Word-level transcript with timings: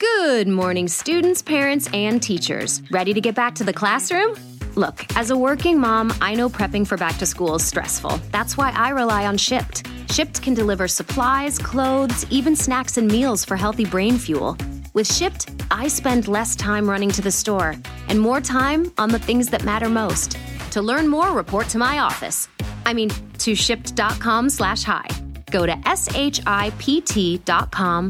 Good 0.00 0.46
morning, 0.46 0.86
students, 0.86 1.42
parents, 1.42 1.88
and 1.92 2.22
teachers. 2.22 2.82
Ready 2.88 3.12
to 3.12 3.20
get 3.20 3.34
back 3.34 3.56
to 3.56 3.64
the 3.64 3.72
classroom? 3.72 4.36
Look, 4.76 5.04
as 5.16 5.30
a 5.30 5.36
working 5.36 5.80
mom, 5.80 6.14
I 6.20 6.36
know 6.36 6.48
prepping 6.48 6.86
for 6.86 6.96
back 6.96 7.18
to 7.18 7.26
school 7.26 7.56
is 7.56 7.64
stressful. 7.64 8.20
That's 8.30 8.56
why 8.56 8.70
I 8.76 8.90
rely 8.90 9.26
on 9.26 9.36
Shipt. 9.36 9.82
Shipt 10.06 10.40
can 10.40 10.54
deliver 10.54 10.86
supplies, 10.86 11.58
clothes, 11.58 12.24
even 12.30 12.54
snacks 12.54 12.96
and 12.96 13.08
meals 13.08 13.44
for 13.44 13.56
healthy 13.56 13.84
brain 13.84 14.18
fuel. 14.18 14.56
With 14.94 15.08
Shipt, 15.08 15.50
I 15.72 15.88
spend 15.88 16.28
less 16.28 16.54
time 16.54 16.88
running 16.88 17.10
to 17.10 17.20
the 17.20 17.32
store 17.32 17.74
and 18.06 18.20
more 18.20 18.40
time 18.40 18.92
on 18.98 19.08
the 19.08 19.18
things 19.18 19.48
that 19.48 19.64
matter 19.64 19.88
most. 19.88 20.38
To 20.70 20.80
learn 20.80 21.08
more, 21.08 21.32
report 21.32 21.68
to 21.70 21.78
my 21.78 21.98
office. 21.98 22.46
I 22.86 22.94
mean, 22.94 23.08
to 23.38 23.56
shipt.com 23.56 24.50
slash 24.50 24.84
hi. 24.84 25.08
Go 25.50 25.66
to 25.66 25.72
shipt.com 25.72 26.70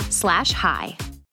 slash 0.01 0.53
hi. 0.53 0.97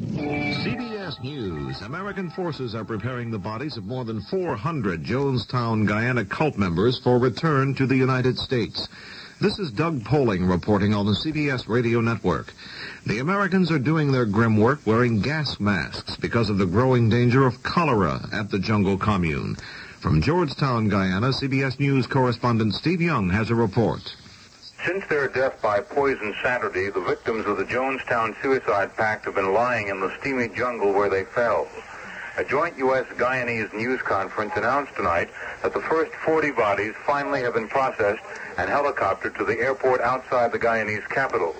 CBS 0.00 1.22
News. 1.22 1.82
American 1.82 2.30
forces 2.30 2.74
are 2.74 2.84
preparing 2.84 3.30
the 3.30 3.38
bodies 3.38 3.76
of 3.76 3.84
more 3.84 4.06
than 4.06 4.22
400 4.22 5.04
Jonestown, 5.04 5.86
Guyana 5.86 6.24
cult 6.24 6.56
members 6.56 6.98
for 6.98 7.18
return 7.18 7.74
to 7.74 7.86
the 7.86 7.96
United 7.96 8.38
States. 8.38 8.88
This 9.42 9.58
is 9.58 9.70
Doug 9.70 10.02
Poling 10.02 10.46
reporting 10.46 10.94
on 10.94 11.04
the 11.04 11.12
CBS 11.12 11.68
radio 11.68 12.00
network. 12.00 12.54
The 13.04 13.18
Americans 13.18 13.70
are 13.70 13.78
doing 13.78 14.10
their 14.10 14.24
grim 14.24 14.56
work 14.56 14.80
wearing 14.86 15.20
gas 15.20 15.60
masks 15.60 16.16
because 16.16 16.48
of 16.48 16.56
the 16.56 16.66
growing 16.66 17.10
danger 17.10 17.46
of 17.46 17.62
cholera 17.62 18.26
at 18.32 18.50
the 18.50 18.58
jungle 18.58 18.96
commune. 18.96 19.56
From 20.00 20.22
Georgetown, 20.22 20.88
Guyana, 20.88 21.28
CBS 21.28 21.78
News 21.78 22.06
correspondent 22.06 22.74
Steve 22.74 23.02
Young 23.02 23.28
has 23.28 23.50
a 23.50 23.54
report. 23.54 24.16
Since 24.86 25.04
their 25.08 25.28
death 25.28 25.60
by 25.60 25.80
poison 25.80 26.34
Saturday, 26.42 26.88
the 26.88 27.02
victims 27.02 27.44
of 27.44 27.58
the 27.58 27.64
Jonestown 27.64 28.34
Suicide 28.40 28.96
Pact 28.96 29.26
have 29.26 29.34
been 29.34 29.52
lying 29.52 29.88
in 29.88 30.00
the 30.00 30.10
steamy 30.18 30.48
jungle 30.48 30.94
where 30.94 31.10
they 31.10 31.24
fell. 31.24 31.68
A 32.38 32.44
joint 32.44 32.78
U.S. 32.78 33.04
Guyanese 33.18 33.74
news 33.74 34.00
conference 34.00 34.52
announced 34.56 34.94
tonight 34.96 35.28
that 35.62 35.74
the 35.74 35.82
first 35.82 36.12
40 36.24 36.52
bodies 36.52 36.94
finally 37.04 37.42
have 37.42 37.52
been 37.52 37.68
processed 37.68 38.22
and 38.56 38.70
helicoptered 38.70 39.36
to 39.36 39.44
the 39.44 39.58
airport 39.58 40.00
outside 40.00 40.50
the 40.50 40.58
Guyanese 40.58 41.06
capital. 41.10 41.54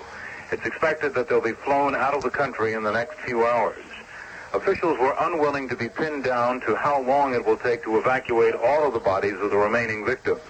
It's 0.51 0.65
expected 0.65 1.13
that 1.13 1.29
they'll 1.29 1.41
be 1.41 1.51
flown 1.51 1.93
out 1.93 2.15
of 2.15 2.23
the 2.23 2.31
country 2.31 2.73
in 2.73 2.81
the 2.81 2.91
next 2.91 3.19
few 3.19 3.45
hours. 3.45 3.77
Officials 4.53 4.97
were 4.97 5.15
unwilling 5.19 5.69
to 5.69 5.75
be 5.75 5.89
pinned 5.89 6.23
down 6.23 6.59
to 6.61 6.75
how 6.75 6.99
long 7.03 7.35
it 7.35 7.45
will 7.45 7.57
take 7.57 7.83
to 7.83 7.99
evacuate 7.99 8.55
all 8.55 8.87
of 8.87 8.93
the 8.93 8.99
bodies 8.99 9.39
of 9.39 9.51
the 9.51 9.57
remaining 9.57 10.03
victims. 10.03 10.41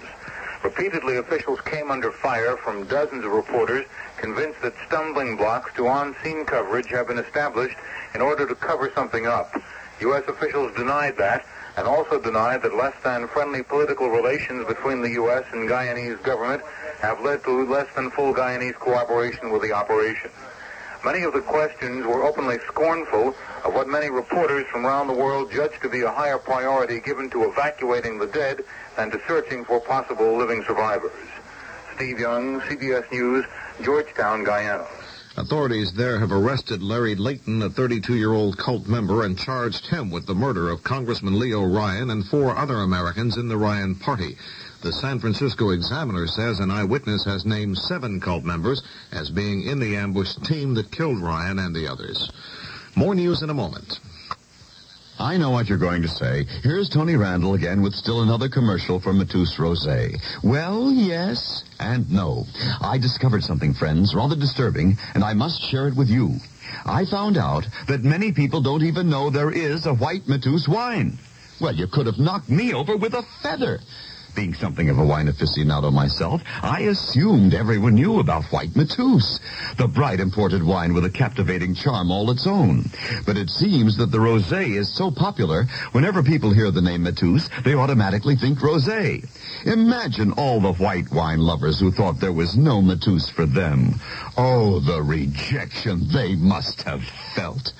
Repeatedly, 0.62 1.16
officials 1.16 1.60
came 1.62 1.90
under 1.90 2.12
fire 2.12 2.56
from 2.56 2.84
dozens 2.84 3.24
of 3.24 3.32
reporters 3.32 3.84
convinced 4.16 4.62
that 4.62 4.74
stumbling 4.86 5.36
blocks 5.36 5.72
to 5.74 5.88
on-scene 5.88 6.44
coverage 6.44 6.88
have 6.90 7.08
been 7.08 7.18
established 7.18 7.76
in 8.14 8.20
order 8.20 8.46
to 8.46 8.54
cover 8.54 8.90
something 8.94 9.26
up. 9.26 9.60
U.S. 10.00 10.22
officials 10.28 10.72
denied 10.76 11.16
that 11.16 11.44
and 11.76 11.86
also 11.86 12.20
denied 12.20 12.62
that 12.62 12.76
less 12.76 12.94
than 13.02 13.26
friendly 13.28 13.62
political 13.62 14.08
relations 14.08 14.66
between 14.66 15.00
the 15.00 15.10
U.S. 15.10 15.44
and 15.52 15.68
Guyanese 15.68 16.22
government 16.22 16.62
have 17.00 17.20
led 17.20 17.42
to 17.44 17.64
less 17.68 17.92
than 17.94 18.10
full 18.10 18.32
Guyanese 18.32 18.74
cooperation 18.74 19.50
with 19.50 19.62
the 19.62 19.72
operation. 19.72 20.30
Many 21.04 21.24
of 21.24 21.32
the 21.32 21.40
questions 21.40 22.06
were 22.06 22.22
openly 22.22 22.58
scornful 22.68 23.34
of 23.64 23.74
what 23.74 23.88
many 23.88 24.08
reporters 24.08 24.66
from 24.70 24.86
around 24.86 25.08
the 25.08 25.12
world 25.12 25.50
judged 25.50 25.82
to 25.82 25.88
be 25.88 26.02
a 26.02 26.10
higher 26.10 26.38
priority 26.38 27.00
given 27.00 27.28
to 27.30 27.42
evacuating 27.42 28.18
the 28.18 28.28
dead 28.28 28.62
than 28.96 29.10
to 29.10 29.20
searching 29.26 29.64
for 29.64 29.80
possible 29.80 30.36
living 30.36 30.62
survivors. 30.64 31.10
Steve 31.96 32.20
Young, 32.20 32.60
CBS 32.60 33.10
News, 33.10 33.44
Georgetown, 33.82 34.44
Guyana. 34.44 34.86
Authorities 35.36 35.92
there 35.92 36.20
have 36.20 36.30
arrested 36.30 36.82
Larry 36.82 37.16
Layton, 37.16 37.62
a 37.62 37.70
32-year-old 37.70 38.56
cult 38.58 38.86
member, 38.86 39.24
and 39.24 39.36
charged 39.36 39.86
him 39.86 40.10
with 40.10 40.26
the 40.26 40.34
murder 40.34 40.68
of 40.68 40.84
Congressman 40.84 41.36
Leo 41.36 41.64
Ryan 41.64 42.10
and 42.10 42.24
four 42.24 42.56
other 42.56 42.76
Americans 42.76 43.36
in 43.36 43.48
the 43.48 43.56
Ryan 43.56 43.96
Party. 43.96 44.36
The 44.82 44.92
San 44.92 45.20
Francisco 45.20 45.70
Examiner 45.70 46.26
says 46.26 46.58
an 46.58 46.72
eyewitness 46.72 47.24
has 47.24 47.46
named 47.46 47.78
seven 47.78 48.20
cult 48.20 48.42
members 48.42 48.82
as 49.12 49.30
being 49.30 49.62
in 49.62 49.78
the 49.78 49.94
ambush 49.94 50.34
team 50.42 50.74
that 50.74 50.90
killed 50.90 51.22
Ryan 51.22 51.60
and 51.60 51.72
the 51.72 51.86
others. 51.86 52.28
More 52.96 53.14
news 53.14 53.42
in 53.42 53.50
a 53.50 53.54
moment. 53.54 54.00
I 55.20 55.36
know 55.36 55.50
what 55.50 55.68
you're 55.68 55.78
going 55.78 56.02
to 56.02 56.08
say. 56.08 56.46
Here's 56.64 56.88
Tony 56.88 57.14
Randall 57.14 57.54
again 57.54 57.80
with 57.80 57.94
still 57.94 58.22
another 58.22 58.48
commercial 58.48 58.98
for 58.98 59.12
Mateus 59.12 59.54
Rosé. 59.54 60.20
Well, 60.42 60.90
yes 60.90 61.62
and 61.78 62.10
no. 62.10 62.46
I 62.80 62.98
discovered 62.98 63.44
something, 63.44 63.74
friends, 63.74 64.16
rather 64.16 64.34
disturbing, 64.34 64.98
and 65.14 65.22
I 65.22 65.32
must 65.32 65.62
share 65.62 65.86
it 65.86 65.94
with 65.94 66.08
you. 66.08 66.38
I 66.84 67.04
found 67.04 67.36
out 67.36 67.68
that 67.86 68.02
many 68.02 68.32
people 68.32 68.60
don't 68.60 68.82
even 68.82 69.08
know 69.08 69.30
there 69.30 69.52
is 69.52 69.86
a 69.86 69.94
white 69.94 70.26
Mateus 70.26 70.66
wine. 70.66 71.18
Well, 71.60 71.76
you 71.76 71.86
could 71.86 72.06
have 72.06 72.18
knocked 72.18 72.50
me 72.50 72.74
over 72.74 72.96
with 72.96 73.14
a 73.14 73.22
feather. 73.44 73.78
Being 74.34 74.54
something 74.54 74.88
of 74.88 74.98
a 74.98 75.04
wine 75.04 75.28
aficionado 75.28 75.92
myself, 75.92 76.42
I 76.62 76.82
assumed 76.82 77.52
everyone 77.52 77.94
knew 77.94 78.18
about 78.18 78.44
White 78.46 78.74
Mateus, 78.74 79.38
the 79.76 79.86
bright 79.86 80.20
imported 80.20 80.62
wine 80.62 80.94
with 80.94 81.04
a 81.04 81.10
captivating 81.10 81.74
charm 81.74 82.10
all 82.10 82.30
its 82.30 82.46
own. 82.46 82.90
But 83.26 83.36
it 83.36 83.50
seems 83.50 83.98
that 83.98 84.10
the 84.10 84.18
rosé 84.18 84.70
is 84.70 84.88
so 84.88 85.10
popular, 85.10 85.64
whenever 85.92 86.22
people 86.22 86.50
hear 86.50 86.70
the 86.70 86.80
name 86.80 87.02
Mateus, 87.02 87.50
they 87.62 87.74
automatically 87.74 88.36
think 88.36 88.60
rosé. 88.60 89.28
Imagine 89.66 90.32
all 90.32 90.60
the 90.60 90.72
white 90.74 91.10
wine 91.12 91.40
lovers 91.40 91.78
who 91.78 91.92
thought 91.92 92.18
there 92.18 92.32
was 92.32 92.56
no 92.56 92.80
Mateus 92.80 93.28
for 93.28 93.44
them. 93.44 94.00
Oh, 94.38 94.80
the 94.80 95.02
rejection 95.02 96.08
they 96.08 96.36
must 96.36 96.82
have 96.82 97.04
felt. 97.34 97.74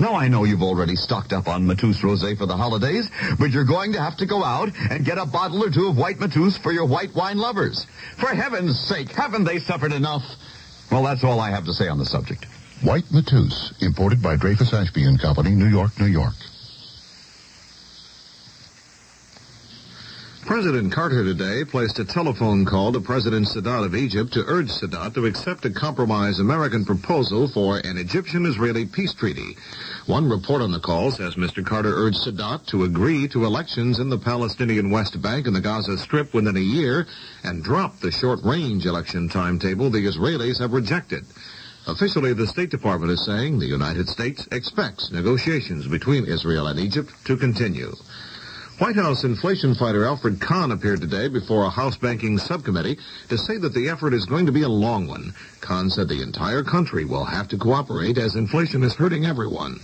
Now 0.00 0.14
I 0.14 0.28
know 0.28 0.44
you've 0.44 0.62
already 0.62 0.94
stocked 0.94 1.32
up 1.32 1.48
on 1.48 1.66
Mateus 1.66 1.98
Rosé 2.02 2.38
for 2.38 2.46
the 2.46 2.56
holidays, 2.56 3.10
but 3.38 3.50
you're 3.50 3.64
going 3.64 3.92
to 3.94 4.00
have 4.00 4.16
to 4.18 4.26
go 4.26 4.44
out 4.44 4.70
and 4.90 5.04
get 5.04 5.18
a 5.18 5.26
bottle 5.26 5.64
or 5.64 5.70
two 5.70 5.88
of 5.88 5.96
white 5.96 6.20
Mateus 6.20 6.56
for 6.56 6.70
your 6.70 6.86
white 6.86 7.14
wine 7.16 7.36
lovers. 7.36 7.84
For 8.16 8.28
heaven's 8.28 8.78
sake, 8.78 9.10
haven't 9.10 9.44
they 9.44 9.58
suffered 9.58 9.92
enough? 9.92 10.22
Well, 10.92 11.02
that's 11.02 11.24
all 11.24 11.40
I 11.40 11.50
have 11.50 11.64
to 11.64 11.72
say 11.72 11.88
on 11.88 11.98
the 11.98 12.06
subject. 12.06 12.46
White 12.82 13.10
Mateus, 13.10 13.72
imported 13.80 14.22
by 14.22 14.36
Dreyfus 14.36 14.72
Ashby 14.72 15.02
and 15.02 15.20
Company, 15.20 15.50
New 15.50 15.66
York, 15.66 15.98
New 15.98 16.06
York. 16.06 16.34
President 20.48 20.90
Carter 20.90 21.24
today 21.24 21.62
placed 21.62 21.98
a 21.98 22.06
telephone 22.06 22.64
call 22.64 22.90
to 22.90 23.00
President 23.00 23.46
Sadat 23.46 23.84
of 23.84 23.94
Egypt 23.94 24.32
to 24.32 24.46
urge 24.46 24.70
Sadat 24.70 25.12
to 25.12 25.26
accept 25.26 25.66
a 25.66 25.70
compromise 25.70 26.38
American 26.38 26.86
proposal 26.86 27.48
for 27.48 27.76
an 27.76 27.98
Egyptian-Israeli 27.98 28.86
peace 28.86 29.12
treaty. 29.12 29.58
One 30.06 30.26
report 30.26 30.62
on 30.62 30.72
the 30.72 30.80
call 30.80 31.10
says 31.10 31.34
Mr. 31.34 31.62
Carter 31.62 31.92
urged 31.94 32.26
Sadat 32.26 32.64
to 32.68 32.84
agree 32.84 33.28
to 33.28 33.44
elections 33.44 33.98
in 33.98 34.08
the 34.08 34.16
Palestinian 34.16 34.90
West 34.90 35.20
Bank 35.20 35.46
and 35.46 35.54
the 35.54 35.60
Gaza 35.60 35.98
Strip 35.98 36.32
within 36.32 36.56
a 36.56 36.60
year 36.60 37.06
and 37.44 37.62
drop 37.62 38.00
the 38.00 38.10
short-range 38.10 38.86
election 38.86 39.28
timetable 39.28 39.90
the 39.90 40.06
Israelis 40.06 40.60
have 40.60 40.72
rejected. 40.72 41.26
Officially, 41.86 42.32
the 42.32 42.46
State 42.46 42.70
Department 42.70 43.12
is 43.12 43.22
saying 43.22 43.58
the 43.58 43.66
United 43.66 44.08
States 44.08 44.48
expects 44.50 45.10
negotiations 45.10 45.86
between 45.86 46.24
Israel 46.24 46.68
and 46.68 46.80
Egypt 46.80 47.12
to 47.26 47.36
continue. 47.36 47.92
White 48.78 48.94
House 48.94 49.24
inflation 49.24 49.74
fighter 49.74 50.04
Alfred 50.04 50.40
Kahn 50.40 50.70
appeared 50.70 51.00
today 51.00 51.26
before 51.26 51.64
a 51.64 51.68
House 51.68 51.96
banking 51.96 52.38
subcommittee 52.38 52.96
to 53.28 53.36
say 53.36 53.58
that 53.58 53.74
the 53.74 53.88
effort 53.88 54.14
is 54.14 54.24
going 54.24 54.46
to 54.46 54.52
be 54.52 54.62
a 54.62 54.68
long 54.68 55.08
one. 55.08 55.34
Kahn 55.60 55.90
said 55.90 56.08
the 56.08 56.22
entire 56.22 56.62
country 56.62 57.04
will 57.04 57.24
have 57.24 57.48
to 57.48 57.58
cooperate 57.58 58.18
as 58.18 58.36
inflation 58.36 58.84
is 58.84 58.94
hurting 58.94 59.26
everyone. 59.26 59.80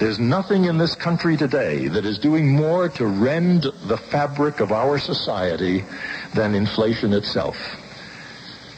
There's 0.00 0.18
nothing 0.18 0.64
in 0.64 0.78
this 0.78 0.96
country 0.96 1.36
today 1.36 1.86
that 1.86 2.04
is 2.04 2.18
doing 2.18 2.50
more 2.50 2.88
to 2.88 3.06
rend 3.06 3.70
the 3.86 3.96
fabric 3.96 4.58
of 4.58 4.72
our 4.72 4.98
society 4.98 5.84
than 6.34 6.56
inflation 6.56 7.12
itself. 7.12 7.56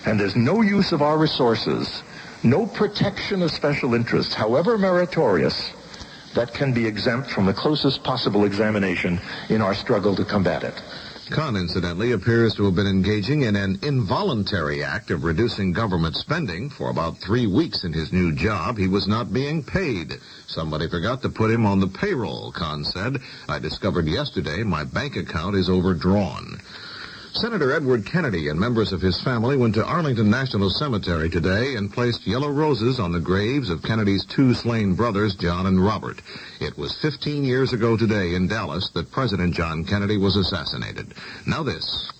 And 0.04 0.20
there's 0.20 0.36
no 0.36 0.60
use 0.60 0.92
of 0.92 1.00
our 1.00 1.16
resources, 1.16 2.02
no 2.42 2.66
protection 2.66 3.40
of 3.40 3.50
special 3.50 3.94
interests, 3.94 4.34
however 4.34 4.76
meritorious, 4.76 5.72
that 6.36 6.54
can 6.54 6.72
be 6.72 6.86
exempt 6.86 7.30
from 7.30 7.46
the 7.46 7.52
closest 7.52 8.04
possible 8.04 8.44
examination 8.44 9.18
in 9.48 9.60
our 9.60 9.74
struggle 9.74 10.14
to 10.14 10.24
combat 10.24 10.62
it. 10.62 10.80
Kahn, 11.30 11.56
incidentally, 11.56 12.12
appears 12.12 12.54
to 12.54 12.66
have 12.66 12.76
been 12.76 12.86
engaging 12.86 13.42
in 13.42 13.56
an 13.56 13.80
involuntary 13.82 14.84
act 14.84 15.10
of 15.10 15.24
reducing 15.24 15.72
government 15.72 16.14
spending. 16.14 16.70
For 16.70 16.88
about 16.88 17.18
three 17.18 17.48
weeks 17.48 17.82
in 17.82 17.92
his 17.92 18.12
new 18.12 18.32
job, 18.32 18.78
he 18.78 18.86
was 18.86 19.08
not 19.08 19.32
being 19.32 19.64
paid. 19.64 20.20
Somebody 20.46 20.88
forgot 20.88 21.22
to 21.22 21.28
put 21.28 21.50
him 21.50 21.66
on 21.66 21.80
the 21.80 21.88
payroll, 21.88 22.52
Kahn 22.52 22.84
said. 22.84 23.16
I 23.48 23.58
discovered 23.58 24.06
yesterday 24.06 24.62
my 24.62 24.84
bank 24.84 25.16
account 25.16 25.56
is 25.56 25.68
overdrawn. 25.68 26.60
Senator 27.36 27.72
Edward 27.72 28.06
Kennedy 28.06 28.48
and 28.48 28.58
members 28.58 28.92
of 28.94 29.02
his 29.02 29.20
family 29.20 29.58
went 29.58 29.74
to 29.74 29.84
Arlington 29.84 30.30
National 30.30 30.70
Cemetery 30.70 31.28
today 31.28 31.74
and 31.74 31.92
placed 31.92 32.26
yellow 32.26 32.48
roses 32.48 32.98
on 32.98 33.12
the 33.12 33.20
graves 33.20 33.68
of 33.68 33.82
Kennedy's 33.82 34.24
two 34.24 34.54
slain 34.54 34.94
brothers, 34.94 35.34
John 35.34 35.66
and 35.66 35.84
Robert. 35.84 36.22
It 36.60 36.78
was 36.78 36.96
15 37.02 37.44
years 37.44 37.74
ago 37.74 37.94
today 37.94 38.34
in 38.34 38.48
Dallas 38.48 38.88
that 38.94 39.10
President 39.12 39.54
John 39.54 39.84
Kennedy 39.84 40.16
was 40.16 40.36
assassinated. 40.36 41.12
Now 41.46 41.62
this. 41.62 42.10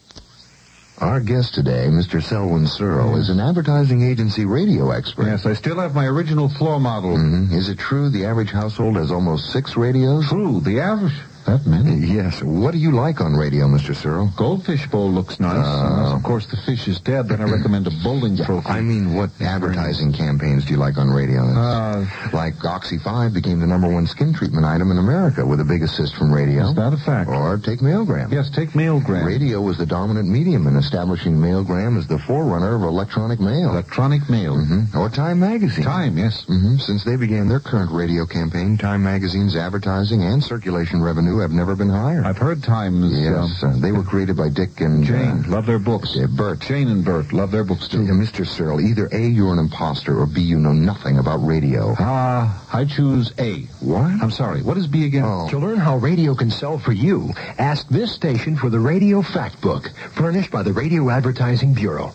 Our 0.99 1.21
guest 1.21 1.55
today, 1.55 1.89
Mr. 1.91 2.23
Selwyn 2.23 2.67
Searle, 2.67 3.17
is 3.17 3.31
an 3.31 3.41
advertising 3.41 4.03
agency 4.03 4.45
radio 4.45 4.91
expert. 4.91 5.27
Yes, 5.27 5.47
I 5.47 5.55
still 5.55 5.79
have 5.79 5.95
my 5.95 6.05
original 6.05 6.51
floor 6.51 6.79
model. 6.79 7.17
Mhm. 7.17 7.53
Is 7.53 7.71
it 7.71 7.79
true 7.79 8.11
the 8.11 8.27
average 8.27 8.51
household 8.51 8.97
has 8.97 9.11
almost 9.11 9.51
six 9.51 9.77
radios? 9.79 10.27
True, 10.27 10.61
the 10.61 10.81
average. 10.81 11.15
That 11.47 11.65
many? 11.67 11.95
Yes. 12.07 12.43
What 12.43 12.73
do 12.73 12.79
you 12.79 12.91
like 12.93 13.21
on 13.21 13.35
radio, 13.35 13.67
Mr. 13.67 13.95
Searle? 13.95 14.31
Goldfish 14.37 14.87
bowl 14.89 15.11
looks 15.11 15.39
nice. 15.39 15.65
Uh, 15.65 16.15
of 16.17 16.23
course, 16.23 16.47
the 16.47 16.57
fish 16.57 16.89
is 16.89 16.99
dead, 17.01 17.29
then 17.29 17.41
I 17.41 17.45
recommend 17.45 17.87
a 17.87 17.91
bowling 18.03 18.37
trophy. 18.37 18.69
I 18.69 18.81
mean, 18.81 19.15
what 19.15 19.31
advertising 19.41 20.13
campaigns 20.13 20.65
do 20.65 20.73
you 20.73 20.79
like 20.79 20.99
on 20.99 21.09
radio? 21.09 21.43
Uh, 21.43 22.05
like 22.33 22.65
Oxy 22.65 22.99
5 22.99 23.33
became 23.33 23.61
the 23.61 23.67
number 23.67 23.89
one 23.89 24.07
skin 24.07 24.33
treatment 24.35 24.67
item 24.67 24.91
in 24.91 24.99
America 24.99 25.47
with 25.47 25.61
a 25.61 25.65
big 25.65 25.83
assist 25.83 26.17
from 26.17 26.33
radio. 26.33 26.65
is 26.69 26.75
that 26.75 26.93
a 26.93 26.97
fact? 26.97 27.31
Or 27.31 27.57
take 27.59 27.79
Mailgram. 27.81 28.33
Yes, 28.33 28.51
take 28.51 28.71
Mailgram. 28.71 29.25
Radio 29.25 29.61
was 29.61 29.79
the 29.79 29.87
dominant 29.87 30.29
medium 30.29 30.67
in 30.67 30.77
establishing 30.77 31.37
Mailgram 31.37 31.97
as 31.97 32.07
the 32.09 32.19
forerunner 32.19 32.75
of 32.75 32.83
electronic 32.83 33.39
mail. 33.41 33.71
Electronic 33.71 34.29
mail. 34.29 34.57
Mhm. 34.57 34.95
Or 34.97 35.09
Time 35.09 35.39
Magazine. 35.41 35.85
Time, 35.85 36.19
yes. 36.19 36.43
hmm 36.45 36.77
Since 36.79 37.05
they 37.05 37.17
began 37.17 37.49
their 37.49 37.61
current 37.61 37.93
radio 37.93 38.27
campaign, 38.27 38.77
Time 38.77 39.03
Magazine's 39.05 39.55
advertising 39.55 40.23
and 40.25 40.43
circulation 40.43 41.01
revenue 41.03 41.36
have 41.41 41.51
never 41.53 41.75
been 41.77 41.89
higher. 41.89 42.25
I've 42.25 42.39
heard 42.39 42.63
times. 42.63 43.13
yes, 43.13 43.63
um, 43.63 43.71
uh, 43.71 43.77
they 43.79 43.93
were 43.93 44.03
created 44.03 44.37
by 44.37 44.49
Dick 44.49 44.81
and 44.81 45.05
Jane, 45.05 45.45
uh, 45.47 45.49
love 45.49 45.67
their 45.67 45.79
books. 45.79 46.15
yeah, 46.15 46.27
Bert. 46.27 46.61
Jane 46.61 46.89
and 46.89 47.05
Bert, 47.05 47.33
love 47.33 47.51
their 47.51 47.65
books, 47.65 47.89
too. 47.89 48.03
Yeah, 48.03 48.13
Mr. 48.13 48.47
Searle, 48.47 48.81
either 48.81 49.09
A, 49.13 49.27
you're 49.27 49.53
an 49.53 49.59
imposter, 49.59 50.19
or 50.19 50.27
B, 50.27 50.41
you 50.41 50.59
know 50.59 50.73
nothing 50.73 51.19
about 51.19 51.45
radio. 51.45 51.95
Ah, 51.99 52.65
I 52.73 52.85
choose 52.85 53.33
A. 53.39 53.63
What? 53.81 54.03
I'm 54.23 54.31
sorry, 54.31 54.63
what 54.63 54.77
is 54.77 54.87
B 54.87 55.07
again? 55.07 55.25
Oh. 55.25 55.49
To 55.51 55.59
learn 55.59 55.79
how 55.79 55.97
radio 55.97 56.35
can 56.35 56.51
sell 56.51 56.79
for 56.79 56.93
you, 56.93 57.33
ask 57.59 57.89
this 57.89 58.13
station 58.13 58.57
for 58.57 58.71
the 58.71 58.81
Radio 58.81 59.23
Fact 59.23 59.61
Book, 59.61 59.91
furnished 60.15 60.51
by 60.51 60.63
the 60.63 60.73
Radio 60.73 61.11
Advertising 61.11 61.75
Bureau. 61.75 62.13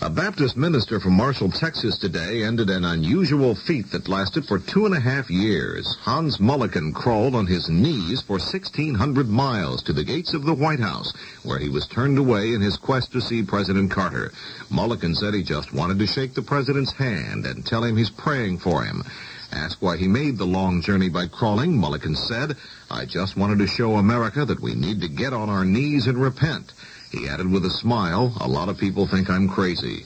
A 0.00 0.08
Baptist 0.08 0.56
minister 0.56 1.00
from 1.00 1.14
Marshall, 1.14 1.50
Texas 1.50 1.98
today 1.98 2.44
ended 2.44 2.70
an 2.70 2.84
unusual 2.84 3.56
feat 3.56 3.90
that 3.90 4.08
lasted 4.08 4.46
for 4.46 4.60
two 4.60 4.86
and 4.86 4.94
a 4.94 5.00
half 5.00 5.28
years. 5.28 5.96
Hans 6.02 6.38
Mulliken 6.38 6.94
crawled 6.94 7.34
on 7.34 7.48
his 7.48 7.68
knees 7.68 8.22
for 8.22 8.34
1,600 8.34 9.28
miles 9.28 9.82
to 9.82 9.92
the 9.92 10.04
gates 10.04 10.34
of 10.34 10.44
the 10.44 10.54
White 10.54 10.78
House, 10.78 11.12
where 11.42 11.58
he 11.58 11.68
was 11.68 11.88
turned 11.88 12.16
away 12.16 12.54
in 12.54 12.60
his 12.60 12.76
quest 12.76 13.10
to 13.10 13.20
see 13.20 13.42
President 13.42 13.90
Carter. 13.90 14.30
Mulliken 14.70 15.16
said 15.16 15.34
he 15.34 15.42
just 15.42 15.72
wanted 15.72 15.98
to 15.98 16.06
shake 16.06 16.34
the 16.34 16.42
president's 16.42 16.92
hand 16.92 17.44
and 17.44 17.66
tell 17.66 17.82
him 17.82 17.96
he's 17.96 18.08
praying 18.08 18.58
for 18.58 18.84
him. 18.84 19.02
Asked 19.50 19.82
why 19.82 19.96
he 19.96 20.06
made 20.06 20.38
the 20.38 20.46
long 20.46 20.80
journey 20.80 21.08
by 21.08 21.26
crawling, 21.26 21.76
Mulliken 21.76 22.16
said, 22.16 22.56
I 22.88 23.04
just 23.04 23.36
wanted 23.36 23.58
to 23.58 23.66
show 23.66 23.96
America 23.96 24.44
that 24.44 24.60
we 24.60 24.76
need 24.76 25.00
to 25.00 25.08
get 25.08 25.32
on 25.32 25.48
our 25.50 25.64
knees 25.64 26.06
and 26.06 26.18
repent. 26.18 26.72
He 27.10 27.28
added 27.28 27.50
with 27.50 27.64
a 27.64 27.70
smile, 27.70 28.32
a 28.40 28.48
lot 28.48 28.68
of 28.68 28.78
people 28.78 29.06
think 29.06 29.30
I'm 29.30 29.48
crazy. 29.48 30.04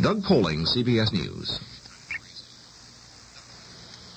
Doug 0.00 0.22
Poling, 0.24 0.64
CBS 0.64 1.12
News. 1.12 1.60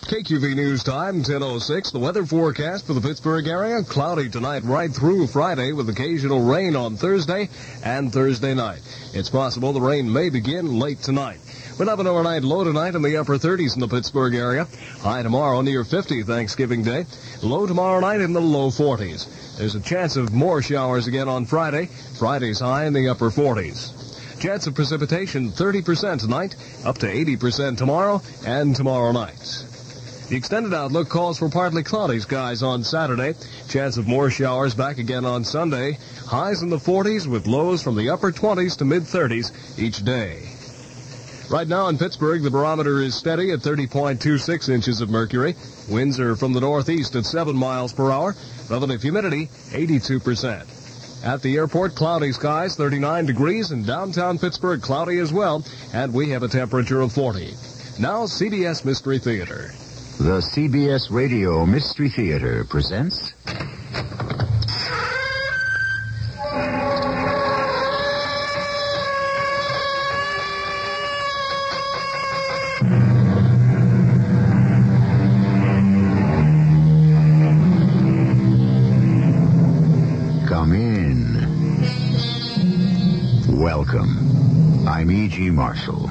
KQV 0.10 0.56
News 0.56 0.84
Time, 0.84 1.22
10.06. 1.22 1.92
The 1.92 2.00
weather 2.00 2.26
forecast 2.26 2.88
for 2.88 2.94
the 2.94 3.00
Pittsburgh 3.00 3.48
area, 3.48 3.84
cloudy 3.84 4.28
tonight 4.28 4.64
right 4.64 4.92
through 4.92 5.28
Friday 5.28 5.72
with 5.72 5.88
occasional 5.88 6.42
rain 6.42 6.76
on 6.76 6.98
Thursday 6.98 7.48
and 7.84 8.12
Thursday 8.12 8.56
night. 8.56 8.82
It's 9.14 9.30
possible 9.30 9.72
the 9.72 9.80
rain 9.80 10.12
may 10.12 10.30
begin 10.30 10.80
late 10.80 11.02
tonight. 11.04 11.40
We'll 11.80 11.88
have 11.88 12.02
an 12.02 12.08
overnight 12.08 12.44
low 12.44 12.66
tonight 12.66 12.96
in 12.96 13.02
the 13.02 13.16
upper 13.16 13.38
30s 13.38 13.76
in 13.76 13.80
the 13.80 13.88
Pittsburgh 13.88 14.36
area. 14.36 14.68
High 15.00 15.24
tomorrow 15.24 15.62
near 15.62 15.86
50 15.86 16.24
Thanksgiving 16.24 16.84
Day. 16.84 17.06
Low 17.42 17.66
tomorrow 17.66 18.02
night 18.02 18.20
in 18.20 18.34
the 18.34 18.42
low 18.42 18.68
40s. 18.70 19.56
There's 19.58 19.76
a 19.76 19.80
chance 19.80 20.18
of 20.18 20.34
more 20.34 20.62
showers 20.62 21.08
again 21.08 21.30
on 21.30 21.46
Friday. 21.46 21.86
Friday's 22.18 22.60
high 22.60 22.86
in 22.86 22.92
the 22.92 23.08
upper 23.08 23.30
40s. 23.30 24.42
Chance 24.42 24.68
of 24.68 24.76
precipitation 24.76 25.52
30% 25.52 26.20
tonight, 26.20 26.58
up 26.84 26.98
to 26.98 27.08
80% 27.08 27.78
tomorrow 27.78 28.22
and 28.46 28.76
tomorrow 28.76 29.14
night. 29.14 29.64
The 30.28 30.36
extended 30.36 30.74
outlook 30.74 31.08
calls 31.08 31.40
for 31.40 31.48
partly 31.48 31.84
cloudy 31.84 32.20
skies 32.20 32.62
on 32.62 32.84
Saturday. 32.84 33.36
Chance 33.70 33.96
of 33.96 34.06
more 34.06 34.30
showers 34.30 34.76
back 34.76 34.98
again 34.98 35.24
on 35.24 35.46
Sunday. 35.46 35.98
Highs 36.26 36.62
in 36.62 36.70
the 36.70 36.76
40s 36.76 37.26
with 37.26 37.48
lows 37.48 37.82
from 37.82 37.96
the 37.96 38.10
upper 38.10 38.34
20s 38.34 38.78
to 38.80 38.86
mid 38.86 39.04
30s 39.04 39.80
each 39.80 40.04
day. 40.04 40.59
Right 41.50 41.68
now 41.68 41.88
in 41.88 41.98
Pittsburgh, 41.98 42.44
the 42.44 42.52
barometer 42.52 43.02
is 43.02 43.16
steady 43.16 43.52
at 43.52 43.60
30.26 43.62 44.70
inches 44.70 45.02
of 45.02 45.10
mercury. 45.10 45.56
Winds 45.90 46.20
are 46.20 46.36
from 46.36 46.54
the 46.54 46.60
northeast 46.60 47.16
at 47.16 47.26
7 47.26 47.56
miles 47.56 47.92
per 47.92 48.12
hour. 48.12 48.36
Relative 48.70 49.02
humidity, 49.02 49.48
82%. 49.72 51.26
At 51.26 51.42
the 51.42 51.58
airport, 51.58 51.96
cloudy 51.96 52.34
skies, 52.34 52.76
39 52.76 53.26
degrees, 53.26 53.72
and 53.72 53.84
downtown 53.84 54.38
Pittsburgh, 54.38 54.80
cloudy 54.80 55.18
as 55.18 55.34
well, 55.34 55.66
and 55.92 56.14
we 56.14 56.30
have 56.30 56.44
a 56.44 56.48
temperature 56.48 57.02
of 57.02 57.12
40. 57.14 57.48
Now, 58.00 58.26
CBS 58.26 58.86
Mystery 58.86 59.18
Theater. 59.18 59.72
The 60.20 60.42
CBS 60.42 61.10
Radio 61.10 61.66
Mystery 61.66 62.10
Theater 62.10 62.64
presents. 62.64 63.34
Marshall. 85.48 86.08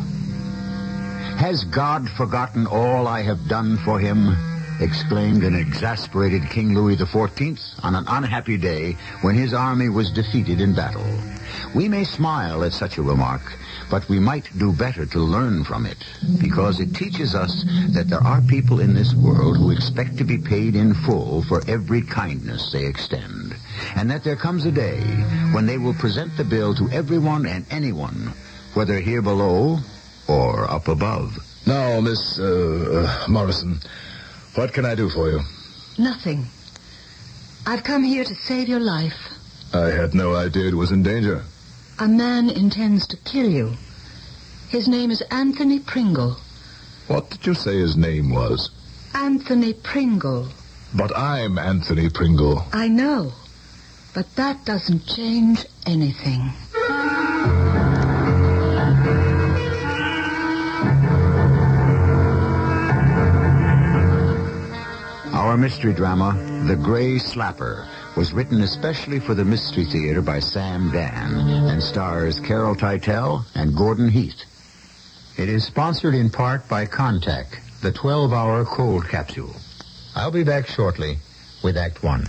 Has 1.36 1.64
God 1.64 2.08
forgotten 2.08 2.66
all 2.66 3.06
I 3.06 3.20
have 3.20 3.46
done 3.46 3.76
for 3.84 4.00
him? 4.00 4.34
exclaimed 4.80 5.42
an 5.42 5.54
exasperated 5.54 6.48
King 6.48 6.74
Louis 6.74 6.96
XIV 6.96 7.84
on 7.84 7.94
an 7.94 8.04
unhappy 8.08 8.56
day 8.56 8.96
when 9.22 9.34
his 9.34 9.52
army 9.52 9.88
was 9.88 10.10
defeated 10.10 10.60
in 10.60 10.74
battle. 10.74 11.04
We 11.74 11.88
may 11.88 12.04
smile 12.04 12.62
at 12.62 12.72
such 12.72 12.96
a 12.96 13.02
remark, 13.02 13.42
but 13.90 14.08
we 14.08 14.20
might 14.20 14.56
do 14.56 14.72
better 14.72 15.04
to 15.06 15.18
learn 15.18 15.64
from 15.64 15.84
it, 15.84 15.98
because 16.40 16.80
it 16.80 16.94
teaches 16.94 17.34
us 17.34 17.64
that 17.90 18.08
there 18.08 18.22
are 18.22 18.40
people 18.42 18.80
in 18.80 18.94
this 18.94 19.14
world 19.14 19.56
who 19.56 19.72
expect 19.72 20.16
to 20.18 20.24
be 20.24 20.38
paid 20.38 20.76
in 20.76 20.94
full 20.94 21.42
for 21.42 21.62
every 21.68 22.02
kindness 22.02 22.70
they 22.72 22.86
extend, 22.86 23.56
and 23.96 24.10
that 24.10 24.22
there 24.24 24.36
comes 24.36 24.64
a 24.64 24.72
day 24.72 25.00
when 25.52 25.66
they 25.66 25.78
will 25.78 25.94
present 25.94 26.36
the 26.36 26.44
bill 26.44 26.74
to 26.74 26.88
everyone 26.90 27.46
and 27.46 27.66
anyone, 27.70 28.32
whether 28.74 29.00
here 29.00 29.22
below 29.22 29.78
or 30.28 30.70
up 30.70 30.88
above. 30.88 31.38
Now, 31.66 32.00
Miss 32.00 32.38
uh, 32.38 32.44
uh, 33.26 33.30
Morrison, 33.30 33.80
what 34.54 34.72
can 34.72 34.84
I 34.84 34.94
do 34.94 35.08
for 35.08 35.30
you? 35.30 35.40
Nothing. 35.98 36.46
I've 37.66 37.84
come 37.84 38.04
here 38.04 38.24
to 38.24 38.34
save 38.34 38.68
your 38.68 38.80
life. 38.80 39.18
I 39.74 39.90
had 39.90 40.14
no 40.14 40.34
idea 40.34 40.68
it 40.68 40.74
was 40.74 40.92
in 40.92 41.02
danger. 41.02 41.42
A 41.98 42.08
man 42.08 42.48
intends 42.48 43.06
to 43.08 43.16
kill 43.18 43.50
you. 43.50 43.74
His 44.70 44.88
name 44.88 45.10
is 45.10 45.20
Anthony 45.30 45.80
Pringle. 45.80 46.36
What 47.08 47.30
did 47.30 47.46
you 47.46 47.54
say 47.54 47.78
his 47.78 47.96
name 47.96 48.30
was? 48.30 48.70
Anthony 49.14 49.72
Pringle. 49.74 50.48
But 50.94 51.16
I'm 51.16 51.58
Anthony 51.58 52.08
Pringle. 52.08 52.64
I 52.72 52.88
know. 52.88 53.32
But 54.14 54.34
that 54.36 54.64
doesn't 54.64 55.06
change 55.06 55.66
anything. 55.86 56.52
Our 65.48 65.56
mystery 65.56 65.94
drama, 65.94 66.36
The 66.66 66.76
Gray 66.76 67.14
Slapper, 67.14 67.88
was 68.18 68.34
written 68.34 68.60
especially 68.60 69.18
for 69.18 69.32
the 69.32 69.46
Mystery 69.46 69.86
Theater 69.86 70.20
by 70.20 70.40
Sam 70.40 70.90
Dann 70.92 71.38
and 71.70 71.82
stars 71.82 72.38
Carol 72.38 72.74
Teitel 72.74 73.46
and 73.54 73.74
Gordon 73.74 74.10
Heath. 74.10 74.44
It 75.38 75.48
is 75.48 75.64
sponsored 75.64 76.14
in 76.14 76.28
part 76.28 76.68
by 76.68 76.84
Contact, 76.84 77.58
the 77.80 77.90
12-hour 77.90 78.66
cold 78.66 79.08
capsule. 79.08 79.56
I'll 80.14 80.30
be 80.30 80.44
back 80.44 80.66
shortly 80.66 81.16
with 81.64 81.78
Act 81.78 82.02
One. 82.02 82.26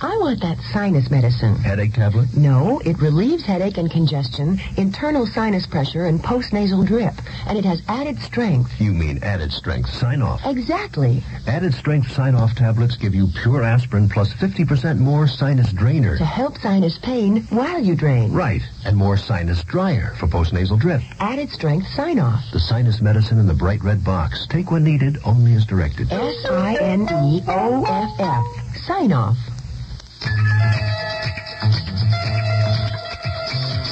I 0.00 0.16
want 0.18 0.40
that 0.42 0.58
sinus 0.72 1.10
medicine. 1.10 1.56
Headache 1.56 1.94
tablet? 1.94 2.36
No, 2.36 2.80
it 2.80 2.98
relieves 3.00 3.44
headache 3.44 3.78
and 3.78 3.90
congestion, 3.90 4.60
internal 4.76 5.26
sinus 5.26 5.66
pressure, 5.66 6.06
and 6.06 6.22
postnasal 6.22 6.86
drip. 6.86 7.14
And 7.46 7.56
it 7.56 7.64
has 7.64 7.80
added 7.88 8.20
strength. 8.20 8.78
You 8.78 8.92
mean 8.92 9.22
added 9.22 9.52
strength 9.52 9.88
Sine-Off. 9.90 10.42
Exactly. 10.44 11.22
Added 11.46 11.72
strength 11.74 12.12
sign 12.12 12.34
off 12.34 12.54
tablets 12.54 12.96
give 12.96 13.14
you 13.14 13.28
pure 13.42 13.62
aspirin 13.62 14.08
plus 14.08 14.32
50% 14.34 14.98
more 14.98 15.26
sinus 15.26 15.72
drainer. 15.72 16.18
To 16.18 16.24
help 16.24 16.58
sinus 16.58 16.98
pain 16.98 17.44
while 17.50 17.82
you 17.82 17.94
drain. 17.94 18.32
Right. 18.32 18.62
And 18.84 18.96
more 18.96 19.16
sinus 19.16 19.64
dryer 19.64 20.14
for 20.18 20.26
postnasal 20.26 20.78
drip. 20.78 21.00
Added 21.20 21.50
strength 21.50 21.86
Sine-Off. 21.88 22.42
The 22.52 22.60
sinus 22.60 23.00
medicine 23.00 23.38
in 23.38 23.46
the 23.46 23.54
bright 23.54 23.82
red 23.82 24.04
box. 24.04 24.46
Take 24.48 24.70
when 24.70 24.84
needed, 24.84 25.18
only 25.24 25.54
as 25.54 25.64
directed. 25.64 26.12
S 26.12 26.44
I 26.50 26.76
N 26.80 27.02
E 27.02 27.42
O 27.48 27.84
F 27.84 28.20
F. 28.20 28.76
Sine-Off. 28.84 29.38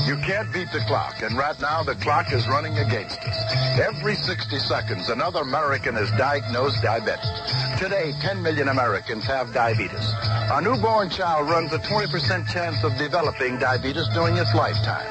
You 0.06 0.16
can't 0.18 0.52
beat 0.52 0.70
the 0.70 0.80
clock, 0.86 1.22
and 1.22 1.36
right 1.36 1.58
now 1.60 1.82
the 1.82 1.94
clock 1.96 2.32
is 2.32 2.46
running 2.46 2.78
against 2.78 3.18
us. 3.20 3.80
Every 3.80 4.14
60 4.14 4.58
seconds, 4.58 5.08
another 5.08 5.40
American 5.40 5.96
is 5.96 6.10
diagnosed 6.12 6.82
diabetic. 6.82 7.78
Today, 7.78 8.12
10 8.20 8.42
million 8.42 8.68
Americans 8.68 9.24
have 9.24 9.52
diabetes. 9.52 10.12
A 10.52 10.60
newborn 10.60 11.10
child 11.10 11.48
runs 11.48 11.72
a 11.72 11.78
20% 11.78 12.46
chance 12.48 12.84
of 12.84 12.96
developing 12.96 13.58
diabetes 13.58 14.06
during 14.14 14.36
its 14.36 14.54
lifetime. 14.54 15.06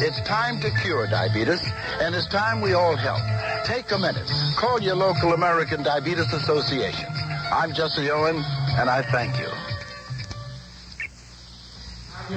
It's 0.00 0.20
time 0.22 0.60
to 0.60 0.70
cure 0.82 1.06
diabetes, 1.06 1.62
and 2.00 2.14
it's 2.14 2.26
time 2.28 2.60
we 2.60 2.72
all 2.72 2.96
help. 2.96 3.20
Take 3.66 3.90
a 3.92 3.98
minute. 3.98 4.30
Call 4.56 4.80
your 4.80 4.94
local 4.94 5.32
American 5.32 5.82
Diabetes 5.82 6.32
Association. 6.32 7.08
I'm 7.52 7.72
Jesse 7.72 8.10
Owen, 8.10 8.36
and 8.78 8.88
I 8.88 9.02
thank 9.02 9.38
you. 9.38 9.75
Hi, 12.28 12.34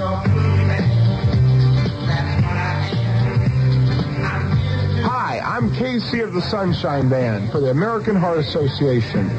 I'm 5.43 5.71
KC 5.71 6.23
of 6.23 6.33
the 6.33 6.43
Sunshine 6.43 7.09
Band 7.09 7.51
for 7.51 7.59
the 7.59 7.71
American 7.71 8.15
Heart 8.15 8.37
Association. 8.37 9.31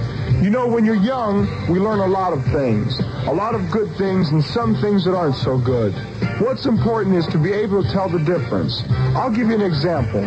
You 0.42 0.50
know, 0.50 0.66
when 0.66 0.85
you're 0.85 0.97
young, 0.97 1.47
we 1.69 1.78
learn 1.78 2.00
a 2.00 2.07
lot 2.07 2.33
of 2.33 2.45
things. 2.47 2.99
A 3.28 3.33
lot 3.33 3.54
of 3.54 3.71
good 3.71 3.95
things 3.97 4.30
and 4.30 4.42
some 4.42 4.75
things 4.80 5.04
that 5.04 5.14
aren't 5.14 5.37
so 5.37 5.57
good. 5.57 5.95
What's 6.41 6.65
important 6.65 7.17
is 7.17 7.27
to 7.27 7.39
be 7.39 7.53
able 7.53 7.83
to 7.85 7.91
tell 7.91 8.09
the 8.09 8.19
difference. 8.19 8.83
I'll 9.15 9.31
give 9.31 9.49
you 9.49 9.55
an 9.55 9.61
example. 9.61 10.25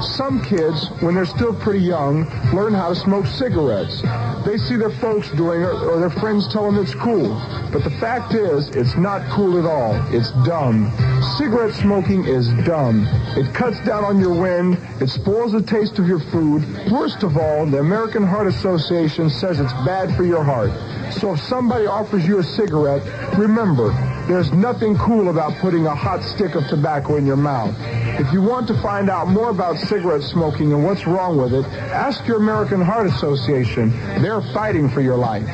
Some 0.00 0.40
kids, 0.44 0.88
when 1.00 1.16
they're 1.16 1.26
still 1.26 1.52
pretty 1.52 1.80
young, 1.80 2.24
learn 2.54 2.72
how 2.72 2.90
to 2.90 2.94
smoke 2.94 3.26
cigarettes. 3.26 4.00
They 4.46 4.58
see 4.58 4.76
their 4.76 4.92
folks 5.00 5.28
doing 5.32 5.62
it 5.62 5.74
or 5.82 5.98
their 5.98 6.10
friends 6.10 6.46
tell 6.52 6.70
them 6.70 6.80
it's 6.80 6.94
cool. 6.94 7.30
But 7.72 7.82
the 7.82 7.90
fact 7.98 8.32
is, 8.32 8.68
it's 8.76 8.94
not 8.94 9.28
cool 9.32 9.58
at 9.58 9.64
all. 9.64 9.94
It's 10.14 10.30
dumb. 10.46 10.92
Cigarette 11.36 11.74
smoking 11.74 12.24
is 12.26 12.46
dumb. 12.64 13.04
It 13.36 13.52
cuts 13.52 13.80
down 13.80 14.04
on 14.04 14.20
your 14.20 14.40
wind. 14.40 14.78
It 15.00 15.08
spoils 15.08 15.50
the 15.50 15.62
taste 15.62 15.98
of 15.98 16.06
your 16.06 16.20
food. 16.30 16.62
Worst 16.92 17.24
of 17.24 17.36
all, 17.36 17.66
the 17.66 17.80
American 17.80 18.22
Heart 18.22 18.46
Association 18.46 19.28
says 19.28 19.58
it's 19.58 19.72
bad 19.84 20.14
for 20.14 20.24
your 20.24 20.44
heart. 20.44 20.70
So 21.12 21.32
if 21.32 21.40
somebody 21.40 21.86
offers 21.86 22.24
you 22.24 22.38
a 22.38 22.44
cigarette, 22.44 23.02
remember, 23.36 23.90
there's 24.26 24.52
nothing 24.52 24.96
cool 24.96 25.28
about 25.28 25.56
putting 25.58 25.86
a 25.86 25.94
hot 25.94 26.22
stick 26.22 26.54
of 26.56 26.66
tobacco 26.66 27.16
in 27.16 27.26
your 27.26 27.36
mouth. 27.36 27.74
If 28.18 28.32
you 28.32 28.42
want 28.42 28.66
to 28.68 28.82
find 28.82 29.08
out 29.08 29.28
more 29.28 29.50
about 29.50 29.76
cigarette 29.78 30.22
smoking 30.22 30.72
and 30.72 30.84
what's 30.84 31.06
wrong 31.06 31.36
with 31.36 31.54
it, 31.54 31.64
ask 31.66 32.26
your 32.26 32.38
American 32.38 32.80
Heart 32.80 33.06
Association. 33.06 33.90
They're 34.20 34.42
fighting 34.52 34.88
for 34.88 35.00
your 35.00 35.16
life. 35.16 35.46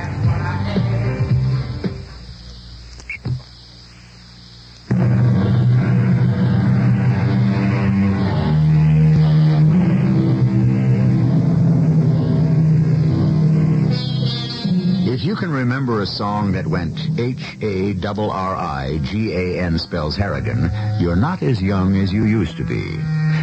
Remember 15.63 16.01
a 16.01 16.07
song 16.07 16.51
that 16.51 16.67
went 16.67 16.99
H-A-R-R-I-G-A-N 17.21 18.09
spells 19.79 20.17
Harrigan, 20.17 20.69
you're 20.99 21.15
not 21.15 21.41
as 21.41 21.63
young 21.63 21.97
as 21.99 22.13
you 22.13 22.25
used 22.25 22.57
to 22.57 22.65
be. 22.65 22.97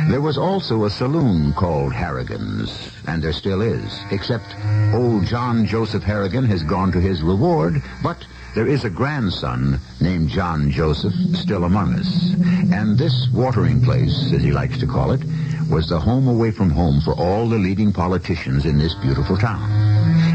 There 0.10 0.20
was 0.20 0.38
also 0.38 0.84
a 0.84 0.90
saloon 0.90 1.54
called 1.54 1.94
Harrigan's, 1.94 2.92
and 3.08 3.24
there 3.24 3.32
still 3.32 3.62
is, 3.62 3.98
except 4.12 4.54
old 4.94 5.28
John 5.28 5.66
Joseph 5.66 6.04
Harrigan 6.04 6.44
has 6.44 6.62
gone 6.62 6.92
to 6.92 7.00
his 7.00 7.22
reward, 7.22 7.82
but 8.04 8.18
there 8.54 8.68
is 8.68 8.84
a 8.84 8.90
grandson 8.90 9.80
named 10.02 10.28
John 10.28 10.72
Joseph 10.72 11.14
still 11.36 11.64
among 11.64 11.94
us. 11.94 12.34
And 12.74 12.98
this 12.98 13.30
watering 13.34 13.82
place, 13.82 14.34
as 14.34 14.44
he 14.44 14.52
likes 14.52 14.78
to 14.80 14.88
call 14.88 15.14
it, 15.14 15.22
was 15.70 15.88
the 15.88 16.02
home 16.02 16.28
away 16.28 16.52
from 16.52 16.70
home 16.70 17.00
for 17.00 17.14
all 17.14 17.48
the 17.48 17.58
leading 17.58 17.94
politicians 17.94 18.66
in 18.66 18.78
this 18.78 18.94
beautiful 18.96 19.38
town. 19.38 19.72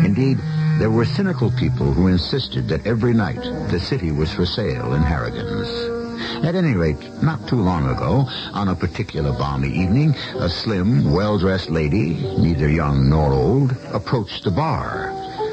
Indeed, 0.03 0.39
there 0.79 0.91
were 0.91 1.05
cynical 1.05 1.51
people 1.53 1.93
who 1.93 2.09
insisted 2.09 2.69
that 2.69 2.87
every 2.87 3.15
night 3.15 3.43
the 3.71 3.81
city 3.81 4.11
was 4.11 4.33
for 4.33 4.45
sale 4.45 4.95
in 4.95 5.03
Harrigan's. 5.03 5.69
At 6.45 6.55
any 6.55 6.75
rate, 6.75 7.23
not 7.23 7.47
too 7.49 7.61
long 7.61 7.89
ago, 7.89 8.27
on 8.53 8.69
a 8.69 8.75
particular 8.75 9.33
balmy 9.33 9.69
evening, 9.69 10.15
a 10.37 10.49
slim, 10.49 11.13
well-dressed 11.13 11.71
lady, 11.71 12.15
neither 12.39 12.69
young 12.69 13.09
nor 13.09 13.33
old, 13.33 13.77
approached 13.93 14.45
the 14.45 14.51
bar. 14.51 15.11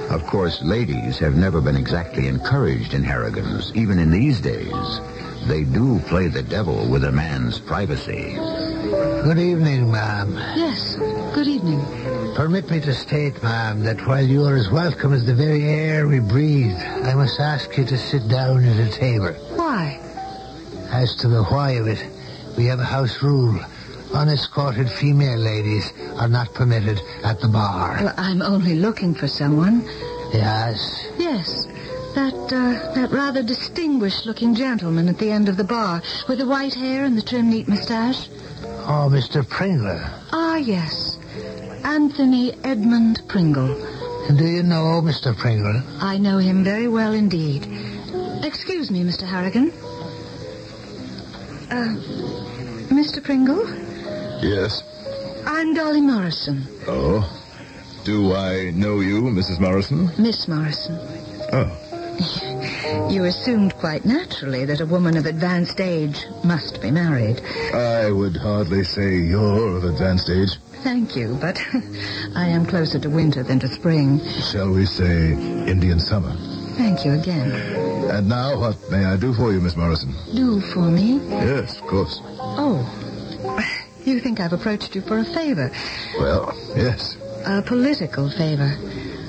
Of 0.09 0.25
course, 0.25 0.61
ladies 0.61 1.19
have 1.19 1.35
never 1.35 1.61
been 1.61 1.77
exactly 1.77 2.27
encouraged 2.27 2.93
in 2.93 3.03
Harrigan's, 3.03 3.71
even 3.75 3.99
in 3.99 4.11
these 4.11 4.41
days. 4.41 4.99
They 5.47 5.63
do 5.63 5.99
play 6.07 6.27
the 6.27 6.43
devil 6.43 6.89
with 6.89 7.03
a 7.03 7.11
man's 7.11 7.59
privacy. 7.59 8.37
Good 8.81 9.37
evening, 9.37 9.91
ma'am. 9.91 10.33
Yes, 10.55 10.95
good 11.35 11.47
evening. 11.47 11.85
Permit 12.33 12.71
me 12.71 12.79
to 12.79 12.93
state, 12.95 13.41
ma'am, 13.43 13.83
that 13.83 14.07
while 14.07 14.25
you 14.25 14.43
are 14.45 14.55
as 14.55 14.71
welcome 14.71 15.13
as 15.13 15.23
the 15.23 15.35
very 15.35 15.65
air 15.65 16.07
we 16.07 16.19
breathe, 16.19 16.75
I 17.03 17.13
must 17.13 17.39
ask 17.39 17.77
you 17.77 17.85
to 17.85 17.95
sit 17.95 18.27
down 18.27 18.65
at 18.65 18.79
a 18.79 18.91
table. 18.91 19.33
Why? 19.55 19.99
As 20.91 21.15
to 21.17 21.27
the 21.27 21.43
why 21.43 21.73
of 21.73 21.87
it, 21.87 22.03
we 22.57 22.65
have 22.65 22.79
a 22.79 22.83
house 22.83 23.21
rule. 23.21 23.59
Unescorted 24.15 24.89
female 24.89 25.37
ladies 25.37 25.93
are 26.15 26.27
not 26.27 26.51
permitted 26.55 26.99
at 27.23 27.39
the 27.39 27.47
bar. 27.49 27.99
Well, 28.01 28.13
I'm 28.17 28.41
only 28.41 28.75
looking 28.75 29.13
for 29.13 29.27
someone. 29.27 29.83
Yes. 30.33 31.07
Yes. 31.19 31.67
That, 32.15 32.33
uh, 32.33 32.93
that 32.93 33.09
rather 33.11 33.41
distinguished-looking 33.41 34.55
gentleman 34.55 35.07
at 35.07 35.17
the 35.17 35.31
end 35.31 35.47
of 35.47 35.57
the 35.57 35.63
bar 35.63 36.01
with 36.27 36.39
the 36.39 36.45
white 36.45 36.73
hair 36.73 37.05
and 37.05 37.17
the 37.17 37.21
trim, 37.21 37.49
neat 37.49 37.67
mustache. 37.67 38.27
Oh, 38.83 39.07
Mr. 39.09 39.47
Pringle. 39.47 39.99
Ah, 40.33 40.57
yes. 40.57 41.17
Anthony 41.83 42.53
Edmund 42.63 43.21
Pringle. 43.27 43.71
And 44.27 44.37
do 44.37 44.45
you 44.45 44.61
know 44.63 45.01
Mr. 45.01 45.35
Pringle? 45.35 45.81
I 45.99 46.17
know 46.17 46.37
him 46.37 46.63
very 46.63 46.87
well 46.87 47.13
indeed. 47.13 47.65
Excuse 48.43 48.91
me, 48.91 49.03
Mr. 49.03 49.23
Harrigan. 49.23 49.71
Uh, 51.71 51.95
Mr. 52.93 53.23
Pringle? 53.23 53.67
Yes. 54.43 54.83
I'm 55.45 55.73
Dolly 55.73 56.01
Morrison. 56.01 56.67
Oh. 56.87 57.25
Do 58.03 58.33
I 58.33 58.71
know 58.71 58.99
you, 58.99 59.21
Mrs. 59.21 59.59
Morrison? 59.59 60.11
Miss 60.17 60.47
Morrison. 60.47 60.97
Oh. 61.53 61.77
You 63.09 63.25
assumed 63.25 63.75
quite 63.75 64.05
naturally 64.05 64.63
that 64.65 64.79
a 64.79 64.85
woman 64.85 65.17
of 65.17 65.25
advanced 65.25 65.81
age 65.81 66.25
must 66.43 66.81
be 66.81 66.91
married. 66.91 67.41
I 67.73 68.09
would 68.09 68.37
hardly 68.37 68.83
say 68.83 69.17
you're 69.17 69.77
of 69.77 69.83
advanced 69.83 70.29
age. 70.29 70.57
Thank 70.83 71.15
you, 71.15 71.37
but 71.39 71.61
I 72.35 72.47
am 72.47 72.65
closer 72.65 72.99
to 72.99 73.09
winter 73.09 73.43
than 73.43 73.59
to 73.59 73.67
spring. 73.67 74.19
Shall 74.51 74.71
we 74.71 74.85
say 74.85 75.31
Indian 75.33 75.99
summer? 75.99 76.33
Thank 76.77 77.05
you 77.05 77.13
again. 77.13 77.51
And 78.09 78.29
now, 78.29 78.59
what 78.59 78.77
may 78.89 79.03
I 79.03 79.17
do 79.17 79.33
for 79.33 79.51
you, 79.51 79.59
Miss 79.59 79.75
Morrison? 79.75 80.13
Do 80.33 80.61
for 80.61 80.89
me? 80.89 81.19
Yes, 81.29 81.79
of 81.79 81.87
course. 81.87 82.19
Oh. 82.23 82.87
You 84.03 84.19
think 84.19 84.39
I've 84.39 84.51
approached 84.51 84.95
you 84.95 85.01
for 85.01 85.19
a 85.19 85.23
favor? 85.23 85.71
Well, 86.19 86.57
yes. 86.75 87.17
A 87.45 87.61
political 87.61 88.31
favor. 88.31 88.75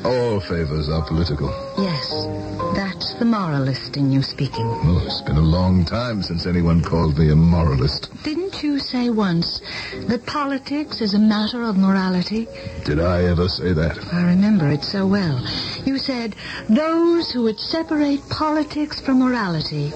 All 0.05 0.41
favors 0.41 0.89
are 0.89 1.03
political. 1.07 1.49
Yes. 1.79 2.27
That's 2.75 3.15
the 3.15 3.25
moralist 3.25 3.97
in 3.97 4.11
you 4.11 4.23
speaking. 4.23 4.67
Oh, 4.67 5.03
it's 5.07 5.21
been 5.21 5.37
a 5.37 5.41
long 5.41 5.85
time 5.85 6.23
since 6.23 6.47
anyone 6.47 6.83
called 6.83 7.19
me 7.19 7.31
a 7.31 7.37
moralist. 7.37 8.11
Didn't 8.25 8.63
you 8.63 8.79
say 8.79 9.11
once 9.11 9.61
that 10.09 10.27
politics 10.27 11.01
is 11.01 11.15
a 11.15 11.19
matter 11.19 11.63
of 11.63 11.77
morality? 11.77 12.49
Did 12.85 12.99
I 12.99 13.25
ever 13.25 13.49
say 13.49 13.73
that? 13.73 14.13
I 14.13 14.25
remember 14.25 14.69
it 14.71 14.83
so 14.83 15.07
well. 15.07 15.41
You 15.85 15.99
said 15.99 16.35
those 16.69 17.31
who 17.31 17.43
would 17.45 17.61
separate 17.61 18.29
politics 18.29 19.01
from 19.01 19.21
morality 19.21 19.93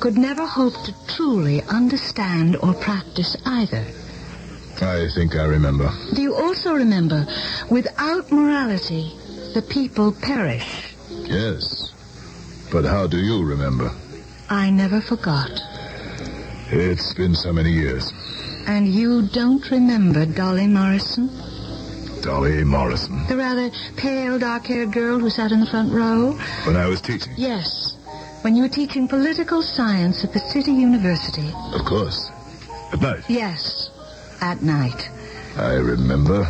could 0.00 0.16
never 0.16 0.46
hope 0.46 0.74
to 0.84 0.94
truly 1.06 1.62
understand 1.64 2.56
or 2.62 2.72
practice 2.72 3.36
either. 3.44 3.84
I 4.80 5.08
think 5.14 5.36
I 5.36 5.44
remember. 5.44 5.90
Do 6.14 6.22
you 6.22 6.34
also 6.34 6.72
remember, 6.72 7.26
without 7.68 8.32
morality, 8.32 9.12
the 9.54 9.62
people 9.62 10.12
perish? 10.12 10.94
Yes. 11.10 11.92
But 12.72 12.84
how 12.84 13.06
do 13.06 13.18
you 13.18 13.44
remember? 13.44 13.90
I 14.48 14.70
never 14.70 15.00
forgot. 15.00 15.50
It's 16.70 17.14
been 17.14 17.34
so 17.34 17.52
many 17.52 17.70
years. 17.72 18.12
And 18.66 18.88
you 18.88 19.28
don't 19.28 19.68
remember 19.70 20.26
Dolly 20.26 20.66
Morrison? 20.66 21.28
Dolly 22.22 22.62
Morrison. 22.64 23.26
The 23.26 23.36
rather 23.36 23.70
pale, 23.96 24.38
dark-haired 24.38 24.92
girl 24.92 25.18
who 25.18 25.30
sat 25.30 25.52
in 25.52 25.60
the 25.60 25.66
front 25.66 25.92
row? 25.92 26.32
When 26.64 26.76
I 26.76 26.86
was 26.86 27.00
teaching? 27.00 27.32
Yes. 27.36 27.96
When 28.42 28.54
you 28.54 28.62
were 28.62 28.68
teaching 28.68 29.08
political 29.08 29.62
science 29.62 30.22
at 30.24 30.32
the 30.32 30.38
City 30.38 30.72
University. 30.72 31.50
Of 31.72 31.84
course. 31.84 32.30
At 32.92 33.00
night? 33.00 33.24
Yes. 33.28 33.90
At 34.40 34.62
night. 34.62 35.10
I 35.56 35.74
remember. 35.74 36.46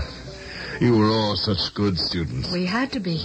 You 0.80 0.96
were 0.96 1.10
all 1.10 1.36
such 1.36 1.74
good 1.74 1.98
students. 1.98 2.50
We 2.50 2.64
had 2.64 2.90
to 2.92 3.00
be. 3.00 3.22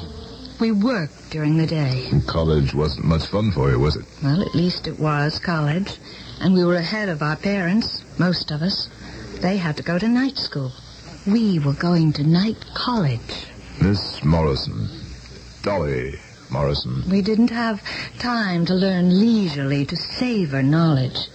We 0.59 0.73
worked 0.73 1.31
during 1.31 1.55
the 1.55 1.65
day. 1.65 2.11
College 2.27 2.73
wasn't 2.73 3.05
much 3.05 3.27
fun 3.27 3.53
for 3.53 3.71
you, 3.71 3.79
was 3.79 3.95
it? 3.95 4.05
Well, 4.21 4.41
at 4.41 4.53
least 4.53 4.87
it 4.87 4.99
was 4.99 5.39
college. 5.39 5.97
And 6.41 6.53
we 6.53 6.65
were 6.65 6.75
ahead 6.75 7.07
of 7.07 7.21
our 7.21 7.37
parents, 7.37 8.03
most 8.19 8.51
of 8.51 8.61
us. 8.61 8.89
They 9.41 9.55
had 9.55 9.77
to 9.77 9.83
go 9.83 9.97
to 9.97 10.07
night 10.07 10.37
school. 10.37 10.73
We 11.25 11.59
were 11.59 11.73
going 11.73 12.11
to 12.13 12.23
night 12.23 12.57
college. 12.73 13.47
Miss 13.81 14.21
Morrison. 14.25 14.89
Dolly 15.61 16.15
Morrison. 16.51 17.09
We 17.09 17.21
didn't 17.21 17.51
have 17.51 17.81
time 18.19 18.65
to 18.65 18.73
learn 18.73 19.17
leisurely 19.17 19.85
to 19.85 19.95
savor 19.95 20.61
knowledge. 20.61 21.29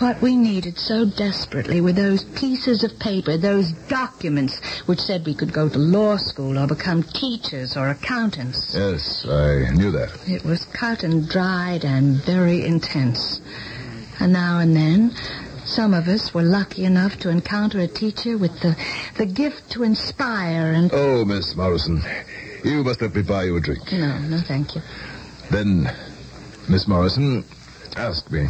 What 0.00 0.22
we 0.22 0.34
needed 0.34 0.78
so 0.78 1.04
desperately 1.04 1.82
were 1.82 1.92
those 1.92 2.24
pieces 2.24 2.82
of 2.84 2.98
paper, 2.98 3.36
those 3.36 3.72
documents 3.72 4.58
which 4.86 4.98
said 4.98 5.26
we 5.26 5.34
could 5.34 5.52
go 5.52 5.68
to 5.68 5.78
law 5.78 6.16
school 6.16 6.58
or 6.58 6.66
become 6.66 7.02
teachers 7.02 7.76
or 7.76 7.90
accountants. 7.90 8.74
Yes, 8.74 9.26
I 9.26 9.68
knew 9.74 9.90
that. 9.90 10.18
It 10.26 10.42
was 10.42 10.64
cut 10.64 11.02
and 11.02 11.28
dried 11.28 11.84
and 11.84 12.16
very 12.24 12.64
intense. 12.64 13.42
And 14.18 14.32
now 14.32 14.60
and 14.60 14.74
then, 14.74 15.10
some 15.66 15.92
of 15.92 16.08
us 16.08 16.32
were 16.32 16.44
lucky 16.44 16.86
enough 16.86 17.18
to 17.18 17.28
encounter 17.28 17.80
a 17.80 17.86
teacher 17.86 18.38
with 18.38 18.58
the, 18.60 18.74
the 19.18 19.26
gift 19.26 19.70
to 19.72 19.82
inspire 19.82 20.72
and... 20.72 20.90
Oh, 20.94 21.26
Miss 21.26 21.54
Morrison, 21.54 22.02
you 22.64 22.82
must 22.84 23.02
let 23.02 23.14
me 23.14 23.20
buy 23.20 23.44
you 23.44 23.56
a 23.58 23.60
drink. 23.60 23.92
No, 23.92 24.18
no, 24.18 24.38
thank 24.38 24.74
you. 24.74 24.80
Then, 25.50 25.92
Miss 26.70 26.88
Morrison, 26.88 27.44
ask 27.98 28.30
me. 28.30 28.48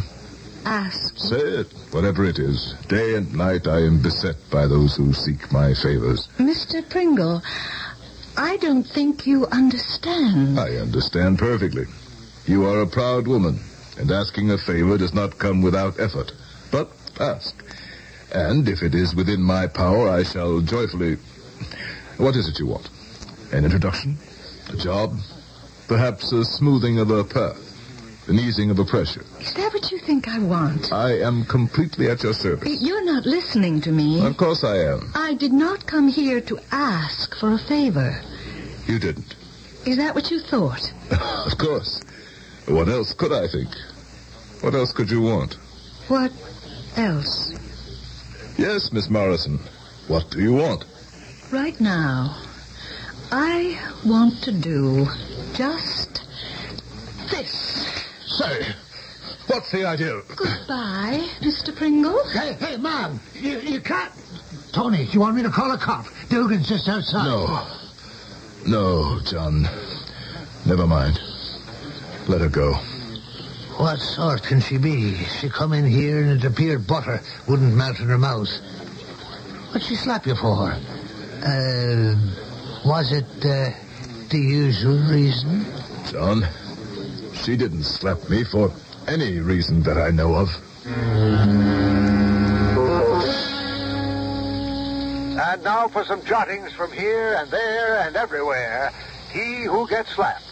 Ask. 0.65 1.17
Say 1.17 1.39
it, 1.39 1.73
whatever 1.91 2.23
it 2.25 2.37
is. 2.37 2.75
Day 2.87 3.15
and 3.15 3.33
night 3.33 3.67
I 3.67 3.79
am 3.79 4.01
beset 4.01 4.35
by 4.51 4.67
those 4.67 4.95
who 4.95 5.13
seek 5.13 5.51
my 5.51 5.73
favors. 5.73 6.27
Mr. 6.37 6.87
Pringle, 6.87 7.41
I 8.37 8.57
don't 8.57 8.83
think 8.83 9.25
you 9.25 9.47
understand. 9.47 10.59
I 10.59 10.75
understand 10.77 11.39
perfectly. 11.39 11.85
You 12.45 12.65
are 12.65 12.81
a 12.81 12.87
proud 12.87 13.27
woman, 13.27 13.59
and 13.97 14.11
asking 14.11 14.51
a 14.51 14.57
favor 14.57 14.97
does 14.97 15.13
not 15.13 15.37
come 15.39 15.61
without 15.61 15.99
effort. 15.99 16.31
But 16.71 16.91
ask. 17.19 17.55
And 18.33 18.69
if 18.69 18.81
it 18.83 18.95
is 18.95 19.15
within 19.15 19.41
my 19.41 19.67
power, 19.67 20.09
I 20.09 20.23
shall 20.23 20.61
joyfully. 20.61 21.17
What 22.17 22.35
is 22.35 22.47
it 22.47 22.59
you 22.59 22.67
want? 22.67 22.89
An 23.51 23.65
introduction? 23.65 24.17
A 24.71 24.77
job? 24.77 25.17
Perhaps 25.87 26.31
a 26.31 26.45
smoothing 26.45 26.99
of 26.99 27.11
a 27.11 27.23
path? 27.23 27.70
An 28.27 28.39
easing 28.39 28.69
of 28.69 28.77
the 28.77 28.85
pressure? 28.85 29.25
Is 29.39 29.53
that 29.55 29.73
what 29.73 29.91
you 29.91 29.97
think 29.97 30.27
I 30.27 30.39
want? 30.39 30.93
I 30.93 31.19
am 31.19 31.43
completely 31.45 32.07
at 32.09 32.21
your 32.23 32.33
service. 32.33 32.81
You're 32.81 33.03
not 33.03 33.25
listening 33.25 33.81
to 33.81 33.91
me. 33.91 34.23
Of 34.25 34.37
course 34.37 34.63
I 34.63 34.77
am. 34.77 35.11
I 35.15 35.33
did 35.33 35.51
not 35.51 35.87
come 35.87 36.07
here 36.07 36.39
to 36.41 36.59
ask 36.71 37.35
for 37.35 37.51
a 37.53 37.57
favor. 37.57 38.21
You 38.85 38.99
didn't. 38.99 39.35
Is 39.85 39.97
that 39.97 40.13
what 40.13 40.29
you 40.29 40.39
thought? 40.39 40.93
of 41.45 41.57
course. 41.57 42.01
What 42.67 42.87
else 42.87 43.13
could 43.13 43.33
I 43.33 43.47
think? 43.47 43.69
What 44.61 44.75
else 44.75 44.93
could 44.93 45.09
you 45.09 45.21
want? 45.21 45.55
What 46.07 46.31
else? 46.95 47.51
Yes, 48.57 48.91
Miss 48.93 49.09
Morrison. 49.09 49.59
What 50.07 50.29
do 50.29 50.39
you 50.39 50.53
want? 50.53 50.85
Right 51.51 51.79
now, 51.81 52.37
I 53.31 53.79
want 54.05 54.43
to 54.43 54.51
do 54.51 55.07
just 55.53 56.23
this. 57.31 58.00
Say, 58.37 58.73
what's 59.47 59.71
the 59.71 59.85
idea? 59.85 60.21
Goodbye, 60.35 61.27
Mr. 61.41 61.75
Pringle. 61.75 62.23
Hey, 62.29 62.53
hey, 62.53 62.77
Mom, 62.77 63.19
you, 63.33 63.59
you 63.59 63.81
can't. 63.81 64.11
Tony, 64.71 65.05
do 65.05 65.11
you 65.11 65.19
want 65.19 65.35
me 65.35 65.43
to 65.43 65.49
call 65.49 65.71
a 65.71 65.77
cop? 65.77 66.05
Dugan's 66.29 66.67
just 66.67 66.87
outside. 66.87 67.25
No. 67.25 67.67
No, 68.65 69.19
John. 69.25 69.67
Never 70.65 70.87
mind. 70.87 71.19
Let 72.27 72.41
her 72.41 72.49
go. 72.49 72.73
What 73.77 73.99
sort 73.99 74.43
can 74.43 74.61
she 74.61 74.77
be? 74.77 75.15
She 75.41 75.49
come 75.49 75.73
in 75.73 75.85
here 75.85 76.21
and 76.21 76.31
it 76.31 76.45
appeared 76.45 76.87
butter 76.87 77.19
wouldn't 77.47 77.73
melt 77.75 77.99
in 77.99 78.07
her 78.07 78.17
mouth. 78.17 78.49
What'd 79.69 79.83
she 79.83 79.95
slap 79.95 80.25
you 80.25 80.35
for? 80.35 80.71
Uh, 80.71 82.15
was 82.85 83.11
it 83.11 83.25
uh, 83.45 83.71
the 84.29 84.37
usual 84.37 84.99
reason? 85.09 85.65
John, 86.11 86.43
she 87.43 87.57
didn't 87.57 87.83
slap 87.83 88.29
me 88.29 88.43
for 88.43 88.71
any 89.07 89.39
reason 89.39 89.81
that 89.83 89.97
I 89.97 90.11
know 90.11 90.35
of. 90.35 90.49
And 95.39 95.63
now 95.63 95.87
for 95.87 96.05
some 96.05 96.23
jottings 96.23 96.71
from 96.73 96.91
here 96.91 97.35
and 97.39 97.49
there 97.49 97.99
and 98.01 98.15
everywhere. 98.15 98.93
He 99.31 99.63
Who 99.63 99.87
Gets 99.87 100.11
Slapped. 100.11 100.43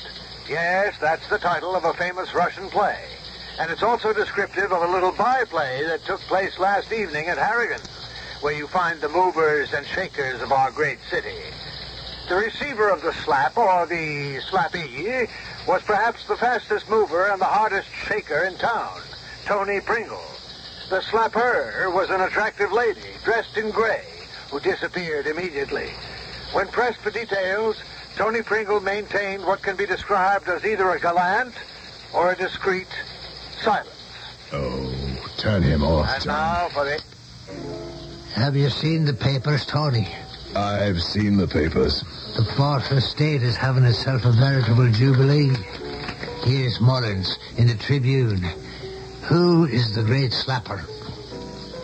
Yes, 0.49 0.95
that's 0.99 1.28
the 1.30 1.38
title 1.38 1.75
of 1.75 1.84
a 1.84 1.93
famous 1.93 2.34
Russian 2.34 2.69
play. 2.69 2.97
And 3.60 3.69
it's 3.69 3.84
also 3.84 4.13
descriptive 4.13 4.71
of 4.71 4.82
a 4.82 4.91
little 4.91 5.12
byplay 5.12 5.84
that 5.86 6.04
took 6.06 6.21
place 6.21 6.58
last 6.58 6.91
evening 6.91 7.28
at 7.28 7.38
Harrigan's, 7.38 7.88
where 8.41 8.54
you 8.54 8.67
find 8.67 8.99
the 8.99 9.10
movers 9.10 9.73
and 9.73 9.86
shakers 9.86 10.41
of 10.41 10.52
our 10.52 10.71
great 10.71 10.99
city. 11.10 11.38
The 12.30 12.36
receiver 12.36 12.89
of 12.89 13.02
the 13.02 13.13
slap, 13.25 13.58
or 13.58 13.86
the 13.86 14.39
slappee, 14.49 15.28
was 15.69 15.84
perhaps 15.84 16.25
the 16.25 16.36
fastest 16.36 16.89
mover 16.89 17.27
and 17.27 17.39
the 17.39 17.45
hardest 17.45 17.88
shaker 18.08 18.45
in 18.45 18.55
town, 18.58 18.99
Tony 19.45 19.79
Pringle. 19.79 20.23
The 20.89 20.99
slapper 21.01 21.93
was 21.93 22.10
an 22.10 22.21
attractive 22.21 22.71
lady, 22.71 23.03
dressed 23.23 23.55
in 23.55 23.69
gray, 23.69 24.03
who 24.49 24.60
disappeared 24.60 25.27
immediately. 25.27 25.91
When 26.53 26.67
pressed 26.69 26.97
for 27.01 27.12
details, 27.12 27.75
Tony 28.15 28.41
Pringle 28.41 28.79
maintained 28.79 29.45
what 29.45 29.62
can 29.62 29.75
be 29.75 29.86
described 29.86 30.49
as 30.49 30.65
either 30.65 30.89
a 30.89 30.99
gallant 30.99 31.53
or 32.15 32.32
a 32.32 32.36
discreet 32.36 32.88
silence. 33.62 33.93
Oh, 34.51 34.91
turn 35.38 35.62
him 35.62 35.84
off, 35.84 36.10
And 36.15 36.23
John. 36.23 36.34
now 36.34 36.69
for 36.69 36.86
the... 36.86 36.99
Have 38.34 38.55
you 38.55 38.71
seen 38.71 39.05
the 39.05 39.13
papers, 39.13 39.67
Tony? 39.67 40.08
I've 40.56 41.02
seen 41.02 41.38
the 41.38 41.48
papers. 41.48 42.04
The 42.36 42.46
Fourth 42.58 42.92
Estate 42.92 43.44
is 43.44 43.56
having 43.56 43.84
itself 43.84 44.26
a 44.26 44.32
veritable 44.32 44.92
jubilee. 44.92 45.56
Here's 46.44 46.80
Mullins 46.82 47.38
in 47.58 47.68
the 47.68 47.76
Tribune. 47.76 48.42
Who 49.24 49.66
is 49.66 49.94
the 49.96 50.04
great 50.04 50.32
slapper? 50.32 50.84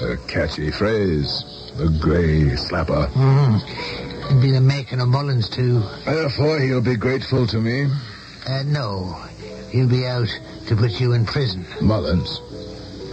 A 0.02 0.18
catchy 0.28 0.72
phrase. 0.72 1.44
The 1.78 1.90
gray 2.02 2.56
slapper. 2.56 3.08
Mm. 3.12 4.26
It'd 4.26 4.42
be 4.42 4.52
the 4.52 4.62
making 4.62 5.02
of 5.02 5.10
Mullins, 5.10 5.50
too. 5.50 5.84
Therefore, 6.06 6.60
he'll 6.60 6.82
be 6.82 6.96
grateful 6.96 7.46
to 7.48 7.60
me. 7.60 7.88
Uh, 8.48 8.64
no. 8.64 9.22
He'll 9.70 9.90
be 9.90 10.08
out 10.08 10.30
to 10.68 10.76
put 10.76 11.00
you 11.00 11.14
in 11.14 11.26
prison. 11.26 11.66
Mullins. 11.82 12.42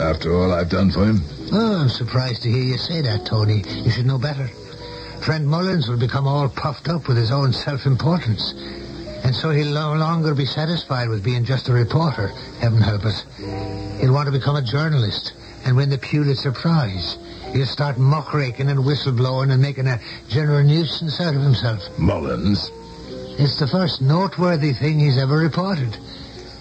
After 0.01 0.35
all 0.35 0.53
I've 0.53 0.71
done 0.71 0.91
for 0.91 1.05
him. 1.05 1.21
Oh, 1.53 1.83
I'm 1.83 1.88
surprised 1.88 2.43
to 2.43 2.51
hear 2.51 2.62
you 2.62 2.79
say 2.79 3.03
that, 3.03 3.27
Tony. 3.27 3.62
You 3.67 3.91
should 3.91 4.07
know 4.07 4.19
better. 4.19 4.49
Friend 5.24 5.46
Mullins 5.46 5.88
will 5.88 5.98
become 5.98 6.26
all 6.26 6.48
puffed 6.48 6.88
up 6.88 7.06
with 7.06 7.16
his 7.16 7.30
own 7.30 7.52
self-importance. 7.52 8.54
And 9.24 9.32
so 9.35 9.50
he'll 9.50 9.72
no 9.72 9.94
longer 9.94 10.35
be 10.35 10.44
satisfied 10.44 11.08
with 11.08 11.22
being 11.22 11.44
just 11.44 11.68
a 11.68 11.72
reporter, 11.72 12.28
heaven 12.58 12.80
help 12.80 13.04
us. 13.04 13.24
He'll 14.00 14.12
want 14.12 14.26
to 14.26 14.32
become 14.32 14.56
a 14.56 14.62
journalist 14.62 15.32
and 15.64 15.76
win 15.76 15.90
the 15.90 15.98
Pulitzer 15.98 16.50
Prize. 16.50 17.18
He'll 17.52 17.66
start 17.66 17.98
muckraking 17.98 18.68
and 18.68 18.80
whistleblowing 18.80 19.52
and 19.52 19.62
making 19.62 19.87
a 19.87 20.00
general 20.28 20.64
nuisance 20.64 21.20
out 21.20 21.37
of 21.37 21.42
himself. 21.42 21.80
Mullins? 22.00 22.72
It's 23.38 23.61
the 23.61 23.68
first 23.68 24.02
noteworthy 24.02 24.72
thing 24.72 24.98
he's 24.98 25.18
ever 25.18 25.37
reported. 25.37 25.96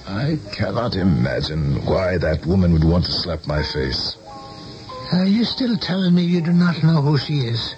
I 0.07 0.37
cannot 0.51 0.95
imagine 0.95 1.83
why 1.85 2.19
that 2.19 2.45
woman 2.45 2.73
would 2.73 2.83
want 2.83 3.05
to 3.05 3.11
slap 3.11 3.47
my 3.47 3.63
face. 3.63 4.15
Uh, 5.11 5.17
Are 5.17 5.25
you 5.25 5.45
still 5.45 5.77
telling 5.77 6.13
me 6.13 6.21
you 6.23 6.41
do 6.41 6.53
not 6.53 6.83
know 6.83 7.01
who 7.01 7.17
she 7.17 7.39
is? 7.39 7.75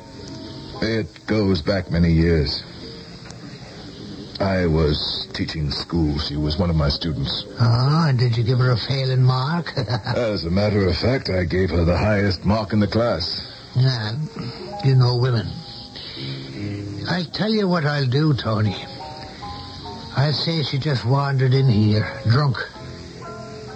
It 0.82 1.26
goes 1.28 1.62
back 1.62 1.90
many 1.92 2.12
years. 2.12 2.64
I 4.40 4.66
was 4.66 5.28
teaching 5.34 5.72
school. 5.72 6.18
She 6.20 6.36
was 6.36 6.58
one 6.58 6.70
of 6.70 6.76
my 6.76 6.90
students. 6.90 7.46
Ah, 7.60 8.10
and 8.10 8.20
did 8.20 8.36
you 8.36 8.44
give 8.44 8.60
her 8.60 8.72
a 8.72 8.78
failing 8.78 9.24
mark? 9.24 9.72
As 9.78 10.46
a 10.46 10.50
matter 10.50 10.86
of 10.88 10.98
fact, 10.98 11.30
I 11.30 11.46
gave 11.46 11.70
her 11.70 11.86
the 11.86 11.98
highest 11.98 12.44
mark 12.44 12.74
in 12.74 12.80
the 12.80 12.88
class. 12.88 13.48
yeah, 13.76 14.12
you 14.84 14.96
know 14.96 15.18
women. 15.18 15.48
I 17.10 17.24
tell 17.32 17.52
you 17.52 17.68
what 17.68 17.86
I'll 17.86 18.08
do, 18.08 18.34
Tony. 18.34 18.76
I'll 20.16 20.34
say 20.34 20.64
she 20.64 20.78
just 20.78 21.06
wandered 21.06 21.54
in 21.54 21.68
here, 21.68 22.22
drunk. 22.30 22.58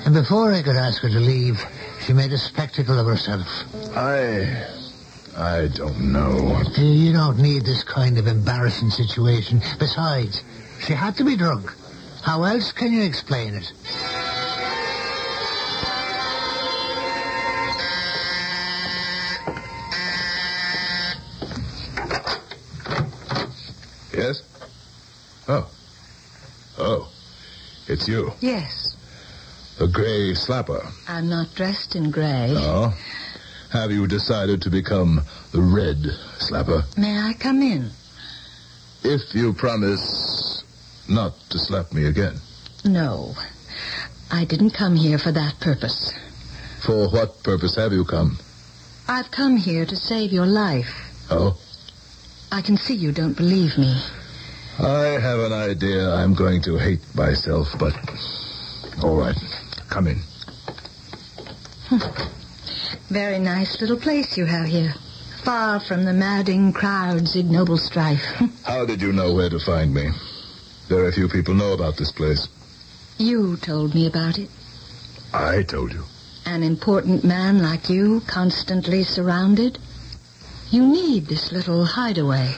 And 0.05 0.13
before 0.13 0.51
I 0.51 0.61
could 0.61 0.75
ask 0.75 1.01
her 1.01 1.09
to 1.09 1.19
leave, 1.19 1.59
she 2.05 2.13
made 2.13 2.31
a 2.31 2.37
spectacle 2.37 2.99
of 2.99 3.05
herself. 3.05 3.47
I. 3.95 4.76
I 5.37 5.67
don't 5.67 6.11
know. 6.11 6.63
You 6.77 7.13
don't 7.13 7.37
need 7.37 7.63
this 7.63 7.83
kind 7.83 8.17
of 8.17 8.25
embarrassing 8.25 8.89
situation. 8.89 9.61
Besides, 9.77 10.43
she 10.81 10.93
had 10.93 11.15
to 11.17 11.23
be 11.23 11.37
drunk. 11.37 11.71
How 12.23 12.41
else 12.41 12.71
can 12.71 12.91
you 12.91 13.03
explain 13.03 13.53
it? 13.53 13.71
Yes? 24.11 24.41
Oh. 25.47 25.69
Oh. 26.79 27.11
It's 27.87 28.07
you. 28.07 28.31
Yes. 28.39 28.95
The 29.77 29.87
gray 29.87 30.31
slapper. 30.33 30.83
I'm 31.07 31.29
not 31.29 31.53
dressed 31.53 31.95
in 31.95 32.09
grey. 32.09 32.55
Oh. 32.57 32.97
Have 33.71 33.91
you 33.91 34.07
decided 34.07 34.61
to 34.61 34.69
become 34.69 35.21
the 35.51 35.61
red 35.61 35.97
slapper? 36.39 36.83
May 36.97 37.19
I 37.19 37.33
come 37.33 37.61
in? 37.61 37.89
If 39.03 39.35
you 39.35 39.53
promise 39.53 40.63
not 41.09 41.33
to 41.49 41.59
slap 41.59 41.93
me 41.93 42.05
again. 42.05 42.35
No. 42.85 43.33
I 44.31 44.45
didn't 44.45 44.71
come 44.71 44.95
here 44.95 45.17
for 45.17 45.31
that 45.31 45.59
purpose. 45.59 46.13
For 46.85 47.09
what 47.09 47.43
purpose 47.43 47.75
have 47.75 47.91
you 47.91 48.05
come? 48.05 48.37
I've 49.07 49.31
come 49.31 49.57
here 49.57 49.85
to 49.85 49.95
save 49.95 50.31
your 50.31 50.45
life. 50.45 50.93
Oh? 51.29 51.57
I 52.51 52.61
can 52.61 52.77
see 52.77 52.95
you 52.95 53.11
don't 53.11 53.35
believe 53.35 53.77
me. 53.77 54.01
I 54.79 55.19
have 55.19 55.39
an 55.39 55.53
idea 55.53 56.13
I'm 56.13 56.33
going 56.33 56.61
to 56.63 56.77
hate 56.77 57.03
myself, 57.15 57.67
but. 57.79 57.93
All 59.03 59.17
right. 59.17 59.35
Come 59.89 60.07
in. 60.07 60.19
Hmm. 61.89 62.46
Very 63.09 63.39
nice 63.39 63.79
little 63.81 63.97
place 63.97 64.37
you 64.37 64.45
have 64.45 64.67
here. 64.67 64.93
Far 65.43 65.79
from 65.79 66.03
the 66.05 66.13
madding 66.13 66.73
crowds, 66.73 67.35
ignoble 67.35 67.77
strife. 67.77 68.23
How 68.65 68.85
did 68.85 69.01
you 69.01 69.13
know 69.13 69.33
where 69.33 69.49
to 69.49 69.59
find 69.59 69.93
me? 69.93 70.09
Very 70.87 71.11
few 71.11 71.27
people 71.27 71.53
know 71.53 71.73
about 71.73 71.97
this 71.97 72.11
place. 72.11 72.47
you 73.17 73.57
told 73.57 73.93
me 73.95 74.07
about 74.07 74.37
it. 74.37 74.49
I 75.33 75.63
told 75.63 75.91
you. 75.93 76.03
An 76.45 76.63
important 76.63 77.23
man 77.23 77.61
like 77.61 77.89
you, 77.89 78.21
constantly 78.27 79.03
surrounded. 79.03 79.77
You 80.69 80.85
need 80.87 81.25
this 81.27 81.51
little 81.51 81.83
hideaway. 81.85 82.55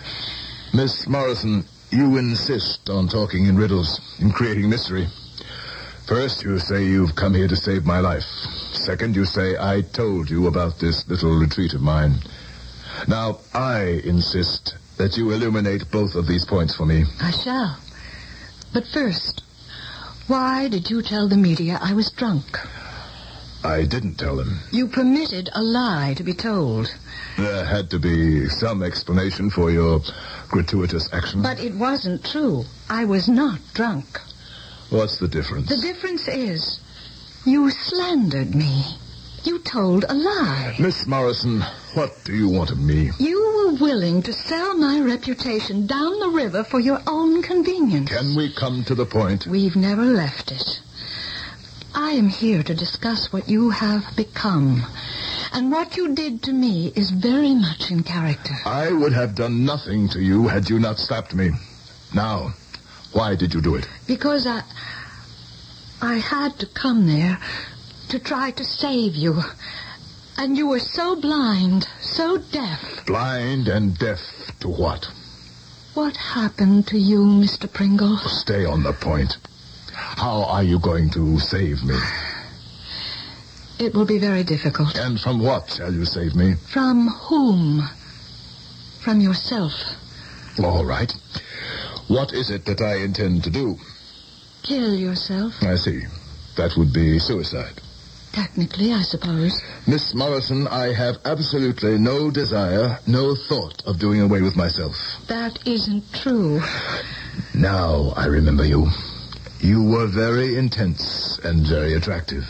Miss 0.74 1.08
Morrison, 1.08 1.66
you 1.90 2.18
insist 2.18 2.90
on 2.90 3.08
talking 3.08 3.46
in 3.46 3.56
riddles, 3.58 4.00
in 4.20 4.32
creating 4.32 4.70
mystery. 4.70 5.08
First, 6.08 6.44
you 6.44 6.60
say 6.60 6.86
you've 6.86 7.16
come 7.16 7.34
here 7.34 7.48
to 7.48 7.56
save 7.56 7.86
my 7.86 8.00
life. 8.00 8.26
Second, 8.90 9.16
you 9.16 9.24
say 9.24 9.56
I 9.56 9.82
told 9.82 10.32
you 10.32 10.48
about 10.48 10.80
this 10.80 11.08
little 11.08 11.38
retreat 11.38 11.76
of 11.76 11.82
mine. 11.82 12.16
Now, 13.08 13.38
I 13.54 14.02
insist 14.04 14.74
that 14.98 15.16
you 15.16 15.30
illuminate 15.30 15.92
both 15.92 16.16
of 16.16 16.26
these 16.26 16.44
points 16.44 16.76
for 16.76 16.88
me. 16.88 17.04
I 17.22 17.30
shall. 17.30 17.78
But 18.74 18.88
first, 18.88 19.44
why 20.26 20.70
did 20.70 20.90
you 20.90 21.04
tell 21.04 21.28
the 21.30 21.38
media 21.38 21.78
I 21.80 21.94
was 21.94 22.10
drunk? 22.10 22.58
I 23.64 23.86
didn't 23.86 24.16
tell 24.16 24.38
them. 24.38 24.58
You 24.72 24.88
permitted 24.88 25.52
a 25.54 25.62
lie 25.62 26.16
to 26.18 26.24
be 26.24 26.34
told. 26.34 26.92
There 27.38 27.66
had 27.66 27.92
to 27.92 28.00
be 28.00 28.48
some 28.50 28.82
explanation 28.82 29.52
for 29.52 29.70
your 29.70 30.02
gratuitous 30.48 31.14
action. 31.14 31.44
But 31.44 31.60
it 31.60 31.76
wasn't 31.76 32.26
true. 32.26 32.64
I 32.90 33.06
was 33.06 33.30
not 33.30 33.60
drunk. 33.76 34.20
What's 34.90 35.20
the 35.20 35.28
difference? 35.28 35.70
The 35.70 35.78
difference 35.78 36.28
is, 36.28 36.80
you 37.50 37.72
slandered 37.72 38.54
me. 38.54 38.86
You 39.44 39.60
told 39.60 40.06
a 40.08 40.14
lie. 40.14 40.76
Miss 40.80 41.08
Morrison, 41.08 41.62
what 41.96 42.12
do 42.24 42.36
you 42.36 42.48
want 42.48 42.70
of 42.70 42.78
me? 42.78 43.10
You 43.18 43.42
were 43.42 43.86
willing 43.86 44.22
to 44.24 44.34
sell 44.34 44.76
my 44.76 45.00
reputation 45.00 45.88
down 45.88 46.20
the 46.20 46.30
river 46.30 46.64
for 46.64 46.80
your 46.80 47.02
own 47.08 47.42
convenience. 47.42 48.10
Can 48.10 48.36
we 48.36 48.54
come 48.54 48.84
to 48.84 48.94
the 48.94 49.06
point? 49.06 49.48
We've 49.48 49.76
never 49.76 50.04
left 50.04 50.52
it. 50.52 50.82
I 51.96 52.12
am 52.12 52.30
here 52.30 52.62
to 52.62 52.76
discuss 52.76 53.34
what 53.34 53.50
you 53.50 53.72
have 53.72 54.04
become. 54.16 54.84
And 55.52 55.72
what 55.72 55.98
you 55.98 56.14
did 56.14 56.44
to 56.44 56.54
me 56.54 56.94
is 56.96 57.10
very 57.10 57.56
much 57.56 57.90
in 57.90 58.04
character. 58.04 58.54
I 58.66 58.92
would 58.92 59.14
have 59.14 59.34
done 59.34 59.66
nothing 59.66 60.08
to 60.10 60.22
you 60.22 60.48
had 60.48 60.70
you 60.70 60.80
not 60.80 61.00
slapped 61.00 61.34
me. 61.34 61.50
Now, 62.14 62.54
why 63.14 63.36
did 63.36 63.56
you 63.56 63.62
do 63.62 63.76
it? 63.76 63.88
Because 64.06 64.46
I. 64.46 64.62
I 66.02 66.16
had 66.16 66.58
to 66.60 66.66
come 66.66 67.08
there 67.08 67.38
to 68.10 68.20
try 68.20 68.52
to 68.52 68.64
save 68.64 69.16
you. 69.16 69.42
And 70.38 70.58
you 70.58 70.68
were 70.68 70.80
so 70.80 71.20
blind, 71.20 71.88
so 72.00 72.38
deaf. 72.38 73.06
Blind 73.06 73.68
and 73.68 73.98
deaf 73.98 74.20
to 74.62 74.70
what? 74.70 75.10
What 75.94 76.16
happened 76.16 76.88
to 76.88 76.98
you, 76.98 77.20
Mr. 77.26 77.72
Pringle? 77.72 78.18
Stay 78.18 78.64
on 78.64 78.84
the 78.84 78.94
point. 78.94 79.38
How 79.94 80.44
are 80.44 80.64
you 80.64 80.80
going 80.80 81.10
to 81.12 81.40
save 81.40 81.84
me? 81.84 82.00
It 83.80 83.94
will 83.94 84.06
be 84.06 84.20
very 84.20 84.44
difficult. 84.44 84.98
And 84.98 85.20
from 85.20 85.44
what 85.44 85.70
shall 85.72 85.94
you 85.94 86.06
save 86.06 86.36
me? 86.36 86.54
From 86.72 87.08
whom? 87.08 87.90
From 89.02 89.20
yourself. 89.20 89.74
All 90.64 90.86
right. 90.86 91.14
What 92.08 92.34
is 92.34 92.50
it 92.50 92.66
that 92.66 92.82
I 92.82 92.98
intend 92.98 93.44
to 93.44 93.50
do? 93.50 93.78
Kill 94.64 94.96
yourself. 94.96 95.54
I 95.62 95.76
see. 95.76 96.04
That 96.58 96.76
would 96.78 96.94
be 96.94 97.20
suicide. 97.20 97.82
Technically, 98.32 98.94
I 98.94 99.02
suppose. 99.02 99.60
Miss 99.88 100.14
Morrison, 100.14 100.68
I 100.68 100.94
have 100.94 101.18
absolutely 101.26 101.98
no 101.98 102.30
desire, 102.30 103.00
no 103.08 103.36
thought 103.36 103.84
of 103.86 103.98
doing 103.98 104.22
away 104.22 104.42
with 104.42 104.56
myself. 104.56 104.96
That 105.28 105.68
isn't 105.68 106.04
true. 106.14 106.62
Now 107.56 108.14
I 108.16 108.26
remember 108.28 108.66
you. 108.66 108.88
You 109.60 109.84
were 109.84 110.08
very 110.08 110.58
intense 110.58 111.40
and 111.44 111.66
very 111.66 111.94
attractive. 111.94 112.46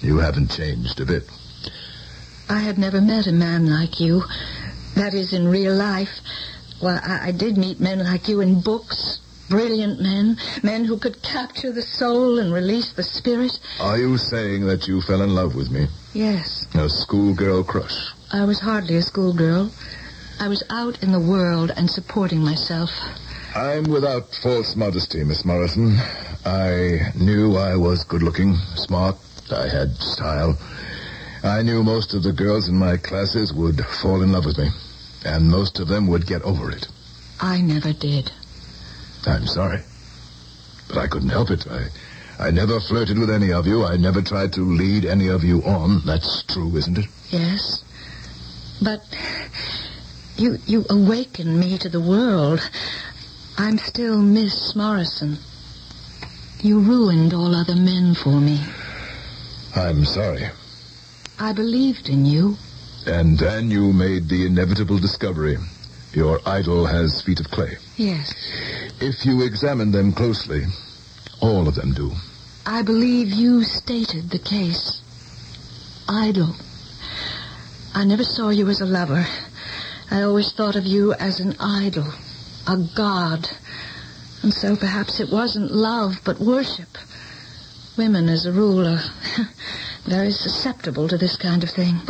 You 0.00 0.18
haven't 0.18 0.50
changed 0.50 1.00
a 1.00 1.06
bit. 1.06 1.24
I 2.48 2.58
had 2.58 2.78
never 2.78 3.00
met 3.00 3.26
a 3.26 3.32
man 3.32 3.70
like 3.70 4.00
you. 4.00 4.22
That 4.96 5.14
is, 5.14 5.32
in 5.32 5.46
real 5.46 5.74
life. 5.74 6.20
Well, 6.82 7.00
I, 7.02 7.28
I 7.28 7.32
did 7.32 7.56
meet 7.56 7.78
men 7.78 8.00
like 8.00 8.28
you 8.28 8.40
in 8.40 8.60
books. 8.60 9.19
Brilliant 9.50 10.00
men. 10.00 10.36
Men 10.62 10.84
who 10.84 10.96
could 10.96 11.20
capture 11.22 11.72
the 11.72 11.82
soul 11.82 12.38
and 12.38 12.54
release 12.54 12.92
the 12.92 13.02
spirit. 13.02 13.58
Are 13.80 13.98
you 13.98 14.16
saying 14.16 14.66
that 14.66 14.86
you 14.86 15.02
fell 15.02 15.22
in 15.22 15.34
love 15.34 15.56
with 15.56 15.72
me? 15.72 15.88
Yes. 16.14 16.68
A 16.74 16.88
schoolgirl 16.88 17.64
crush. 17.64 18.12
I 18.32 18.44
was 18.44 18.60
hardly 18.60 18.94
a 18.96 19.02
schoolgirl. 19.02 19.72
I 20.38 20.46
was 20.46 20.62
out 20.70 21.02
in 21.02 21.10
the 21.10 21.18
world 21.18 21.72
and 21.76 21.90
supporting 21.90 22.38
myself. 22.38 22.90
I'm 23.56 23.90
without 23.90 24.32
false 24.36 24.76
modesty, 24.76 25.24
Miss 25.24 25.44
Morrison. 25.44 25.96
I 26.46 27.10
knew 27.16 27.56
I 27.56 27.74
was 27.74 28.04
good 28.04 28.22
looking, 28.22 28.54
smart. 28.76 29.16
I 29.50 29.68
had 29.68 29.96
style. 29.96 30.56
I 31.42 31.62
knew 31.62 31.82
most 31.82 32.14
of 32.14 32.22
the 32.22 32.32
girls 32.32 32.68
in 32.68 32.76
my 32.76 32.96
classes 32.98 33.52
would 33.52 33.84
fall 33.84 34.22
in 34.22 34.30
love 34.30 34.46
with 34.46 34.58
me. 34.58 34.68
And 35.24 35.50
most 35.50 35.80
of 35.80 35.88
them 35.88 36.06
would 36.06 36.24
get 36.24 36.42
over 36.42 36.70
it. 36.70 36.86
I 37.40 37.60
never 37.60 37.92
did. 37.92 38.30
I'm 39.26 39.46
sorry. 39.46 39.80
But 40.88 40.98
I 40.98 41.06
couldn't 41.06 41.28
help 41.28 41.50
it. 41.50 41.66
I, 41.68 41.88
I 42.38 42.50
never 42.50 42.80
flirted 42.80 43.18
with 43.18 43.30
any 43.30 43.52
of 43.52 43.66
you. 43.66 43.84
I 43.84 43.96
never 43.96 44.22
tried 44.22 44.52
to 44.54 44.62
lead 44.62 45.04
any 45.04 45.28
of 45.28 45.44
you 45.44 45.62
on. 45.62 46.02
That's 46.06 46.42
true, 46.44 46.74
isn't 46.76 46.98
it? 46.98 47.06
Yes. 47.30 47.84
But 48.82 49.02
you 50.36 50.58
you 50.66 50.86
awakened 50.88 51.60
me 51.60 51.76
to 51.78 51.88
the 51.88 52.00
world. 52.00 52.60
I'm 53.58 53.76
still 53.78 54.18
Miss 54.18 54.74
Morrison. 54.74 55.36
You 56.62 56.80
ruined 56.80 57.34
all 57.34 57.54
other 57.54 57.76
men 57.76 58.14
for 58.14 58.40
me. 58.40 58.60
I'm 59.76 60.04
sorry. 60.04 60.48
I 61.38 61.52
believed 61.52 62.08
in 62.08 62.26
you. 62.26 62.56
And 63.06 63.38
then 63.38 63.70
you 63.70 63.92
made 63.92 64.28
the 64.28 64.46
inevitable 64.46 64.98
discovery. 64.98 65.56
Your 66.12 66.40
idol 66.44 66.86
has 66.86 67.22
feet 67.22 67.40
of 67.40 67.50
clay. 67.50 67.76
Yes. 67.96 68.34
If 69.00 69.24
you 69.24 69.42
examine 69.42 69.92
them 69.92 70.12
closely, 70.12 70.64
all 71.40 71.68
of 71.68 71.76
them 71.76 71.92
do. 71.92 72.10
I 72.66 72.82
believe 72.82 73.28
you 73.28 73.62
stated 73.62 74.30
the 74.30 74.38
case. 74.38 75.02
Idol. 76.08 76.54
I 77.94 78.04
never 78.04 78.24
saw 78.24 78.48
you 78.48 78.68
as 78.68 78.80
a 78.80 78.86
lover. 78.86 79.24
I 80.10 80.22
always 80.22 80.52
thought 80.52 80.74
of 80.74 80.84
you 80.84 81.12
as 81.14 81.38
an 81.38 81.54
idol, 81.60 82.06
a 82.66 82.76
god. 82.96 83.48
And 84.42 84.52
so 84.52 84.74
perhaps 84.74 85.20
it 85.20 85.30
wasn't 85.30 85.70
love, 85.70 86.20
but 86.24 86.40
worship. 86.40 86.98
Women, 87.96 88.28
as 88.28 88.46
a 88.46 88.52
rule, 88.52 88.86
are 88.86 89.02
very 90.06 90.32
susceptible 90.32 91.06
to 91.08 91.18
this 91.18 91.36
kind 91.36 91.62
of 91.62 91.70
thing. 91.70 92.00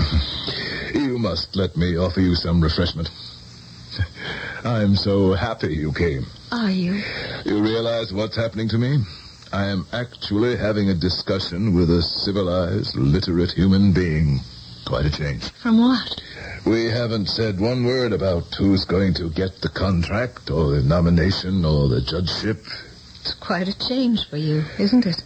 You 0.95 1.19
must 1.19 1.55
let 1.55 1.77
me 1.77 1.97
offer 1.99 2.21
you 2.21 2.35
some 2.35 2.63
refreshment. 2.63 3.11
I'm 4.65 4.97
so 4.97 5.33
happy 5.33 5.75
you 5.75 5.93
came. 5.93 6.27
Are 6.53 6.71
you? 6.71 7.03
You 7.45 7.63
realize 7.63 8.13
what's 8.13 8.37
happening 8.37 8.69
to 8.71 8.79
me? 8.79 8.99
I 9.53 9.67
am 9.67 9.87
actually 9.93 10.57
having 10.57 10.91
a 10.91 10.95
discussion 10.95 11.75
with 11.75 11.91
a 11.91 12.03
civilized, 12.03 12.95
literate 12.97 13.53
human 13.53 13.93
being. 13.93 14.41
Quite 14.87 15.07
a 15.07 15.11
change. 15.11 15.51
From 15.63 15.79
what? 15.79 16.21
We 16.65 16.87
haven't 16.87 17.27
said 17.27 17.61
one 17.61 17.85
word 17.85 18.13
about 18.13 18.55
who's 18.55 18.85
going 18.85 19.15
to 19.15 19.31
get 19.31 19.61
the 19.61 19.69
contract 19.69 20.51
or 20.51 20.73
the 20.73 20.83
nomination 20.83 21.65
or 21.65 21.89
the 21.89 22.01
judgeship. 22.01 22.65
It's 23.21 23.35
quite 23.35 23.69
a 23.69 23.79
change 23.79 24.29
for 24.29 24.37
you, 24.37 24.65
isn't 24.79 25.07
it? 25.07 25.23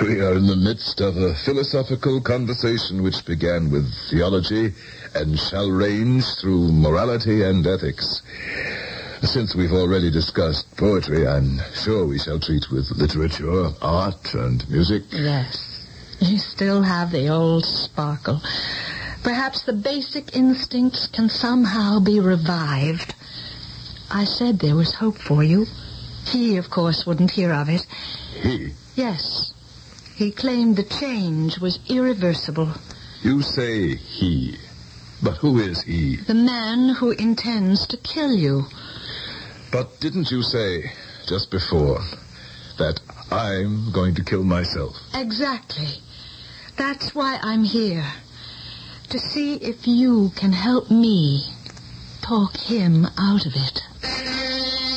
We 0.00 0.20
are 0.20 0.34
in 0.34 0.46
the 0.46 0.56
midst 0.56 1.00
of 1.00 1.16
a 1.16 1.34
philosophical 1.34 2.20
conversation 2.20 3.02
which 3.02 3.24
began 3.24 3.70
with 3.70 3.92
theology 4.10 4.72
and 5.14 5.38
shall 5.38 5.70
range 5.70 6.24
through 6.40 6.72
morality 6.72 7.42
and 7.42 7.64
ethics. 7.66 8.22
Since 9.22 9.54
we've 9.54 9.72
already 9.72 10.10
discussed 10.10 10.76
poetry, 10.76 11.26
I'm 11.26 11.60
sure 11.74 12.06
we 12.06 12.18
shall 12.18 12.40
treat 12.40 12.70
with 12.70 12.90
literature, 12.92 13.70
art, 13.80 14.34
and 14.34 14.68
music. 14.68 15.04
Yes. 15.10 15.86
You 16.20 16.38
still 16.38 16.82
have 16.82 17.12
the 17.12 17.28
old 17.28 17.64
sparkle. 17.64 18.40
Perhaps 19.22 19.62
the 19.64 19.72
basic 19.72 20.34
instincts 20.36 21.06
can 21.06 21.28
somehow 21.28 22.00
be 22.00 22.18
revived. 22.18 23.14
I 24.10 24.24
said 24.24 24.58
there 24.58 24.76
was 24.76 24.94
hope 24.94 25.18
for 25.18 25.44
you. 25.44 25.66
He, 26.26 26.56
of 26.56 26.70
course, 26.70 27.06
wouldn't 27.06 27.30
hear 27.30 27.52
of 27.52 27.68
it. 27.68 27.86
He? 28.40 28.72
Yes. 28.98 29.52
He 30.16 30.32
claimed 30.32 30.74
the 30.74 30.82
change 30.82 31.60
was 31.60 31.78
irreversible. 31.88 32.72
You 33.22 33.42
say 33.42 33.94
he. 33.94 34.56
But 35.22 35.36
who 35.36 35.60
is 35.60 35.82
he? 35.82 36.16
The 36.16 36.34
man 36.34 36.96
who 36.96 37.12
intends 37.12 37.86
to 37.86 37.96
kill 37.96 38.32
you. 38.32 38.64
But 39.70 40.00
didn't 40.00 40.32
you 40.32 40.42
say 40.42 40.90
just 41.28 41.48
before 41.52 42.00
that 42.78 42.98
I'm 43.30 43.92
going 43.92 44.16
to 44.16 44.24
kill 44.24 44.42
myself? 44.42 44.96
Exactly. 45.14 46.02
That's 46.76 47.14
why 47.14 47.38
I'm 47.40 47.62
here. 47.62 48.06
To 49.10 49.18
see 49.20 49.54
if 49.54 49.86
you 49.86 50.32
can 50.34 50.52
help 50.52 50.90
me 50.90 51.44
talk 52.20 52.56
him 52.56 53.06
out 53.16 53.46
of 53.46 53.52
it. 53.54 54.87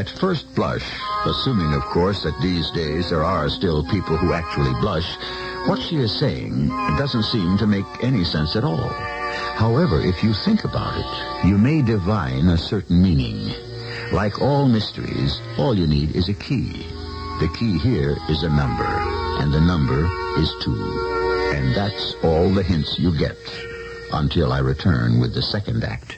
At 0.00 0.08
first 0.08 0.54
blush, 0.54 0.90
assuming, 1.26 1.74
of 1.74 1.82
course, 1.82 2.22
that 2.22 2.40
these 2.40 2.70
days 2.70 3.10
there 3.10 3.22
are 3.22 3.50
still 3.50 3.84
people 3.84 4.16
who 4.16 4.32
actually 4.32 4.72
blush, 4.80 5.18
what 5.66 5.78
she 5.78 5.96
is 5.96 6.18
saying 6.18 6.68
doesn't 6.96 7.24
seem 7.24 7.58
to 7.58 7.66
make 7.66 7.84
any 8.02 8.24
sense 8.24 8.56
at 8.56 8.64
all. 8.64 8.88
However, 9.56 10.00
if 10.00 10.24
you 10.24 10.32
think 10.32 10.64
about 10.64 10.96
it, 10.96 11.46
you 11.46 11.58
may 11.58 11.82
divine 11.82 12.48
a 12.48 12.56
certain 12.56 13.02
meaning. 13.02 13.52
Like 14.10 14.40
all 14.40 14.66
mysteries, 14.66 15.38
all 15.58 15.74
you 15.74 15.86
need 15.86 16.16
is 16.16 16.30
a 16.30 16.40
key. 16.48 16.86
The 17.40 17.54
key 17.58 17.76
here 17.76 18.16
is 18.30 18.42
a 18.42 18.48
number, 18.48 18.88
and 19.42 19.52
the 19.52 19.60
number 19.60 20.08
is 20.38 20.50
two. 20.62 21.52
And 21.52 21.74
that's 21.74 22.14
all 22.22 22.48
the 22.48 22.62
hints 22.62 22.98
you 22.98 23.12
get 23.18 23.36
until 24.14 24.50
I 24.50 24.60
return 24.60 25.20
with 25.20 25.34
the 25.34 25.42
second 25.42 25.84
act. 25.84 26.16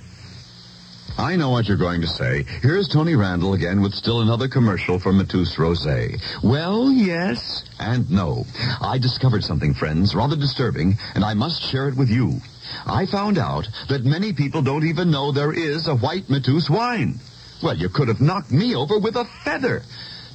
I 1.19 1.37
know 1.37 1.51
what 1.51 1.69
you're 1.69 1.77
going 1.77 2.01
to 2.01 2.07
say. 2.07 2.45
Here's 2.63 2.89
Tony 2.89 3.15
Randall 3.15 3.55
again 3.55 3.83
with 3.83 3.95
still 3.95 4.23
another 4.23 4.49
commercial 4.49 4.99
for 4.99 5.13
Mateus 5.13 5.57
Rosé. 5.57 6.21
Well, 6.43 6.91
yes 6.91 7.65
and 7.79 8.11
no. 8.11 8.47
I 8.81 8.99
discovered 8.99 9.45
something, 9.45 9.75
friends, 9.75 10.15
rather 10.15 10.37
disturbing, 10.37 10.99
and 11.15 11.25
I 11.25 11.35
must 11.35 11.63
share 11.63 11.89
it 11.89 11.97
with 11.97 12.09
you. 12.09 12.41
I 12.87 13.07
found 13.07 13.39
out 13.39 13.69
that 13.89 14.05
many 14.05 14.33
people 14.33 14.63
don't 14.63 14.85
even 14.85 15.11
know 15.11 15.33
there 15.33 15.53
is 15.53 15.87
a 15.87 15.95
white 15.95 16.31
Mateus 16.31 16.71
wine. 16.71 17.21
Well, 17.63 17.77
you 17.77 17.89
could 17.89 18.09
have 18.09 18.21
knocked 18.21 18.51
me 18.51 18.75
over 18.75 18.99
with 18.99 19.17
a 19.17 19.27
feather. 19.45 19.83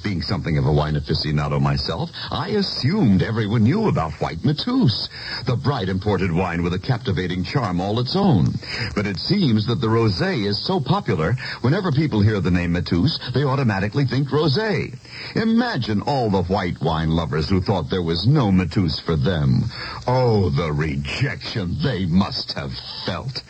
Being 0.08 0.22
something 0.22 0.56
of 0.56 0.64
a 0.64 0.72
wine 0.72 0.94
aficionado 0.94 1.60
myself, 1.60 2.10
I 2.30 2.48
assumed 2.48 3.22
everyone 3.22 3.64
knew 3.64 3.88
about 3.88 4.14
White 4.22 4.42
Mateus, 4.42 5.06
the 5.44 5.54
bright 5.54 5.90
imported 5.90 6.32
wine 6.32 6.62
with 6.62 6.72
a 6.72 6.78
captivating 6.78 7.44
charm 7.44 7.78
all 7.78 8.00
its 8.00 8.16
own. 8.16 8.54
But 8.94 9.06
it 9.06 9.18
seems 9.18 9.66
that 9.66 9.82
the 9.82 9.86
rosé 9.86 10.46
is 10.46 10.64
so 10.64 10.80
popular, 10.80 11.34
whenever 11.60 11.92
people 11.92 12.22
hear 12.22 12.40
the 12.40 12.50
name 12.50 12.72
Mateus, 12.72 13.18
they 13.34 13.44
automatically 13.44 14.06
think 14.06 14.28
rosé. 14.28 14.96
Imagine 15.36 16.00
all 16.00 16.30
the 16.30 16.44
white 16.44 16.80
wine 16.80 17.10
lovers 17.10 17.50
who 17.50 17.60
thought 17.60 17.90
there 17.90 18.00
was 18.00 18.26
no 18.26 18.50
Mateus 18.50 18.98
for 18.98 19.14
them. 19.14 19.62
Oh, 20.06 20.48
the 20.48 20.72
rejection 20.72 21.76
they 21.82 22.06
must 22.06 22.54
have 22.54 22.72
felt. 23.04 23.42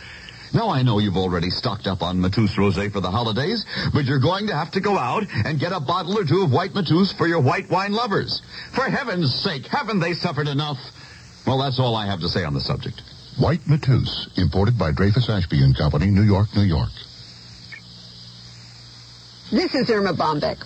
Now 0.52 0.70
I 0.70 0.82
know 0.82 0.98
you've 0.98 1.16
already 1.16 1.50
stocked 1.50 1.86
up 1.86 2.02
on 2.02 2.20
Mateus 2.20 2.54
Rosé 2.56 2.90
for 2.90 3.00
the 3.00 3.10
holidays, 3.10 3.64
but 3.92 4.04
you're 4.04 4.18
going 4.18 4.46
to 4.46 4.54
have 4.54 4.70
to 4.72 4.80
go 4.80 4.96
out 4.96 5.24
and 5.44 5.60
get 5.60 5.72
a 5.72 5.80
bottle 5.80 6.18
or 6.18 6.24
two 6.24 6.42
of 6.42 6.52
white 6.52 6.74
Mateus 6.74 7.12
for 7.12 7.26
your 7.26 7.40
white 7.40 7.68
wine 7.70 7.92
lovers. 7.92 8.40
For 8.72 8.84
heaven's 8.84 9.34
sake, 9.34 9.66
haven't 9.66 10.00
they 10.00 10.14
suffered 10.14 10.48
enough? 10.48 10.78
Well, 11.46 11.58
that's 11.58 11.78
all 11.78 11.96
I 11.96 12.06
have 12.06 12.20
to 12.20 12.28
say 12.28 12.44
on 12.44 12.54
the 12.54 12.60
subject. 12.60 13.02
White 13.38 13.66
Mateus, 13.66 14.28
imported 14.36 14.78
by 14.78 14.92
Dreyfus 14.92 15.28
Ashby 15.28 15.62
and 15.62 15.76
Company, 15.76 16.06
New 16.06 16.22
York, 16.22 16.48
New 16.56 16.62
York. 16.62 16.90
This 19.50 19.74
is 19.74 19.88
Erma 19.90 20.12
Bombeck. 20.12 20.58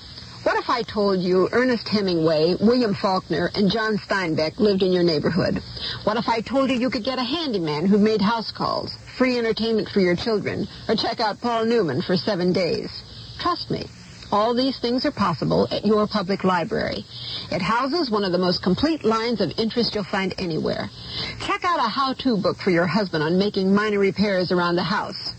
What 0.43 0.59
if 0.59 0.69
I 0.69 0.83
told 0.83 1.21
you 1.21 1.49
Ernest 1.53 1.89
Hemingway, 1.89 2.57
William 2.61 2.95
Faulkner, 2.95 3.53
and 3.55 3.71
John 3.71 3.97
Steinbeck 3.97 4.59
lived 4.59 4.83
in 4.83 4.91
your 4.91 5.05
neighborhood? 5.05 5.63
What 6.03 6.17
if 6.17 6.29
I 6.29 6.41
told 6.41 6.69
you 6.69 6.77
you 6.77 6.91
could 6.91 7.05
get 7.05 7.21
a 7.21 7.23
handyman 7.23 7.87
who 7.87 7.97
made 7.97 8.21
house 8.21 8.51
calls, 8.51 8.93
free 9.17 9.39
entertainment 9.39 9.89
for 9.89 10.01
your 10.01 10.17
children, 10.17 10.67
or 10.89 10.97
check 10.97 11.21
out 11.21 11.41
Paul 11.41 11.67
Newman 11.67 12.03
for 12.03 12.17
seven 12.17 12.53
days? 12.53 12.91
Trust 13.39 13.71
me, 13.71 13.85
all 14.33 14.53
these 14.53 14.81
things 14.81 15.07
are 15.07 15.13
possible 15.13 15.69
at 15.71 15.87
your 15.87 16.09
public 16.09 16.43
library. 16.43 17.05
It 17.53 17.63
houses 17.63 18.11
one 18.11 18.25
of 18.25 18.33
the 18.33 18.39
most 18.39 18.65
complete 18.65 19.05
lines 19.05 19.41
of 19.41 19.53
interest 19.59 19.95
you'll 19.95 20.03
find 20.03 20.35
anywhere. 20.39 20.91
Check 21.39 21.65
out 21.65 21.79
a 21.79 21.89
how-to 21.89 22.37
book 22.37 22.57
for 22.57 22.71
your 22.71 22.89
husband 22.89 23.23
on 23.23 23.39
making 23.39 23.73
minor 23.73 24.01
repairs 24.01 24.51
around 24.51 24.75
the 24.75 24.83
house. 24.83 25.35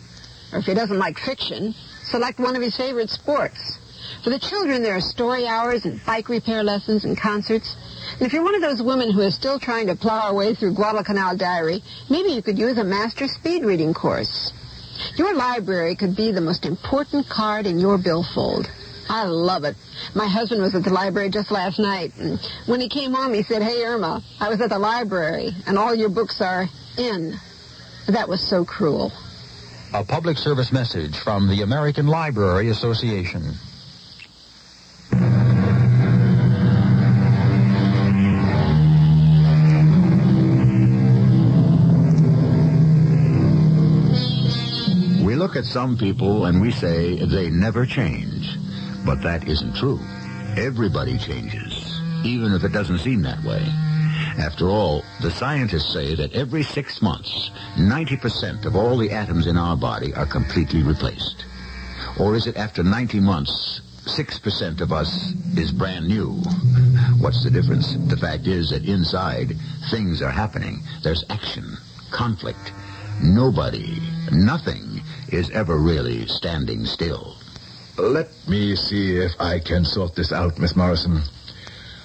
Or 0.53 0.59
if 0.59 0.65
he 0.65 0.73
doesn't 0.73 0.97
like 0.97 1.19
fiction, 1.19 1.75
select 2.03 2.39
one 2.39 2.55
of 2.55 2.61
his 2.61 2.77
favorite 2.77 3.09
sports. 3.09 3.79
For 4.23 4.29
the 4.29 4.39
children, 4.39 4.83
there 4.83 4.95
are 4.95 5.01
story 5.01 5.45
hours 5.45 5.83
and 5.83 5.99
bike 6.05 6.29
repair 6.29 6.63
lessons 6.63 7.03
and 7.03 7.17
concerts. 7.17 7.75
And 8.13 8.21
if 8.21 8.31
you're 8.31 8.43
one 8.43 8.55
of 8.55 8.62
those 8.62 8.81
women 8.81 9.12
who 9.12 9.19
is 9.19 9.36
still 9.36 9.59
trying 9.59 9.88
to 9.88 9.97
plow 9.97 10.29
her 10.29 10.33
way 10.33 10.55
through 10.55 10.75
Guadalcanal 10.75 11.36
Diary, 11.36 11.83
maybe 12.09 12.29
you 12.29 12.41
could 12.41 12.57
use 12.57 12.77
a 12.77 12.86
master 12.86 13.27
speed 13.27 13.65
reading 13.65 13.93
course. 13.93 14.53
Your 15.17 15.36
library 15.36 15.95
could 15.95 16.15
be 16.15 16.31
the 16.31 16.39
most 16.39 16.65
important 16.65 17.27
card 17.27 17.67
in 17.67 17.79
your 17.79 17.97
billfold. 17.97 18.71
I 19.09 19.25
love 19.25 19.65
it. 19.65 19.75
My 20.15 20.27
husband 20.27 20.62
was 20.62 20.73
at 20.73 20.86
the 20.86 20.93
library 20.93 21.29
just 21.29 21.51
last 21.51 21.77
night, 21.77 22.13
and 22.17 22.39
when 22.65 22.79
he 22.79 22.88
came 22.88 23.12
home, 23.12 23.33
he 23.33 23.43
said, 23.43 23.62
Hey, 23.62 23.83
Erma, 23.83 24.23
I 24.39 24.47
was 24.47 24.62
at 24.62 24.69
the 24.69 24.79
library, 24.79 25.51
and 25.67 25.77
all 25.77 25.93
your 25.93 26.07
books 26.07 26.39
are 26.39 26.69
in. 26.97 27.36
That 28.07 28.29
was 28.29 28.41
so 28.41 28.63
cruel. 28.63 29.12
A 29.93 30.05
public 30.05 30.38
service 30.38 30.71
message 30.71 31.17
from 31.17 31.49
the 31.49 31.62
American 31.62 32.07
Library 32.07 32.69
Association. 32.69 33.55
Look 45.43 45.58
at 45.58 45.65
some 45.65 45.97
people 45.97 46.45
and 46.45 46.62
we 46.62 46.71
say 46.71 47.17
they 47.25 47.49
never 47.49 47.86
change. 47.86 48.56
But 49.06 49.21
that 49.23 49.45
isn't 49.45 49.75
true. 49.75 49.99
Everybody 50.56 51.17
changes, 51.17 51.99
even 52.23 52.53
if 52.53 52.63
it 52.63 52.71
doesn't 52.71 52.99
seem 52.99 53.23
that 53.23 53.43
way. 53.43 53.62
After 54.39 54.69
all, 54.69 55.03
the 55.21 55.32
scientists 55.32 55.91
say 55.91 56.15
that 56.15 56.32
every 56.32 56.63
six 56.63 57.01
months, 57.01 57.51
90% 57.75 58.63
of 58.63 58.77
all 58.77 58.97
the 58.97 59.12
atoms 59.12 59.45
in 59.45 59.58
our 59.58 59.75
body 59.75 60.13
are 60.13 60.25
completely 60.25 60.82
replaced. 60.82 61.43
Or 62.17 62.36
is 62.36 62.47
it 62.47 62.56
after 62.56 62.82
90 62.82 63.19
months, 63.19 63.82
6% 64.06 64.79
of 64.79 64.93
us 64.93 65.34
is 65.58 65.73
brand 65.73 66.08
new? 66.08 66.36
What's 67.19 67.43
the 67.43 67.51
difference? 67.51 67.97
The 68.08 68.15
fact 68.15 68.47
is 68.47 68.69
that 68.69 68.86
inside, 68.86 69.58
things 69.91 70.21
are 70.21 70.32
happening. 70.32 70.84
There's 71.03 71.25
action, 71.29 71.65
conflict. 72.12 72.71
Nobody, 73.21 74.01
nothing 74.32 74.92
is 75.33 75.49
ever 75.51 75.77
really 75.77 76.27
standing 76.27 76.85
still. 76.85 77.35
Let 77.97 78.29
me 78.47 78.75
see 78.75 79.17
if 79.17 79.31
I 79.39 79.59
can 79.59 79.85
sort 79.85 80.15
this 80.15 80.31
out, 80.31 80.59
Miss 80.59 80.75
Morrison. 80.75 81.21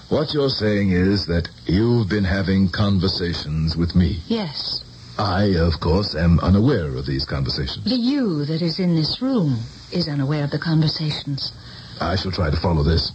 What 0.08 0.32
you're 0.32 0.50
saying 0.50 0.90
is 0.92 1.26
that 1.26 1.48
you've 1.66 2.08
been 2.08 2.24
having 2.24 2.70
conversations 2.70 3.76
with 3.76 3.94
me. 3.94 4.20
Yes. 4.26 4.82
I, 5.18 5.56
of 5.56 5.80
course, 5.80 6.14
am 6.14 6.40
unaware 6.40 6.94
of 6.96 7.06
these 7.06 7.24
conversations. 7.24 7.84
The 7.84 7.96
you 7.96 8.44
that 8.46 8.62
is 8.62 8.78
in 8.78 8.94
this 8.94 9.20
room 9.20 9.58
is 9.92 10.08
unaware 10.08 10.44
of 10.44 10.50
the 10.50 10.58
conversations. 10.58 11.52
I 12.00 12.16
shall 12.16 12.30
try 12.30 12.50
to 12.50 12.56
follow 12.56 12.82
this. 12.82 13.12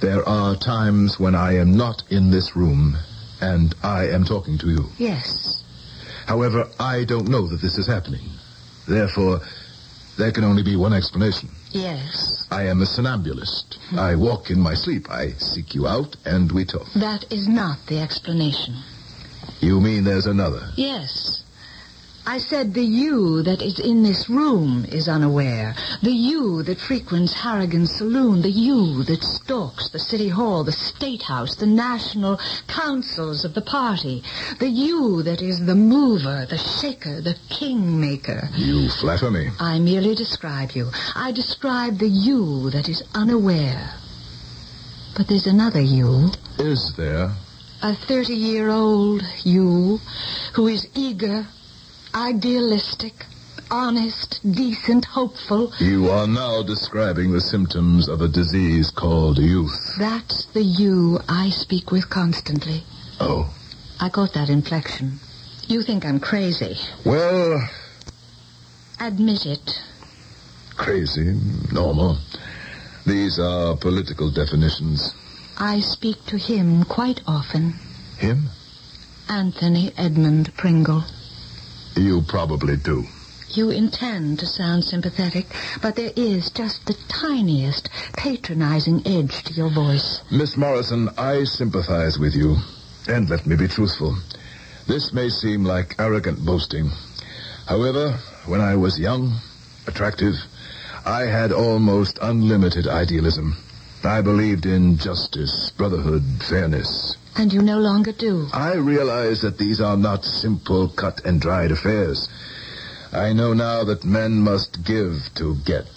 There 0.00 0.26
are 0.26 0.56
times 0.56 1.20
when 1.20 1.34
I 1.34 1.56
am 1.56 1.76
not 1.76 2.02
in 2.10 2.30
this 2.30 2.56
room, 2.56 2.96
and 3.40 3.74
I 3.82 4.08
am 4.08 4.24
talking 4.24 4.58
to 4.58 4.70
you. 4.70 4.88
Yes. 4.98 5.62
However, 6.26 6.68
I 6.80 7.04
don't 7.04 7.28
know 7.28 7.46
that 7.48 7.60
this 7.60 7.78
is 7.78 7.86
happening. 7.86 8.31
Therefore, 8.86 9.40
there 10.18 10.32
can 10.32 10.44
only 10.44 10.62
be 10.62 10.76
one 10.76 10.92
explanation. 10.92 11.48
Yes. 11.70 12.46
I 12.50 12.64
am 12.64 12.82
a 12.82 12.86
somnambulist. 12.86 13.78
I 13.96 14.14
walk 14.14 14.50
in 14.50 14.60
my 14.60 14.74
sleep. 14.74 15.10
I 15.10 15.32
seek 15.32 15.74
you 15.74 15.86
out, 15.86 16.16
and 16.24 16.52
we 16.52 16.64
talk. 16.64 16.86
That 16.94 17.24
is 17.32 17.48
not 17.48 17.78
the 17.86 17.98
explanation. 17.98 18.74
You 19.60 19.80
mean 19.80 20.04
there's 20.04 20.26
another? 20.26 20.68
Yes. 20.76 21.44
I 22.24 22.38
said 22.38 22.72
the 22.72 22.84
you 22.84 23.42
that 23.42 23.60
is 23.60 23.80
in 23.80 24.04
this 24.04 24.30
room 24.30 24.84
is 24.84 25.08
unaware. 25.08 25.74
The 26.02 26.12
you 26.12 26.62
that 26.62 26.78
frequents 26.78 27.32
Harrigan's 27.32 27.96
saloon. 27.96 28.42
The 28.42 28.50
you 28.50 29.02
that 29.04 29.24
stalks 29.24 29.90
the 29.90 29.98
city 29.98 30.28
hall, 30.28 30.62
the 30.62 30.72
state 30.72 31.22
house, 31.22 31.56
the 31.56 31.66
national 31.66 32.38
councils 32.68 33.44
of 33.44 33.54
the 33.54 33.60
party. 33.60 34.22
The 34.60 34.68
you 34.68 35.22
that 35.24 35.42
is 35.42 35.66
the 35.66 35.74
mover, 35.74 36.46
the 36.48 36.58
shaker, 36.58 37.20
the 37.20 37.36
kingmaker. 37.50 38.48
You 38.54 38.88
flatter 38.88 39.30
me. 39.30 39.50
I 39.58 39.80
merely 39.80 40.14
describe 40.14 40.72
you. 40.72 40.90
I 41.16 41.32
describe 41.32 41.98
the 41.98 42.08
you 42.08 42.70
that 42.70 42.88
is 42.88 43.02
unaware. 43.14 43.94
But 45.16 45.26
there's 45.26 45.48
another 45.48 45.80
you. 45.80 46.30
Is 46.58 46.94
there? 46.96 47.32
A 47.82 47.92
30-year-old 47.94 49.22
you 49.42 49.98
who 50.54 50.68
is 50.68 50.88
eager, 50.94 51.46
idealistic, 52.14 53.14
honest, 53.70 54.40
decent, 54.52 55.04
hopeful. 55.04 55.72
You 55.78 56.10
are 56.10 56.26
now 56.26 56.62
describing 56.62 57.32
the 57.32 57.40
symptoms 57.40 58.08
of 58.08 58.20
a 58.20 58.28
disease 58.28 58.90
called 58.90 59.38
youth. 59.38 59.94
That's 59.98 60.46
the 60.52 60.62
you 60.62 61.18
I 61.28 61.50
speak 61.50 61.90
with 61.90 62.08
constantly. 62.10 62.82
Oh. 63.20 63.52
I 64.00 64.08
got 64.08 64.34
that 64.34 64.48
inflection. 64.48 65.18
You 65.68 65.82
think 65.82 66.04
I'm 66.04 66.20
crazy. 66.20 66.76
Well, 67.06 67.68
Admit 69.00 69.46
it. 69.46 69.82
crazy, 70.76 71.38
normal. 71.72 72.18
These 73.06 73.38
are 73.40 73.76
political 73.76 74.30
definitions. 74.30 75.12
I 75.58 75.80
speak 75.80 76.24
to 76.26 76.36
him 76.38 76.84
quite 76.84 77.20
often. 77.26 77.74
Him? 78.18 78.48
Anthony 79.28 79.92
Edmund 79.96 80.54
Pringle. 80.56 81.02
You 81.96 82.22
probably 82.22 82.76
do. 82.76 83.04
You 83.50 83.70
intend 83.70 84.38
to 84.38 84.46
sound 84.46 84.84
sympathetic, 84.84 85.46
but 85.82 85.94
there 85.94 86.12
is 86.16 86.50
just 86.50 86.86
the 86.86 86.96
tiniest 87.08 87.90
patronizing 88.16 89.06
edge 89.06 89.42
to 89.44 89.52
your 89.52 89.68
voice. 89.68 90.22
Miss 90.30 90.56
Morrison, 90.56 91.10
I 91.18 91.44
sympathize 91.44 92.18
with 92.18 92.34
you. 92.34 92.56
And 93.08 93.28
let 93.28 93.46
me 93.46 93.56
be 93.56 93.68
truthful. 93.68 94.16
This 94.86 95.12
may 95.12 95.28
seem 95.28 95.64
like 95.64 95.96
arrogant 95.98 96.44
boasting. 96.44 96.90
However, 97.66 98.12
when 98.46 98.60
I 98.60 98.76
was 98.76 98.98
young, 98.98 99.34
attractive, 99.86 100.34
I 101.04 101.22
had 101.22 101.52
almost 101.52 102.18
unlimited 102.22 102.86
idealism. 102.86 103.56
I 104.02 104.22
believed 104.22 104.66
in 104.66 104.96
justice, 104.96 105.70
brotherhood, 105.76 106.22
fairness. 106.48 107.16
And 107.36 107.52
you 107.52 107.62
no 107.62 107.78
longer 107.78 108.12
do. 108.12 108.48
I 108.52 108.74
realize 108.74 109.40
that 109.42 109.58
these 109.58 109.80
are 109.80 109.96
not 109.96 110.24
simple 110.24 110.88
cut 110.88 111.24
and 111.24 111.40
dried 111.40 111.70
affairs. 111.72 112.28
I 113.12 113.32
know 113.32 113.52
now 113.54 113.84
that 113.84 114.04
men 114.04 114.40
must 114.40 114.84
give 114.84 115.14
to 115.36 115.56
get. 115.64 115.88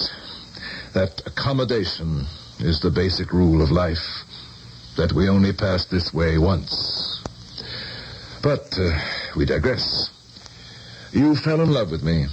That 0.94 1.22
accommodation 1.26 2.26
is 2.60 2.80
the 2.80 2.90
basic 2.90 3.32
rule 3.34 3.62
of 3.62 3.70
life. 3.72 4.24
That 4.98 5.12
we 5.14 5.28
only 5.28 5.52
pass 5.52 5.86
this 5.86 6.14
way 6.14 6.38
once. 6.38 7.22
But 8.42 8.78
uh, 8.80 8.98
we 9.36 9.46
digress. 9.46 10.10
You 11.12 11.36
fell 11.36 11.62
in 11.62 11.72
love 11.72 11.92
with 11.92 12.04
me, 12.04 12.28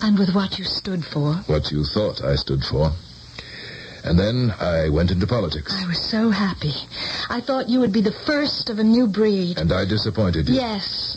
And 0.00 0.18
with 0.18 0.34
what 0.34 0.58
you 0.58 0.64
stood 0.64 1.04
for. 1.04 1.34
what 1.46 1.70
you 1.70 1.84
thought 1.84 2.22
I 2.24 2.34
stood 2.36 2.64
for. 2.64 2.90
And 4.04 4.18
then 4.18 4.52
I 4.58 4.88
went 4.88 5.10
into 5.10 5.26
politics. 5.26 5.72
I 5.72 5.86
was 5.86 6.00
so 6.00 6.30
happy. 6.30 6.74
I 7.30 7.40
thought 7.40 7.68
you 7.68 7.80
would 7.80 7.92
be 7.92 8.00
the 8.00 8.16
first 8.26 8.68
of 8.68 8.78
a 8.78 8.84
new 8.84 9.06
breed. 9.06 9.58
And 9.58 9.72
I 9.72 9.84
disappointed 9.84 10.48
you. 10.48 10.56
Yes. 10.56 11.16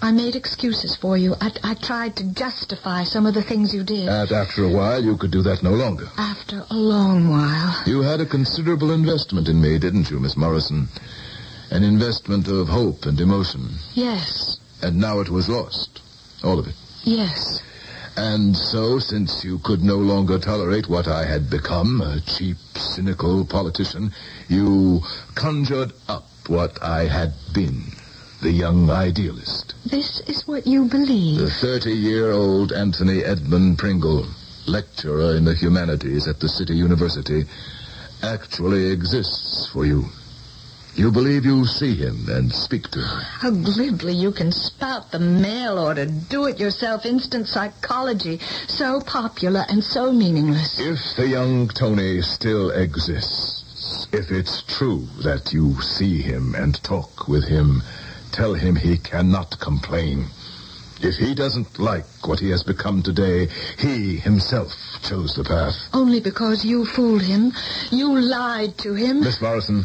I 0.00 0.12
made 0.12 0.36
excuses 0.36 0.94
for 0.96 1.16
you. 1.16 1.34
I, 1.40 1.50
I 1.64 1.74
tried 1.74 2.16
to 2.16 2.24
justify 2.34 3.04
some 3.04 3.26
of 3.26 3.34
the 3.34 3.42
things 3.42 3.74
you 3.74 3.82
did. 3.82 4.06
And 4.06 4.30
after 4.30 4.64
a 4.64 4.68
while, 4.68 5.02
you 5.02 5.16
could 5.16 5.30
do 5.30 5.42
that 5.42 5.62
no 5.62 5.70
longer. 5.70 6.06
After 6.18 6.64
a 6.70 6.76
long 6.76 7.30
while. 7.30 7.82
You 7.86 8.02
had 8.02 8.20
a 8.20 8.26
considerable 8.26 8.92
investment 8.92 9.48
in 9.48 9.60
me, 9.60 9.78
didn't 9.78 10.10
you, 10.10 10.20
Miss 10.20 10.36
Morrison? 10.36 10.88
An 11.70 11.82
investment 11.82 12.48
of 12.48 12.68
hope 12.68 13.06
and 13.06 13.18
emotion. 13.18 13.70
Yes. 13.94 14.58
And 14.82 15.00
now 15.00 15.20
it 15.20 15.30
was 15.30 15.48
lost. 15.48 16.02
All 16.44 16.58
of 16.58 16.68
it. 16.68 16.74
Yes. 17.04 17.62
And 18.16 18.56
so, 18.56 19.00
since 19.00 19.44
you 19.44 19.58
could 19.58 19.82
no 19.82 19.96
longer 19.96 20.38
tolerate 20.38 20.88
what 20.88 21.08
I 21.08 21.24
had 21.24 21.50
become, 21.50 22.00
a 22.00 22.20
cheap, 22.20 22.56
cynical 22.76 23.44
politician, 23.44 24.12
you 24.48 25.00
conjured 25.34 25.92
up 26.08 26.28
what 26.46 26.80
I 26.80 27.06
had 27.06 27.32
been, 27.52 27.82
the 28.40 28.52
young 28.52 28.88
idealist. 28.88 29.74
This 29.84 30.20
is 30.28 30.46
what 30.46 30.64
you 30.64 30.84
believe. 30.84 31.40
The 31.40 31.46
30-year-old 31.46 32.70
Anthony 32.72 33.24
Edmund 33.24 33.78
Pringle, 33.78 34.26
lecturer 34.68 35.34
in 35.34 35.44
the 35.44 35.54
humanities 35.54 36.28
at 36.28 36.38
the 36.38 36.48
City 36.48 36.76
University, 36.76 37.46
actually 38.22 38.92
exists 38.92 39.68
for 39.72 39.84
you. 39.84 40.04
You 40.96 41.10
believe 41.10 41.44
you 41.44 41.66
see 41.66 41.96
him 41.96 42.28
and 42.28 42.52
speak 42.52 42.88
to 42.92 43.00
him. 43.00 43.20
How 43.40 43.50
glibly 43.50 44.14
you 44.14 44.30
can 44.30 44.52
spout 44.52 45.10
the 45.10 45.18
mail 45.18 45.76
order, 45.76 46.06
do-it-yourself 46.06 47.04
instant 47.04 47.48
psychology, 47.48 48.38
so 48.68 49.00
popular 49.00 49.64
and 49.68 49.82
so 49.82 50.12
meaningless. 50.12 50.78
If 50.78 51.16
the 51.16 51.26
young 51.26 51.66
Tony 51.68 52.22
still 52.22 52.70
exists, 52.70 54.06
if 54.12 54.30
it's 54.30 54.62
true 54.62 55.08
that 55.24 55.52
you 55.52 55.80
see 55.82 56.22
him 56.22 56.54
and 56.54 56.80
talk 56.84 57.26
with 57.26 57.44
him, 57.44 57.82
tell 58.30 58.54
him 58.54 58.76
he 58.76 58.96
cannot 58.96 59.58
complain. 59.58 60.26
If 61.00 61.16
he 61.16 61.34
doesn't 61.34 61.80
like 61.80 62.06
what 62.24 62.38
he 62.38 62.50
has 62.50 62.62
become 62.62 63.02
today, 63.02 63.48
he 63.78 64.16
himself 64.16 64.72
chose 65.02 65.34
the 65.34 65.42
path. 65.42 65.74
Only 65.92 66.20
because 66.20 66.64
you 66.64 66.86
fooled 66.86 67.22
him. 67.22 67.52
You 67.90 68.16
lied 68.20 68.78
to 68.78 68.94
him. 68.94 69.20
Miss 69.20 69.40
Morrison, 69.40 69.84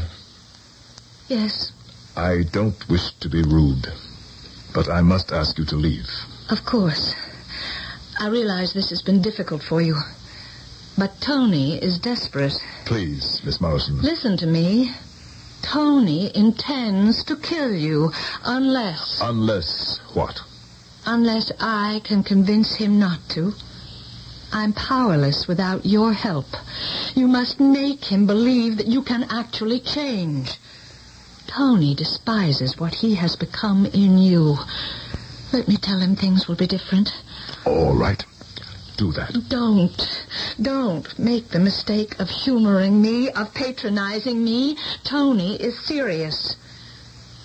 Yes, 1.29 1.71
I 2.17 2.43
don't 2.51 2.87
wish 2.89 3.11
to 3.19 3.29
be 3.29 3.43
rude, 3.43 3.87
but 4.73 4.89
I 4.89 5.01
must 5.01 5.31
ask 5.31 5.57
you 5.59 5.65
to 5.65 5.75
leave. 5.75 6.09
of 6.49 6.65
course. 6.65 7.13
I 8.19 8.27
realize 8.27 8.73
this 8.73 8.89
has 8.89 9.01
been 9.01 9.21
difficult 9.21 9.63
for 9.63 9.79
you. 9.81 9.95
But 10.97 11.21
Tony 11.21 11.77
is 11.77 11.99
desperate. 11.99 12.53
Please, 12.85 13.41
Miss 13.45 13.61
Morrison. 13.61 14.01
Listen 14.01 14.35
to 14.37 14.47
me. 14.47 14.91
Tony 15.61 16.35
intends 16.35 17.23
to 17.25 17.35
kill 17.37 17.71
you 17.73 18.11
unless, 18.43 19.19
Unless 19.21 19.99
what? 20.13 20.41
unless 21.05 21.51
I 21.59 22.01
can 22.03 22.23
convince 22.23 22.75
him 22.75 22.99
not 22.99 23.19
to. 23.29 23.53
I'm 24.51 24.73
powerless 24.73 25.47
without 25.47 25.85
your 25.85 26.11
help. 26.11 26.47
You 27.15 27.27
must 27.27 27.59
make 27.59 28.03
him 28.03 28.25
believe 28.25 28.77
that 28.77 28.87
you 28.87 29.03
can 29.03 29.23
actually 29.29 29.79
change. 29.79 30.57
Tony 31.49 31.95
despises 31.95 32.77
what 32.77 32.93
he 32.93 33.15
has 33.15 33.35
become 33.35 33.87
in 33.87 34.19
you. 34.19 34.55
Let 35.51 35.67
me 35.67 35.77
tell 35.77 35.97
him 35.97 36.15
things 36.15 36.47
will 36.47 36.55
be 36.55 36.67
different. 36.67 37.11
All 37.65 37.95
right. 37.95 38.23
Do 38.97 39.11
that. 39.13 39.49
Don't. 39.49 40.25
Don't 40.61 41.17
make 41.17 41.49
the 41.49 41.59
mistake 41.59 42.19
of 42.19 42.29
humoring 42.29 43.01
me, 43.01 43.31
of 43.31 43.51
patronizing 43.55 44.43
me. 44.43 44.77
Tony 45.03 45.55
is 45.55 45.79
serious. 45.79 46.55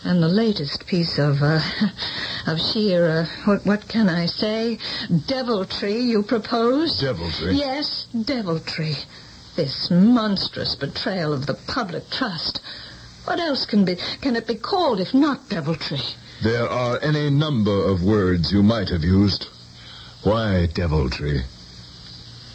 And 0.04 0.22
the 0.22 0.28
latest 0.28 0.86
piece 0.86 1.18
of, 1.18 1.40
uh, 1.40 1.60
of 2.46 2.60
sheer, 2.60 3.08
uh, 3.08 3.26
what, 3.46 3.64
what 3.64 3.88
can 3.88 4.10
I 4.10 4.26
say? 4.26 4.78
Deviltry 5.26 5.98
you 5.98 6.22
propose? 6.22 7.00
Deviltry? 7.00 7.54
Yes, 7.54 8.06
deviltry. 8.26 8.96
This 9.56 9.90
monstrous 9.90 10.74
betrayal 10.74 11.32
of 11.32 11.46
the 11.46 11.54
public 11.54 12.10
trust. 12.10 12.60
What 13.24 13.40
else 13.40 13.64
can 13.64 13.84
be, 13.84 13.96
can 14.20 14.36
it 14.36 14.46
be 14.46 14.57
called 14.57 15.01
if 15.01 15.14
not 15.14 15.49
deviltry? 15.49 16.01
There 16.42 16.68
are 16.68 16.99
any 17.01 17.30
number 17.30 17.86
of 17.86 18.03
words 18.03 18.53
you 18.53 18.62
might 18.62 18.90
have 18.90 19.03
used. 19.03 19.49
Why 20.22 20.66
deviltry? 20.66 21.42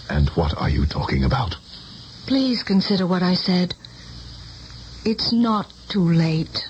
And 0.10 0.30
what 0.30 0.56
are 0.58 0.70
you 0.70 0.86
talking 0.86 1.24
about? 1.24 1.56
Please 2.28 2.62
consider 2.62 3.08
what 3.08 3.24
I 3.24 3.34
said. 3.34 3.74
It's 5.06 5.34
not 5.34 5.74
too 5.88 6.08
late. 6.14 6.68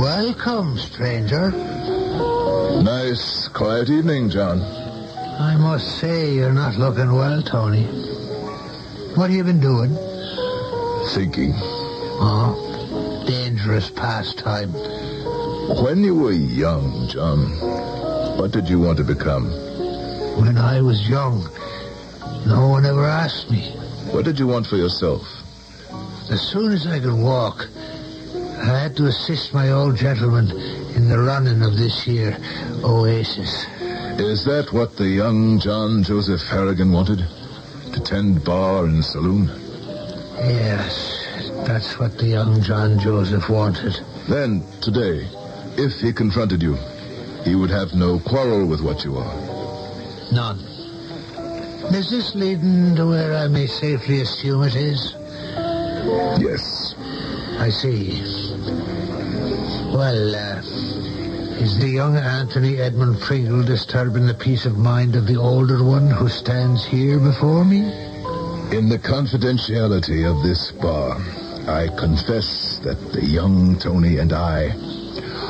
Welcome, 0.00 0.78
stranger. 0.78 1.50
Nice, 2.82 3.48
quiet 3.48 3.90
evening, 3.90 4.30
John. 4.30 4.77
I 5.38 5.54
must 5.56 6.00
say 6.00 6.34
you're 6.34 6.52
not 6.52 6.74
looking 6.74 7.12
well, 7.12 7.40
Tony. 7.42 7.84
What 9.14 9.30
have 9.30 9.36
you 9.36 9.44
been 9.44 9.60
doing? 9.60 9.94
Thinking. 11.14 11.52
Oh, 12.20 13.24
dangerous 13.24 13.88
pastime. 13.88 14.72
When 15.80 16.02
you 16.02 16.16
were 16.16 16.32
young, 16.32 17.06
John, 17.08 17.50
what 18.36 18.50
did 18.50 18.68
you 18.68 18.80
want 18.80 18.98
to 18.98 19.04
become? 19.04 19.48
When 20.42 20.58
I 20.58 20.80
was 20.80 21.08
young, 21.08 21.48
no 22.44 22.66
one 22.66 22.84
ever 22.84 23.04
asked 23.04 23.48
me. 23.48 23.70
What 24.10 24.24
did 24.24 24.40
you 24.40 24.48
want 24.48 24.66
for 24.66 24.76
yourself? 24.76 25.22
As 26.30 26.40
soon 26.40 26.72
as 26.72 26.84
I 26.84 26.98
could 26.98 27.14
walk, 27.14 27.68
I 28.34 28.80
had 28.80 28.96
to 28.96 29.06
assist 29.06 29.54
my 29.54 29.70
old 29.70 29.96
gentleman 29.96 30.50
in 30.96 31.08
the 31.08 31.18
running 31.18 31.62
of 31.62 31.76
this 31.76 32.02
here 32.02 32.36
oasis. 32.82 33.66
Is 34.18 34.44
that 34.46 34.72
what 34.72 34.96
the 34.96 35.06
young 35.06 35.60
John 35.60 36.02
Joseph 36.02 36.42
Harrigan 36.48 36.90
wanted? 36.90 37.20
To 37.92 38.00
tend 38.00 38.44
bar 38.44 38.84
and 38.84 39.04
saloon? 39.04 39.46
Yes, 40.36 41.40
that's 41.64 42.00
what 42.00 42.18
the 42.18 42.26
young 42.26 42.60
John 42.60 42.98
Joseph 42.98 43.48
wanted. 43.48 43.96
Then, 44.28 44.64
today, 44.80 45.28
if 45.76 46.00
he 46.00 46.12
confronted 46.12 46.60
you, 46.62 46.74
he 47.44 47.54
would 47.54 47.70
have 47.70 47.94
no 47.94 48.18
quarrel 48.18 48.66
with 48.66 48.80
what 48.82 49.04
you 49.04 49.16
are. 49.16 49.34
None. 50.32 50.58
Is 51.94 52.10
this 52.10 52.34
leading 52.34 52.96
to 52.96 53.06
where 53.06 53.34
I 53.34 53.46
may 53.46 53.68
safely 53.68 54.22
assume 54.22 54.64
it 54.64 54.74
is? 54.74 55.14
Yes. 56.42 56.94
I 57.58 57.70
see. 57.70 58.20
Well, 59.94 60.34
uh, 60.34 60.57
is 61.60 61.76
the 61.80 61.88
young 61.88 62.16
Anthony 62.16 62.78
Edmund 62.78 63.20
Pringle 63.20 63.64
disturbing 63.64 64.26
the 64.26 64.34
peace 64.34 64.64
of 64.64 64.78
mind 64.78 65.16
of 65.16 65.26
the 65.26 65.36
older 65.36 65.82
one 65.82 66.08
who 66.08 66.28
stands 66.28 66.86
here 66.86 67.18
before 67.18 67.64
me? 67.64 67.78
In 68.70 68.88
the 68.88 68.98
confidentiality 68.98 70.24
of 70.24 70.40
this 70.44 70.70
bar, 70.70 71.16
I 71.66 71.88
confess 71.98 72.78
that 72.84 73.12
the 73.12 73.24
young 73.24 73.76
Tony 73.78 74.18
and 74.18 74.32
I 74.32 74.70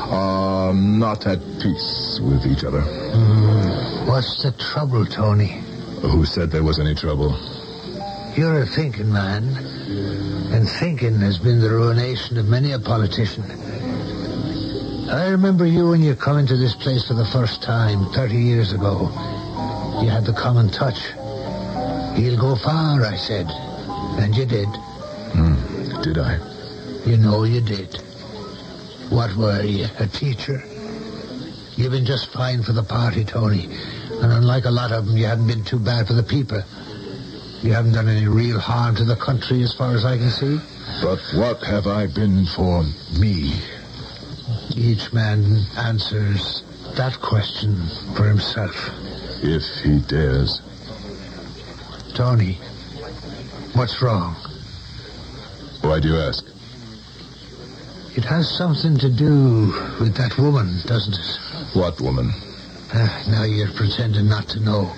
are 0.09 0.73
not 0.73 1.27
at 1.27 1.39
peace 1.61 2.19
with 2.23 2.43
each 2.47 2.63
other. 2.63 2.81
Mm, 2.81 4.07
what's 4.07 4.41
the 4.41 4.51
trouble, 4.53 5.05
Tony? 5.05 5.61
Who 6.01 6.25
said 6.25 6.49
there 6.49 6.63
was 6.63 6.79
any 6.79 6.95
trouble? 6.95 7.37
You're 8.35 8.61
a 8.61 8.65
thinking 8.65 9.13
man, 9.13 9.43
and 10.53 10.67
thinking 10.67 11.19
has 11.19 11.37
been 11.37 11.59
the 11.59 11.69
ruination 11.69 12.37
of 12.37 12.47
many 12.47 12.71
a 12.71 12.79
politician. 12.79 13.43
I 15.11 15.29
remember 15.29 15.65
you 15.65 15.89
when 15.89 16.03
you 16.03 16.15
come 16.15 16.37
into 16.37 16.55
this 16.55 16.75
place 16.75 17.07
for 17.07 17.15
the 17.15 17.25
first 17.25 17.63
time 17.63 18.05
30 18.11 18.35
years 18.35 18.73
ago. 18.73 19.09
You 20.03 20.07
had 20.07 20.23
the 20.23 20.33
common 20.37 20.69
touch. 20.69 20.99
He'll 22.15 22.39
go 22.39 22.55
far, 22.55 23.03
I 23.03 23.15
said. 23.15 23.47
And 24.19 24.35
you 24.35 24.45
did. 24.45 24.67
Hmm. 24.67 26.01
Did 26.03 26.19
I? 26.19 26.37
You 27.07 27.17
know 27.17 27.43
you 27.43 27.59
did. 27.59 27.95
What 29.09 29.35
were 29.35 29.63
you, 29.63 29.87
a 29.97 30.05
teacher? 30.05 30.61
You've 31.75 31.91
been 31.91 32.05
just 32.05 32.29
fine 32.31 32.61
for 32.61 32.73
the 32.73 32.83
party, 32.83 33.25
Tony. 33.25 33.65
And 34.21 34.31
unlike 34.31 34.65
a 34.65 34.71
lot 34.71 34.91
of 34.91 35.07
them, 35.07 35.17
you 35.17 35.25
haven't 35.25 35.47
been 35.47 35.63
too 35.63 35.79
bad 35.79 36.05
for 36.05 36.13
the 36.13 36.21
people. 36.21 36.61
You 37.63 37.73
haven't 37.73 37.93
done 37.93 38.07
any 38.09 38.27
real 38.27 38.59
harm 38.59 38.95
to 38.97 39.05
the 39.05 39.15
country 39.15 39.63
as 39.63 39.73
far 39.73 39.95
as 39.95 40.05
I 40.05 40.17
can 40.17 40.29
see. 40.29 40.59
But 41.01 41.19
what 41.33 41.63
have 41.63 41.87
I 41.87 42.05
been 42.05 42.45
for 42.45 42.83
me? 43.19 43.59
Each 44.75 45.11
man 45.11 45.65
answers 45.77 46.63
that 46.95 47.19
question 47.21 47.75
for 48.15 48.27
himself. 48.27 48.75
If 49.41 49.63
he 49.83 49.99
dares. 49.99 50.61
Tony, 52.13 52.53
what's 53.73 54.01
wrong? 54.01 54.35
Why 55.81 55.99
do 55.99 56.09
you 56.09 56.17
ask? 56.17 56.45
It 58.15 58.25
has 58.25 58.49
something 58.49 58.97
to 58.97 59.09
do 59.09 59.73
with 59.99 60.15
that 60.15 60.37
woman, 60.37 60.81
doesn't 60.85 61.13
it? 61.13 61.39
What 61.73 62.01
woman? 62.01 62.31
Uh, 62.93 63.07
now 63.29 63.43
you're 63.43 63.71
pretending 63.71 64.27
not 64.27 64.47
to 64.49 64.59
know. 64.59 64.91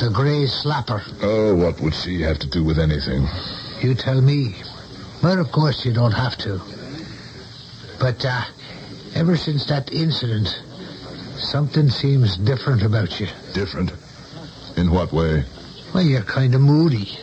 The 0.00 0.10
grey 0.12 0.46
slapper. 0.46 1.02
Oh, 1.22 1.54
what 1.54 1.80
would 1.80 1.94
she 1.94 2.22
have 2.22 2.38
to 2.38 2.46
do 2.46 2.64
with 2.64 2.78
anything? 2.78 3.26
You 3.80 3.94
tell 3.94 4.20
me. 4.20 4.54
Well, 5.22 5.40
of 5.40 5.52
course 5.52 5.84
you 5.84 5.92
don't 5.92 6.12
have 6.12 6.36
to. 6.38 6.60
But, 8.00 8.24
uh, 8.24 8.42
ever 9.14 9.36
since 9.36 9.66
that 9.66 9.92
incident, 9.92 10.60
something 11.38 11.88
seems 11.88 12.36
different 12.36 12.82
about 12.82 13.20
you. 13.20 13.28
Different? 13.52 13.92
In 14.76 14.90
what 14.90 15.12
way? 15.12 15.44
Well, 15.94 16.02
you're 16.02 16.22
kind 16.22 16.54
of 16.54 16.60
moody. 16.60 17.16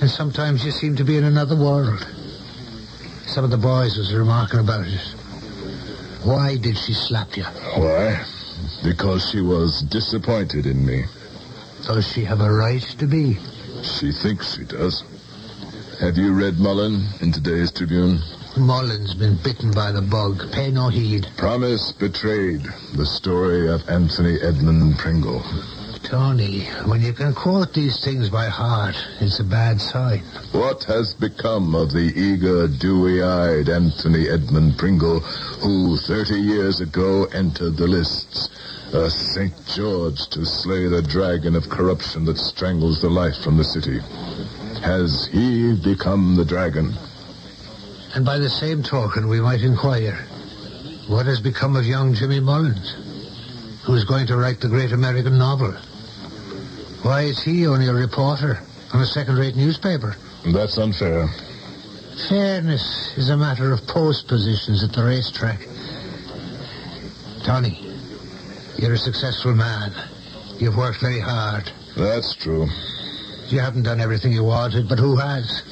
And 0.00 0.10
sometimes 0.10 0.64
you 0.64 0.72
seem 0.72 0.96
to 0.96 1.04
be 1.04 1.16
in 1.16 1.24
another 1.24 1.56
world. 1.56 2.04
Some 3.26 3.44
of 3.44 3.50
the 3.50 3.56
boys 3.56 3.96
was 3.96 4.12
remarking 4.12 4.58
about 4.58 4.86
it. 4.86 5.00
Why 6.24 6.56
did 6.56 6.76
she 6.76 6.92
slap 6.92 7.36
you? 7.36 7.44
Why? 7.44 8.24
Because 8.82 9.30
she 9.30 9.40
was 9.40 9.82
disappointed 9.82 10.66
in 10.66 10.84
me. 10.84 11.04
Does 11.84 12.10
she 12.12 12.24
have 12.24 12.40
a 12.40 12.52
right 12.52 12.82
to 12.98 13.06
be? 13.06 13.38
She 13.82 14.12
thinks 14.12 14.56
she 14.56 14.64
does. 14.64 15.04
Have 16.00 16.16
you 16.16 16.32
read 16.32 16.58
Mullen 16.58 17.06
in 17.20 17.32
today's 17.32 17.70
Tribune? 17.70 18.18
Mullen's 18.56 19.14
been 19.14 19.38
bitten 19.42 19.70
by 19.70 19.92
the 19.92 20.02
bug. 20.02 20.52
Pay 20.52 20.70
no 20.70 20.88
heed. 20.88 21.26
Promise 21.38 21.92
betrayed. 21.92 22.60
The 22.94 23.06
story 23.06 23.68
of 23.68 23.88
Anthony 23.88 24.38
Edmund 24.42 24.98
Pringle. 24.98 25.42
Tony, 26.02 26.64
when 26.84 27.00
you 27.00 27.14
can 27.14 27.32
quote 27.32 27.72
these 27.72 28.04
things 28.04 28.28
by 28.28 28.46
heart, 28.46 28.94
it's 29.20 29.40
a 29.40 29.44
bad 29.44 29.80
sign. 29.80 30.20
What 30.52 30.84
has 30.84 31.14
become 31.14 31.74
of 31.74 31.92
the 31.92 32.12
eager, 32.14 32.68
dewy-eyed 32.68 33.70
Anthony 33.70 34.28
Edmund 34.28 34.76
Pringle, 34.76 35.20
who 35.20 35.96
30 35.96 36.34
years 36.34 36.80
ago 36.80 37.24
entered 37.32 37.78
the 37.78 37.86
lists? 37.86 38.50
A 38.92 39.08
St. 39.08 39.54
George 39.68 40.28
to 40.28 40.44
slay 40.44 40.88
the 40.88 41.00
dragon 41.00 41.56
of 41.56 41.70
corruption 41.70 42.26
that 42.26 42.36
strangles 42.36 43.00
the 43.00 43.08
life 43.08 43.36
from 43.42 43.56
the 43.56 43.64
city. 43.64 44.00
Has 44.82 45.26
he 45.32 45.74
become 45.82 46.36
the 46.36 46.44
dragon? 46.44 46.92
And 48.14 48.24
by 48.24 48.38
the 48.38 48.50
same 48.50 48.82
token, 48.82 49.28
we 49.28 49.40
might 49.40 49.62
inquire, 49.62 50.26
what 51.08 51.26
has 51.26 51.40
become 51.40 51.76
of 51.76 51.86
young 51.86 52.14
Jimmy 52.14 52.40
Mullins, 52.40 52.94
who's 53.84 54.04
going 54.04 54.26
to 54.26 54.36
write 54.36 54.60
the 54.60 54.68
great 54.68 54.92
American 54.92 55.38
novel? 55.38 55.72
Why 57.02 57.22
is 57.22 57.42
he 57.42 57.66
only 57.66 57.88
a 57.88 57.94
reporter 57.94 58.60
on 58.92 59.00
a 59.00 59.06
second-rate 59.06 59.56
newspaper? 59.56 60.14
That's 60.52 60.76
unfair. 60.78 61.28
Fairness 62.28 63.14
is 63.16 63.30
a 63.30 63.36
matter 63.36 63.72
of 63.72 63.86
post 63.86 64.28
positions 64.28 64.84
at 64.84 64.92
the 64.92 65.02
racetrack. 65.02 65.66
Tony, 67.44 67.96
you're 68.76 68.92
a 68.92 68.98
successful 68.98 69.54
man. 69.54 69.92
You've 70.58 70.76
worked 70.76 71.00
very 71.00 71.18
hard. 71.18 71.72
That's 71.96 72.34
true. 72.36 72.68
You 73.48 73.60
haven't 73.60 73.84
done 73.84 74.00
everything 74.00 74.32
you 74.32 74.44
wanted, 74.44 74.88
but 74.88 74.98
who 74.98 75.16
has? 75.16 75.62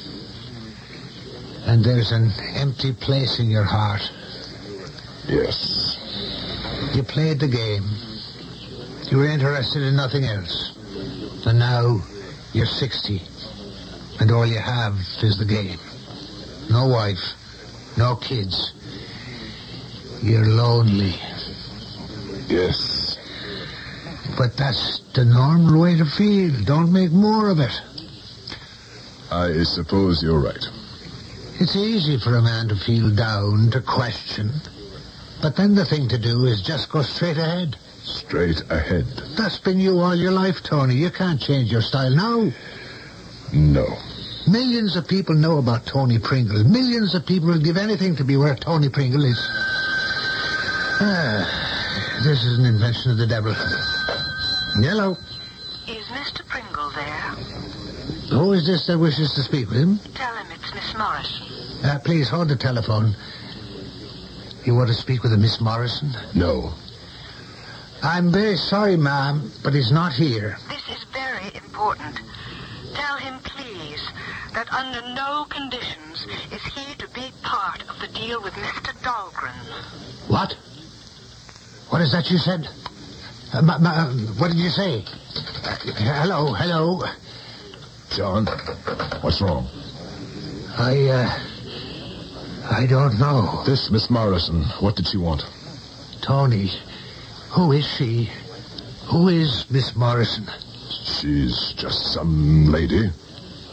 And 1.65 1.83
there's 1.83 2.11
an 2.11 2.31
empty 2.55 2.93
place 2.93 3.39
in 3.39 3.49
your 3.49 3.63
heart. 3.63 4.01
Yes. 5.27 5.97
You 6.93 7.03
played 7.03 7.39
the 7.39 7.47
game. 7.47 7.83
You 9.09 9.17
were 9.17 9.27
interested 9.27 9.83
in 9.83 9.95
nothing 9.95 10.25
else. 10.25 10.77
And 11.45 11.59
now 11.59 12.01
you're 12.53 12.65
60. 12.65 13.21
And 14.19 14.31
all 14.31 14.45
you 14.45 14.59
have 14.59 14.95
is 15.21 15.37
the 15.37 15.45
game. 15.45 15.79
No 16.69 16.87
wife. 16.87 17.35
No 17.97 18.15
kids. 18.15 18.73
You're 20.21 20.45
lonely. 20.45 21.15
Yes. 22.47 23.17
But 24.37 24.57
that's 24.57 24.99
the 25.13 25.25
normal 25.25 25.81
way 25.81 25.97
to 25.97 26.05
feel. 26.05 26.51
Don't 26.63 26.91
make 26.91 27.11
more 27.11 27.49
of 27.49 27.59
it. 27.59 27.81
I 29.31 29.63
suppose 29.63 30.21
you're 30.21 30.39
right. 30.39 30.65
It's 31.61 31.75
easy 31.75 32.17
for 32.17 32.37
a 32.37 32.41
man 32.41 32.69
to 32.69 32.75
feel 32.75 33.11
down, 33.11 33.69
to 33.69 33.81
question. 33.81 34.49
But 35.43 35.55
then 35.55 35.75
the 35.75 35.85
thing 35.85 36.09
to 36.09 36.17
do 36.17 36.45
is 36.45 36.63
just 36.63 36.89
go 36.89 37.03
straight 37.03 37.37
ahead. 37.37 37.77
Straight 38.03 38.63
ahead. 38.71 39.05
That's 39.37 39.59
been 39.59 39.79
you 39.79 39.99
all 39.99 40.15
your 40.15 40.31
life, 40.31 40.63
Tony. 40.63 40.95
You 40.95 41.11
can't 41.11 41.39
change 41.39 41.71
your 41.71 41.83
style 41.83 42.09
now. 42.09 42.51
No. 43.53 43.85
Millions 44.47 44.95
of 44.95 45.07
people 45.07 45.35
know 45.35 45.59
about 45.59 45.85
Tony 45.85 46.17
Pringle. 46.17 46.63
Millions 46.63 47.13
of 47.13 47.27
people 47.27 47.49
will 47.49 47.61
give 47.61 47.77
anything 47.77 48.15
to 48.15 48.23
be 48.23 48.37
where 48.37 48.55
Tony 48.55 48.89
Pringle 48.89 49.23
is. 49.23 49.37
Ah, 50.99 52.19
this 52.23 52.43
is 52.43 52.57
an 52.57 52.65
invention 52.65 53.11
of 53.11 53.19
the 53.19 53.27
devil. 53.27 53.53
Hello. 53.53 55.11
Is 55.87 56.07
Mr. 56.07 56.43
Pringle 56.47 56.89
there? 56.95 57.80
Who 58.31 58.53
is 58.53 58.65
this 58.65 58.87
that 58.87 58.97
wishes 58.97 59.33
to 59.33 59.43
speak 59.43 59.69
with 59.69 59.77
him? 59.77 59.99
Tell 60.15 60.33
him 60.35 60.47
it's 60.51 60.73
Miss 60.73 60.97
Morrison. 60.97 61.47
Uh, 61.83 61.99
please 61.99 62.29
hold 62.29 62.47
the 62.47 62.55
telephone. 62.55 63.13
You 64.63 64.73
want 64.73 64.87
to 64.87 64.93
speak 64.93 65.21
with 65.23 65.33
a 65.33 65.37
Miss 65.37 65.59
Morrison? 65.59 66.11
No. 66.33 66.73
I'm 68.01 68.31
very 68.31 68.55
sorry, 68.55 68.95
ma'am, 68.95 69.51
but 69.63 69.73
he's 69.73 69.91
not 69.91 70.13
here. 70.13 70.57
This 70.69 70.97
is 70.97 71.03
very 71.11 71.51
important. 71.55 72.19
Tell 72.93 73.17
him, 73.17 73.39
please, 73.43 74.01
that 74.53 74.71
under 74.71 75.01
no 75.13 75.45
conditions 75.49 76.25
is 76.53 76.61
he 76.73 76.95
to 76.95 77.07
be 77.09 77.31
part 77.43 77.83
of 77.89 77.99
the 77.99 78.07
deal 78.17 78.41
with 78.41 78.53
Mr. 78.53 78.93
Dahlgren. 79.03 79.53
What? 80.29 80.55
What 81.89 82.01
is 82.01 82.13
that 82.13 82.31
you 82.31 82.37
said? 82.37 82.65
Uh, 83.53 83.61
ma- 83.61 83.77
ma- 83.77 84.07
what 84.39 84.51
did 84.51 84.57
you 84.59 84.69
say? 84.69 85.03
Uh, 85.65 85.75
hello, 86.21 86.53
hello. 86.53 87.03
John, 88.11 88.45
what's 89.21 89.39
wrong? 89.41 89.69
I, 90.77 91.07
uh, 91.07 91.39
I 92.69 92.85
don't 92.85 93.17
know. 93.17 93.63
This 93.65 93.89
Miss 93.89 94.09
Morrison, 94.09 94.63
what 94.81 94.97
did 94.97 95.07
she 95.07 95.15
want? 95.15 95.45
Tony, 96.21 96.69
who 97.51 97.71
is 97.71 97.87
she? 97.87 98.29
Who 99.05 99.29
is 99.29 99.65
Miss 99.71 99.95
Morrison? 99.95 100.45
She's 101.05 101.73
just 101.77 102.11
some 102.11 102.65
lady. 102.69 103.11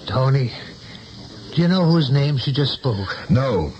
Tony, 0.06 0.52
do 1.52 1.62
you 1.62 1.66
know 1.66 1.84
whose 1.90 2.12
name 2.12 2.38
she 2.38 2.52
just 2.52 2.74
spoke? 2.74 3.16
No. 3.28 3.72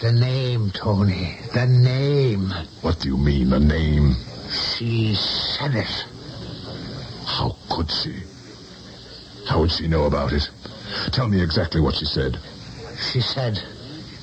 The 0.00 0.12
name, 0.12 0.70
Tony. 0.70 1.36
The 1.52 1.66
name. 1.66 2.50
What 2.80 3.00
do 3.00 3.10
you 3.10 3.18
mean, 3.18 3.50
the 3.50 3.60
name? 3.60 4.14
She 4.50 5.14
said 5.14 5.74
it. 5.74 6.06
How 7.26 7.54
could 7.68 7.90
she? 7.90 8.22
How 9.46 9.60
would 9.60 9.70
she 9.70 9.86
know 9.88 10.04
about 10.04 10.32
it? 10.32 10.48
Tell 11.12 11.28
me 11.28 11.40
exactly 11.40 11.80
what 11.80 11.94
she 11.94 12.04
said. 12.04 12.38
She 13.12 13.20
said, 13.20 13.62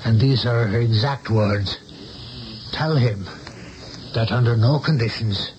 and 0.05 0.19
these 0.19 0.45
are 0.45 0.67
her 0.67 0.80
exact 0.80 1.30
words, 1.30 1.78
tell 2.71 2.95
him 2.95 3.26
that 4.13 4.32
under 4.32 4.57
no 4.57 4.80
conditions 4.80 5.51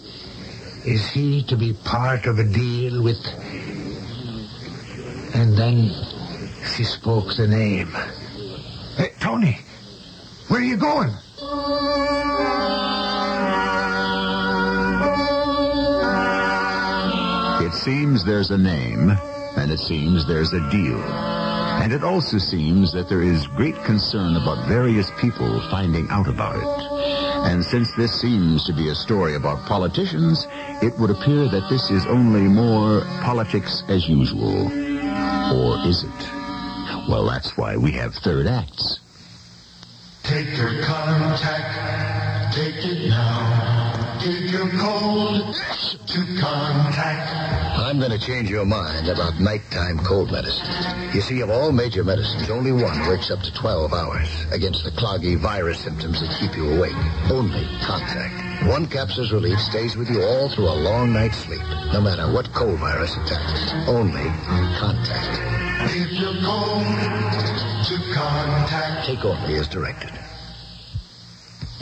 is 0.84 1.08
he 1.10 1.42
to 1.44 1.56
be 1.56 1.72
part 1.72 2.26
of 2.26 2.38
a 2.38 2.44
deal 2.44 3.02
with... 3.02 3.18
And 5.34 5.56
then 5.56 5.90
she 6.76 6.84
spoke 6.84 7.34
the 7.36 7.48
name. 7.48 7.88
Hey, 8.96 9.12
Tony, 9.18 9.58
where 10.48 10.60
are 10.60 10.64
you 10.64 10.76
going? 10.76 11.10
It 17.66 17.72
seems 17.72 18.24
there's 18.24 18.50
a 18.50 18.58
name, 18.58 19.18
and 19.64 19.72
it 19.72 19.80
seems 19.80 20.26
there's 20.26 20.52
a 20.52 20.60
deal. 20.70 21.00
And 21.00 21.90
it 21.90 22.04
also 22.04 22.36
seems 22.36 22.92
that 22.92 23.08
there 23.08 23.22
is 23.22 23.46
great 23.46 23.74
concern 23.84 24.36
about 24.36 24.68
various 24.68 25.10
people 25.18 25.58
finding 25.70 26.06
out 26.10 26.28
about 26.28 26.56
it. 26.56 27.48
And 27.50 27.64
since 27.64 27.90
this 27.96 28.20
seems 28.20 28.66
to 28.66 28.74
be 28.74 28.90
a 28.90 28.94
story 28.94 29.36
about 29.36 29.66
politicians, 29.66 30.46
it 30.82 30.92
would 30.98 31.08
appear 31.08 31.48
that 31.48 31.66
this 31.70 31.90
is 31.90 32.04
only 32.04 32.42
more 32.42 33.00
politics 33.22 33.82
as 33.88 34.06
usual. 34.06 34.66
Or 34.68 35.88
is 35.88 36.04
it? 36.04 36.30
Well, 37.08 37.24
that's 37.24 37.56
why 37.56 37.78
we 37.78 37.92
have 37.92 38.14
third 38.16 38.46
acts. 38.46 39.00
Take 40.24 40.58
your 40.58 40.82
contact, 40.82 42.54
take 42.54 42.84
it 42.84 43.08
now. 43.08 43.73
Cold 44.24 45.54
to 46.06 46.18
Contac. 46.40 47.76
I'm 47.76 47.98
going 47.98 48.10
to 48.10 48.18
change 48.18 48.48
your 48.48 48.64
mind 48.64 49.06
about 49.06 49.38
nighttime 49.38 49.98
cold 49.98 50.32
medicine. 50.32 50.64
You 51.12 51.20
see, 51.20 51.42
of 51.42 51.50
all 51.50 51.72
major 51.72 52.02
medicines, 52.02 52.48
only 52.48 52.72
one 52.72 52.98
works 53.00 53.30
up 53.30 53.42
to 53.42 53.52
12 53.52 53.92
hours 53.92 54.46
against 54.50 54.82
the 54.82 54.92
cloggy 54.92 55.36
virus 55.36 55.78
symptoms 55.80 56.22
that 56.22 56.34
keep 56.40 56.56
you 56.56 56.72
awake. 56.72 56.96
Only 57.30 57.66
Contac. 57.84 58.66
One 58.66 58.86
capsule's 58.86 59.30
relief 59.30 59.60
stays 59.60 59.94
with 59.94 60.08
you 60.08 60.22
all 60.22 60.48
through 60.48 60.70
a 60.70 60.78
long 60.80 61.12
night's 61.12 61.36
sleep, 61.36 61.60
no 61.92 62.00
matter 62.00 62.32
what 62.32 62.50
cold 62.54 62.78
virus 62.78 63.14
attacks. 63.16 63.72
Only 63.86 64.24
Contac. 64.80 65.84
If 65.90 66.12
you're 66.12 66.32
cold 66.42 66.82
to 67.88 67.94
Contac. 68.16 69.04
Take 69.04 69.22
only 69.22 69.56
as 69.56 69.68
directed. 69.68 70.23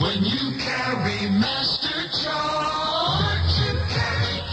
When 0.03 0.21
you 0.21 0.51
carry 0.59 1.29
Master 1.31 2.09
Charge, 2.11 3.55
you 3.63 3.79
carry. 3.87 4.43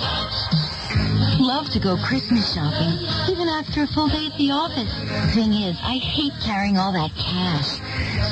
Love 1.43 1.69
to 1.71 1.81
go 1.81 1.97
Christmas 1.97 2.55
shopping, 2.55 2.95
even 3.29 3.49
after 3.49 3.83
a 3.83 3.87
full 3.89 4.07
day 4.09 4.27
at 4.27 4.39
the 4.39 4.53
office. 4.53 4.95
Thing 5.35 5.53
is, 5.53 5.77
I 5.83 5.99
hate 5.99 6.35
carrying 6.41 6.79
all 6.79 6.93
that 6.93 7.11
cash. 7.17 7.81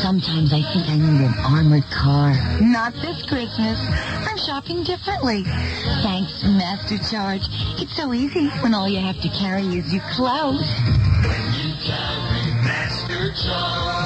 Sometimes 0.00 0.52
I 0.52 0.62
think 0.62 0.86
I 0.88 0.94
need 0.94 1.26
an 1.26 1.34
armored 1.44 1.90
car. 1.90 2.34
Not 2.60 2.92
this 3.02 3.20
Christmas. 3.26 3.80
I'm 4.28 4.38
shopping 4.38 4.84
differently. 4.84 5.42
Thanks 6.06 6.44
Master 6.44 6.98
Charge. 7.10 7.42
It's 7.82 7.96
so 7.96 8.14
easy 8.14 8.46
when 8.62 8.74
all 8.74 8.88
you 8.88 9.00
have 9.00 9.20
to 9.22 9.28
carry 9.30 9.66
is 9.76 9.92
your 9.92 10.04
clothes. 10.14 10.62
When 11.26 11.44
you 11.58 11.74
carry 11.82 12.54
Master 12.62 13.32
Charge, 13.42 13.97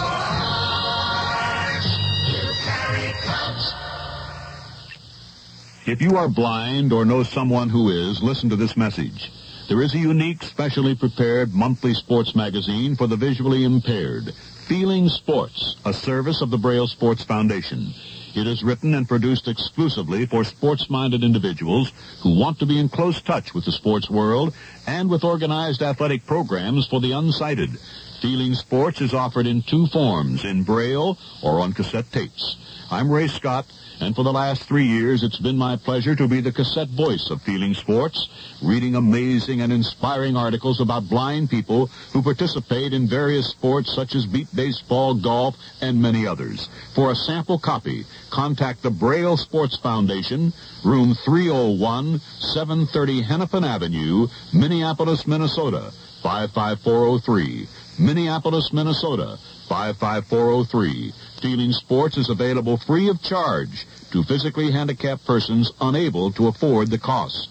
If 5.85 6.01
you 6.01 6.17
are 6.17 6.29
blind 6.29 6.93
or 6.93 7.05
know 7.05 7.25
someone 7.25 7.69
who 7.69 7.89
is, 7.89 8.23
listen 8.23 8.49
to 8.51 8.57
this 8.57 8.77
message. 8.77 9.33
There 9.69 9.83
is 9.83 9.95
a 9.95 9.99
unique, 9.99 10.45
specially 10.45 10.95
prepared 10.95 11.53
monthly 11.53 11.93
sports 11.93 12.37
magazine 12.37 12.95
for 12.95 13.09
the 13.09 13.17
visually 13.17 13.65
impaired. 13.65 14.33
Feeling 14.69 15.09
Sports, 15.09 15.75
a 15.85 15.93
service 15.93 16.41
of 16.41 16.53
the 16.53 16.57
Braille 16.57 16.87
Sports 16.87 17.25
Foundation. 17.25 17.93
It 18.37 18.47
is 18.47 18.63
written 18.63 18.95
and 18.95 19.09
produced 19.09 19.49
exclusively 19.49 20.25
for 20.25 20.45
sports-minded 20.45 21.25
individuals 21.25 21.93
who 22.23 22.39
want 22.39 22.61
to 22.61 22.67
be 22.67 22.79
in 22.79 22.89
close 22.89 23.21
touch 23.21 23.53
with 23.53 23.65
the 23.65 23.73
sports 23.73 24.09
world 24.09 24.55
and 24.87 25.11
with 25.11 25.25
organized 25.25 25.83
athletic 25.83 26.25
programs 26.27 26.87
for 26.87 27.01
the 27.01 27.11
unsighted. 27.11 27.77
Feeling 28.23 28.55
Sports 28.55 29.01
is 29.01 29.15
offered 29.15 29.49
in 29.49 29.63
two 29.63 29.89
forms, 29.89 30.45
in 30.45 30.63
Braille 30.63 31.19
or 31.43 31.59
on 31.59 31.73
cassette 31.73 32.13
tapes. 32.13 32.57
I'm 32.89 33.11
Ray 33.11 33.27
Scott, 33.27 33.67
and 34.01 34.15
for 34.15 34.23
the 34.23 34.33
last 34.33 34.63
three 34.63 34.87
years, 34.87 35.25
it's 35.25 35.41
been 35.41 35.59
my 35.59 35.75
pleasure 35.75 36.15
to 36.15 36.29
be 36.29 36.41
the 36.41 36.53
cassette 36.53 36.91
voice 36.91 37.31
of 37.31 37.43
Feeling 37.43 37.75
Sports, 37.75 38.29
reading 38.63 38.95
amazing 38.95 39.61
and 39.61 39.73
inspiring 39.73 40.37
articles 40.37 40.81
about 40.81 41.09
blind 41.09 41.51
people 41.51 41.87
who 42.13 42.23
participate 42.23 42.93
in 42.93 43.09
various 43.09 43.49
sports 43.49 43.93
such 43.93 44.15
as 44.15 44.25
beep 44.25 44.47
baseball, 44.55 45.15
golf, 45.15 45.57
and 45.81 46.01
many 46.01 46.25
others. 46.25 46.69
For 46.95 47.11
a 47.11 47.17
sample 47.17 47.59
copy, 47.59 48.07
contact 48.31 48.83
the 48.83 48.91
Braille 48.91 49.37
Sports 49.37 49.77
Foundation, 49.79 50.53
room 50.85 51.17
301, 51.25 52.21
730 52.39 53.23
Hennepin 53.23 53.65
Avenue, 53.65 54.29
Minneapolis, 54.53 55.27
Minnesota, 55.27 55.93
55403. 56.23 57.67
Minneapolis, 57.99 58.73
Minnesota, 58.73 59.39
55403. 59.69 61.13
Feeling 61.41 61.73
Sports 61.73 62.17
is 62.17 62.31
available 62.31 62.77
free 62.77 63.09
of 63.09 63.23
charge 63.23 63.87
to 64.13 64.23
physically 64.23 64.71
handicapped 64.71 65.25
persons 65.27 65.73
unable 65.81 66.33
to 66.33 66.49
afford 66.49 66.91
the 66.91 66.99
cost. 66.99 67.49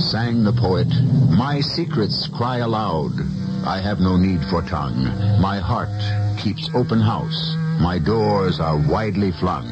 Sang 0.00 0.44
the 0.44 0.52
poet, 0.52 0.88
My 1.30 1.60
secrets 1.60 2.28
cry 2.28 2.58
aloud. 2.58 3.43
I 3.66 3.80
have 3.80 3.98
no 3.98 4.16
need 4.16 4.44
for 4.44 4.62
tongue. 4.62 5.04
My 5.40 5.58
heart 5.58 5.88
keeps 6.38 6.68
open 6.74 7.00
house. 7.00 7.56
My 7.80 7.98
doors 7.98 8.60
are 8.60 8.76
widely 8.76 9.32
flung. 9.32 9.66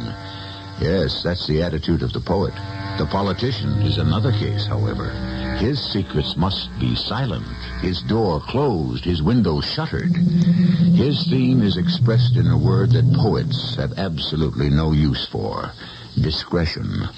Yes, 0.80 1.22
that's 1.22 1.46
the 1.46 1.62
attitude 1.62 2.02
of 2.02 2.12
the 2.12 2.20
poet. 2.20 2.54
The 2.98 3.06
politician 3.10 3.82
is 3.82 3.98
another 3.98 4.32
case, 4.32 4.66
however. 4.66 5.10
His 5.58 5.78
secrets 5.92 6.36
must 6.36 6.70
be 6.80 6.96
silent, 6.96 7.46
his 7.80 8.02
door 8.02 8.40
closed, 8.40 9.04
his 9.04 9.22
window 9.22 9.60
shuttered. 9.60 10.16
His 10.16 11.26
theme 11.28 11.62
is 11.62 11.76
expressed 11.76 12.36
in 12.36 12.46
a 12.46 12.58
word 12.58 12.92
that 12.92 13.12
poets 13.14 13.76
have 13.76 13.98
absolutely 13.98 14.70
no 14.70 14.92
use 14.92 15.26
for. 15.28 15.70
Discretion. 16.20 17.08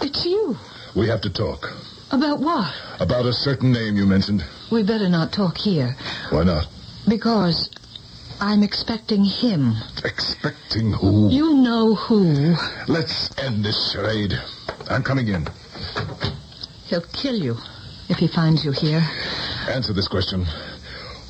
It's 0.00 0.24
you. 0.24 0.56
We 0.98 1.06
have 1.06 1.20
to 1.20 1.30
talk. 1.30 1.70
About 2.10 2.40
what? 2.40 2.74
About 2.98 3.24
a 3.24 3.32
certain 3.32 3.70
name 3.70 3.96
you 3.96 4.04
mentioned. 4.04 4.44
We 4.72 4.82
better 4.82 5.08
not 5.08 5.32
talk 5.32 5.56
here. 5.56 5.94
Why 6.30 6.42
not? 6.42 6.66
Because 7.06 7.70
I'm 8.40 8.64
expecting 8.64 9.24
him. 9.24 9.74
Expecting 10.04 10.92
who? 10.92 11.28
You 11.30 11.54
know 11.54 11.94
who. 11.94 12.56
Let's 12.88 13.30
end 13.38 13.64
this 13.64 13.92
charade. 13.92 14.32
I'm 14.90 15.04
coming 15.04 15.28
in. 15.28 15.46
He'll 16.86 17.06
kill 17.12 17.36
you 17.36 17.56
if 18.08 18.18
he 18.18 18.26
finds 18.26 18.64
you 18.64 18.72
here. 18.72 19.02
Answer 19.68 19.92
this 19.92 20.08
question. 20.08 20.46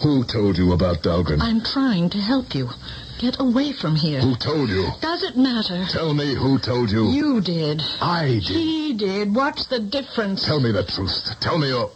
Who 0.02 0.24
told 0.24 0.56
you 0.56 0.72
about 0.72 1.02
Dahlgren? 1.02 1.42
I'm 1.42 1.60
trying 1.60 2.08
to 2.10 2.18
help 2.18 2.54
you. 2.54 2.70
Get 3.18 3.38
away 3.38 3.72
from 3.72 3.96
here. 3.96 4.20
Who 4.20 4.34
told 4.36 4.70
you? 4.70 4.86
Does 5.02 5.17
it 5.28 5.36
matter? 5.36 5.84
Tell 5.90 6.14
me 6.14 6.34
who 6.34 6.58
told 6.58 6.90
you. 6.90 7.08
You 7.08 7.40
did. 7.40 7.82
I 8.00 8.26
did. 8.26 8.42
He 8.42 8.94
did. 8.94 9.34
What's 9.34 9.66
the 9.66 9.78
difference? 9.80 10.44
Tell 10.44 10.60
me 10.60 10.72
the 10.72 10.84
truth. 10.84 11.36
Tell 11.40 11.58
me 11.58 11.72
or... 11.72 11.90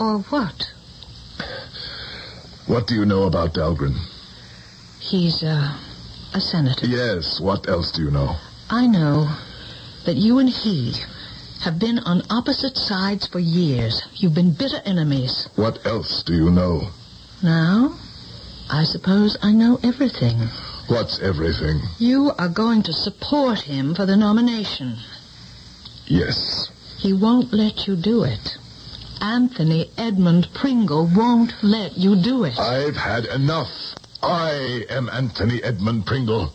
Or 0.00 0.18
what? 0.18 0.70
What 2.66 2.86
do 2.86 2.94
you 2.94 3.04
know 3.04 3.24
about 3.24 3.54
Dahlgren? 3.54 3.94
He's, 5.00 5.42
uh, 5.42 5.76
a 6.34 6.40
senator. 6.40 6.86
Yes, 6.86 7.40
what 7.40 7.68
else 7.68 7.92
do 7.92 8.02
you 8.02 8.10
know? 8.10 8.36
I 8.70 8.86
know 8.86 9.28
that 10.06 10.16
you 10.16 10.38
and 10.38 10.48
he 10.48 10.94
have 11.62 11.78
been 11.78 11.98
on 12.00 12.22
opposite 12.30 12.76
sides 12.76 13.26
for 13.26 13.38
years. 13.38 14.02
You've 14.14 14.34
been 14.34 14.52
bitter 14.52 14.80
enemies. 14.84 15.48
What 15.56 15.84
else 15.86 16.22
do 16.22 16.34
you 16.34 16.50
know? 16.50 16.88
Now, 17.42 17.94
I 18.70 18.84
suppose 18.84 19.36
I 19.42 19.52
know 19.52 19.78
everything. 19.82 20.48
What's 20.88 21.20
everything? 21.20 21.80
You 21.98 22.32
are 22.38 22.48
going 22.48 22.82
to 22.84 22.92
support 22.92 23.60
him 23.60 23.94
for 23.94 24.04
the 24.04 24.16
nomination. 24.16 24.96
Yes. 26.06 26.70
He 26.98 27.12
won't 27.12 27.52
let 27.52 27.86
you 27.86 27.96
do 27.96 28.24
it. 28.24 28.56
Anthony 29.20 29.90
Edmund 29.96 30.48
Pringle 30.52 31.08
won't 31.14 31.52
let 31.62 31.96
you 31.96 32.16
do 32.16 32.44
it. 32.44 32.58
I've 32.58 32.96
had 32.96 33.26
enough. 33.26 33.70
I 34.22 34.84
am 34.90 35.08
Anthony 35.08 35.62
Edmund 35.62 36.06
Pringle. 36.06 36.52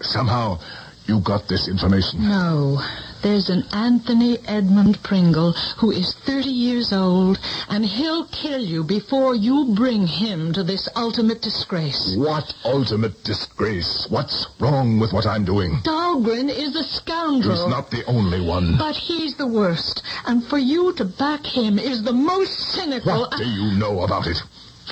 Somehow, 0.00 0.58
you 1.06 1.20
got 1.20 1.48
this 1.48 1.68
information. 1.68 2.28
No. 2.28 2.80
There's 3.22 3.50
an 3.50 3.64
Anthony 3.72 4.38
Edmund 4.46 5.02
Pringle 5.02 5.52
who 5.76 5.90
is 5.90 6.14
30 6.24 6.48
years 6.48 6.92
old, 6.92 7.38
and 7.68 7.84
he'll 7.84 8.24
kill 8.26 8.60
you 8.60 8.82
before 8.82 9.34
you 9.34 9.72
bring 9.74 10.06
him 10.06 10.52
to 10.54 10.62
this 10.62 10.88
ultimate 10.96 11.42
disgrace. 11.42 12.16
What 12.16 12.54
ultimate 12.64 13.22
disgrace? 13.22 14.06
What's 14.08 14.46
wrong 14.58 14.98
with 14.98 15.12
what 15.12 15.26
I'm 15.26 15.44
doing? 15.44 15.80
Dahlgren 15.84 16.48
is 16.48 16.74
a 16.76 16.84
scoundrel. 16.84 17.56
He's 17.56 17.66
not 17.66 17.90
the 17.90 18.04
only 18.06 18.40
one. 18.40 18.76
But 18.78 18.96
he's 18.96 19.36
the 19.36 19.46
worst, 19.46 20.02
and 20.24 20.42
for 20.44 20.58
you 20.58 20.94
to 20.94 21.04
back 21.04 21.44
him 21.44 21.78
is 21.78 22.02
the 22.02 22.12
most 22.12 22.58
cynical. 22.58 23.20
What 23.20 23.36
do 23.36 23.44
you 23.44 23.78
know 23.78 24.02
about 24.02 24.26
it? 24.26 24.42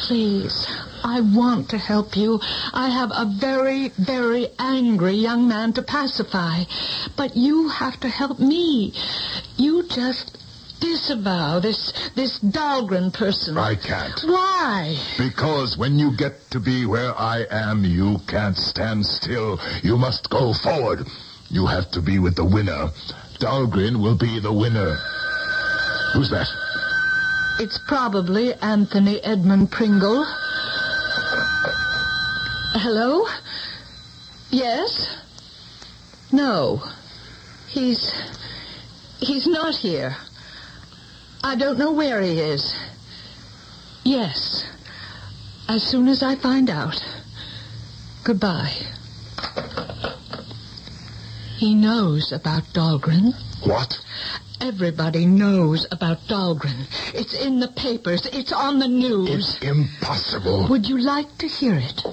Please, 0.06 0.66
I 1.04 1.20
want 1.20 1.70
to 1.70 1.78
help 1.78 2.16
you. 2.16 2.40
I 2.72 2.88
have 2.88 3.10
a 3.12 3.26
very, 3.26 3.88
very 3.98 4.48
angry 4.58 5.14
young 5.14 5.48
man 5.48 5.72
to 5.74 5.82
pacify. 5.82 6.64
But 7.16 7.36
you 7.36 7.68
have 7.68 7.98
to 8.00 8.08
help 8.08 8.38
me. 8.38 8.94
You 9.56 9.86
just 9.88 10.38
disavow 10.80 11.58
this, 11.60 11.92
this 12.14 12.38
Dahlgren 12.38 13.12
person. 13.12 13.58
I 13.58 13.74
can't. 13.74 14.20
Why? 14.24 14.96
Because 15.18 15.76
when 15.76 15.98
you 15.98 16.16
get 16.16 16.50
to 16.50 16.60
be 16.60 16.86
where 16.86 17.12
I 17.18 17.44
am, 17.50 17.84
you 17.84 18.18
can't 18.28 18.56
stand 18.56 19.04
still. 19.04 19.58
You 19.82 19.96
must 19.96 20.30
go 20.30 20.52
forward. 20.52 21.06
You 21.50 21.66
have 21.66 21.90
to 21.92 22.00
be 22.00 22.18
with 22.18 22.36
the 22.36 22.44
winner. 22.44 22.90
Dahlgren 23.40 24.00
will 24.00 24.16
be 24.16 24.38
the 24.40 24.52
winner. 24.52 24.96
Who's 26.12 26.30
that? 26.30 26.48
It's 27.60 27.78
probably 27.88 28.54
Anthony 28.54 29.20
Edmund 29.20 29.72
Pringle. 29.72 30.24
Hello? 32.74 33.26
Yes? 34.50 35.18
No. 36.30 36.80
He's. 37.68 38.12
He's 39.18 39.48
not 39.48 39.74
here. 39.74 40.14
I 41.42 41.56
don't 41.56 41.78
know 41.78 41.90
where 41.90 42.22
he 42.22 42.38
is. 42.38 42.72
Yes. 44.04 44.64
As 45.68 45.82
soon 45.82 46.06
as 46.06 46.22
I 46.22 46.36
find 46.36 46.70
out. 46.70 47.02
Goodbye. 48.22 48.72
He 51.56 51.74
knows 51.74 52.30
about 52.30 52.62
Dahlgren. 52.72 53.32
What? 53.66 53.98
Everybody 54.60 55.24
knows 55.24 55.86
about 55.92 56.18
Dahlgren. 56.26 56.86
It's 57.14 57.34
in 57.34 57.60
the 57.60 57.68
papers. 57.68 58.26
It's 58.26 58.52
on 58.52 58.78
the 58.78 58.88
news. 58.88 59.54
It's 59.54 59.62
impossible. 59.62 60.66
Would 60.68 60.88
you 60.88 60.98
like 60.98 61.38
to 61.38 61.46
hear 61.46 61.76
it? 61.76 62.04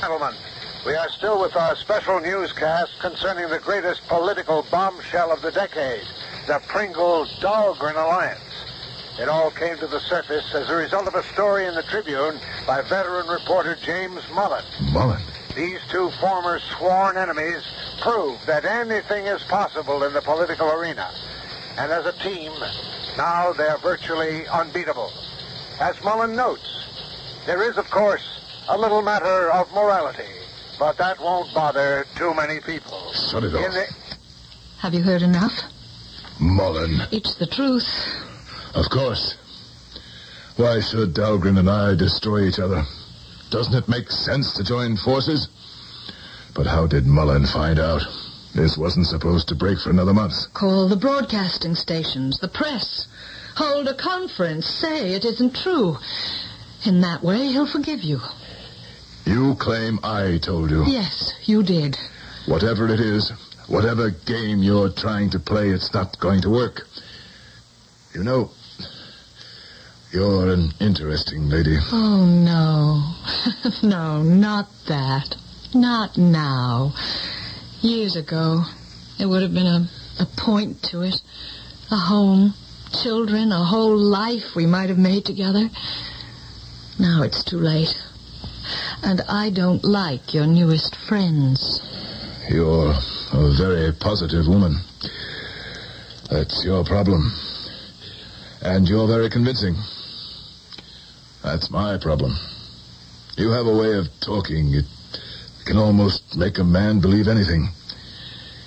Gentlemen, 0.00 0.34
we 0.86 0.94
are 0.94 1.08
still 1.10 1.40
with 1.40 1.54
our 1.56 1.76
special 1.76 2.20
newscast 2.20 2.98
concerning 3.00 3.50
the 3.50 3.58
greatest 3.58 4.06
political 4.08 4.64
bombshell 4.70 5.30
of 5.30 5.42
the 5.42 5.52
decade, 5.52 6.02
the 6.46 6.60
Pringle-Dahlgren 6.66 7.96
alliance. 7.96 8.40
It 9.18 9.28
all 9.28 9.50
came 9.50 9.76
to 9.78 9.86
the 9.86 10.00
surface 10.00 10.54
as 10.54 10.70
a 10.70 10.74
result 10.74 11.06
of 11.06 11.14
a 11.14 11.22
story 11.34 11.66
in 11.66 11.74
the 11.74 11.82
Tribune 11.82 12.40
by 12.66 12.80
veteran 12.80 13.26
reporter 13.28 13.76
James 13.84 14.22
Mullen. 14.32 14.64
Mullen? 14.92 15.20
These 15.60 15.80
two 15.90 16.08
former 16.22 16.58
sworn 16.58 17.18
enemies 17.18 17.62
prove 18.00 18.38
that 18.46 18.64
anything 18.64 19.26
is 19.26 19.42
possible 19.42 20.04
in 20.04 20.14
the 20.14 20.22
political 20.22 20.72
arena. 20.72 21.12
And 21.76 21.92
as 21.92 22.06
a 22.06 22.12
team, 22.12 22.50
now 23.18 23.52
they're 23.52 23.76
virtually 23.76 24.46
unbeatable. 24.46 25.12
As 25.78 26.02
Mullen 26.02 26.34
notes, 26.34 26.88
there 27.44 27.62
is, 27.62 27.76
of 27.76 27.90
course, 27.90 28.40
a 28.70 28.78
little 28.78 29.02
matter 29.02 29.50
of 29.52 29.70
morality, 29.74 30.32
but 30.78 30.96
that 30.96 31.20
won't 31.20 31.52
bother 31.52 32.06
too 32.16 32.32
many 32.32 32.60
people. 32.60 33.12
Shut 33.12 33.44
it 33.44 33.54
off. 33.54 33.62
In 33.62 33.72
the- 33.72 33.94
Have 34.78 34.94
you 34.94 35.02
heard 35.02 35.20
enough? 35.20 35.52
Mullen. 36.38 37.02
It's 37.12 37.34
the 37.34 37.46
truth. 37.46 37.86
Of 38.74 38.88
course. 38.88 39.34
Why 40.56 40.80
should 40.80 41.12
Dahlgren 41.12 41.58
and 41.58 41.68
I 41.68 41.96
destroy 41.96 42.44
each 42.44 42.58
other? 42.58 42.86
Doesn't 43.50 43.74
it 43.74 43.88
make 43.88 44.10
sense 44.10 44.52
to 44.54 44.64
join 44.64 44.96
forces? 44.96 45.48
But 46.54 46.66
how 46.66 46.86
did 46.86 47.06
Mullen 47.06 47.46
find 47.46 47.78
out? 47.78 48.02
This 48.54 48.76
wasn't 48.76 49.06
supposed 49.06 49.48
to 49.48 49.54
break 49.54 49.78
for 49.78 49.90
another 49.90 50.14
month. 50.14 50.52
Call 50.54 50.88
the 50.88 50.96
broadcasting 50.96 51.74
stations, 51.74 52.38
the 52.38 52.48
press. 52.48 53.06
Hold 53.56 53.88
a 53.88 53.94
conference. 53.94 54.66
Say 54.66 55.14
it 55.14 55.24
isn't 55.24 55.54
true. 55.54 55.98
In 56.84 57.00
that 57.02 57.22
way, 57.22 57.48
he'll 57.48 57.70
forgive 57.70 58.00
you. 58.02 58.20
You 59.26 59.54
claim 59.56 59.98
I 60.02 60.38
told 60.42 60.70
you. 60.70 60.84
Yes, 60.86 61.32
you 61.44 61.62
did. 61.62 61.96
Whatever 62.46 62.88
it 62.88 63.00
is, 63.00 63.30
whatever 63.68 64.10
game 64.10 64.62
you're 64.62 64.90
trying 64.90 65.30
to 65.30 65.38
play, 65.38 65.68
it's 65.70 65.92
not 65.92 66.18
going 66.18 66.40
to 66.42 66.50
work. 66.50 66.82
You 68.14 68.24
know, 68.24 68.50
you're 70.12 70.52
an 70.52 70.72
interesting 70.80 71.48
lady. 71.48 71.76
Oh, 71.92 72.24
no. 72.26 73.14
no, 73.88 74.22
not 74.22 74.66
that. 74.88 75.36
Not 75.72 76.18
now. 76.18 76.92
Years 77.80 78.16
ago, 78.16 78.64
it 79.18 79.26
would 79.26 79.42
have 79.42 79.54
been 79.54 79.66
a, 79.66 79.88
a 80.18 80.26
point 80.36 80.82
to 80.84 81.02
it. 81.02 81.14
A 81.92 81.96
home, 81.96 82.54
children, 83.02 83.52
a 83.52 83.64
whole 83.64 83.96
life 83.96 84.56
we 84.56 84.66
might 84.66 84.88
have 84.88 84.98
made 84.98 85.24
together. 85.24 85.68
Now 86.98 87.22
it's 87.22 87.44
too 87.44 87.58
late. 87.58 87.94
And 89.02 89.22
I 89.28 89.50
don't 89.50 89.84
like 89.84 90.34
your 90.34 90.46
newest 90.46 90.96
friends. 91.08 91.80
You're 92.48 92.94
a 93.32 93.54
very 93.56 93.92
positive 93.92 94.46
woman. 94.48 94.80
That's 96.30 96.64
your 96.64 96.84
problem. 96.84 97.32
And 98.62 98.88
you're 98.88 99.06
very 99.06 99.30
convincing. 99.30 99.76
That's 101.42 101.70
my 101.70 101.98
problem. 101.98 102.32
You 103.36 103.50
have 103.50 103.66
a 103.66 103.76
way 103.76 103.96
of 103.96 104.08
talking. 104.20 104.74
It 104.74 104.84
can 105.64 105.78
almost 105.78 106.36
make 106.36 106.58
a 106.58 106.64
man 106.64 107.00
believe 107.00 107.28
anything. 107.28 107.68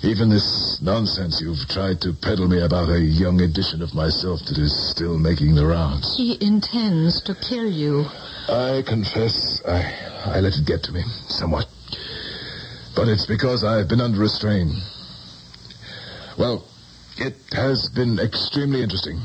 Even 0.02 0.28
this 0.28 0.80
nonsense 0.82 1.40
you've 1.40 1.66
tried 1.68 2.00
to 2.02 2.12
peddle 2.12 2.48
me 2.48 2.60
about 2.60 2.90
a 2.90 3.00
young 3.00 3.40
edition 3.40 3.80
of 3.80 3.94
myself 3.94 4.40
that 4.46 4.58
is 4.58 4.90
still 4.90 5.16
making 5.18 5.54
the 5.54 5.64
rounds. 5.64 6.16
He 6.16 6.36
intends 6.44 7.22
to 7.22 7.34
kill 7.34 7.70
you. 7.70 8.04
I 8.48 8.82
confess 8.86 9.62
I, 9.66 9.80
I 10.26 10.40
let 10.40 10.58
it 10.58 10.66
get 10.66 10.82
to 10.84 10.92
me 10.92 11.02
somewhat. 11.28 11.66
But 12.94 13.08
it's 13.08 13.26
because 13.26 13.64
I've 13.64 13.88
been 13.88 14.00
under 14.00 14.22
a 14.22 14.28
strain. 14.28 14.72
Well, 16.36 16.64
it 17.16 17.36
has 17.52 17.88
been 17.88 18.18
extremely 18.18 18.82
interesting. 18.82 19.20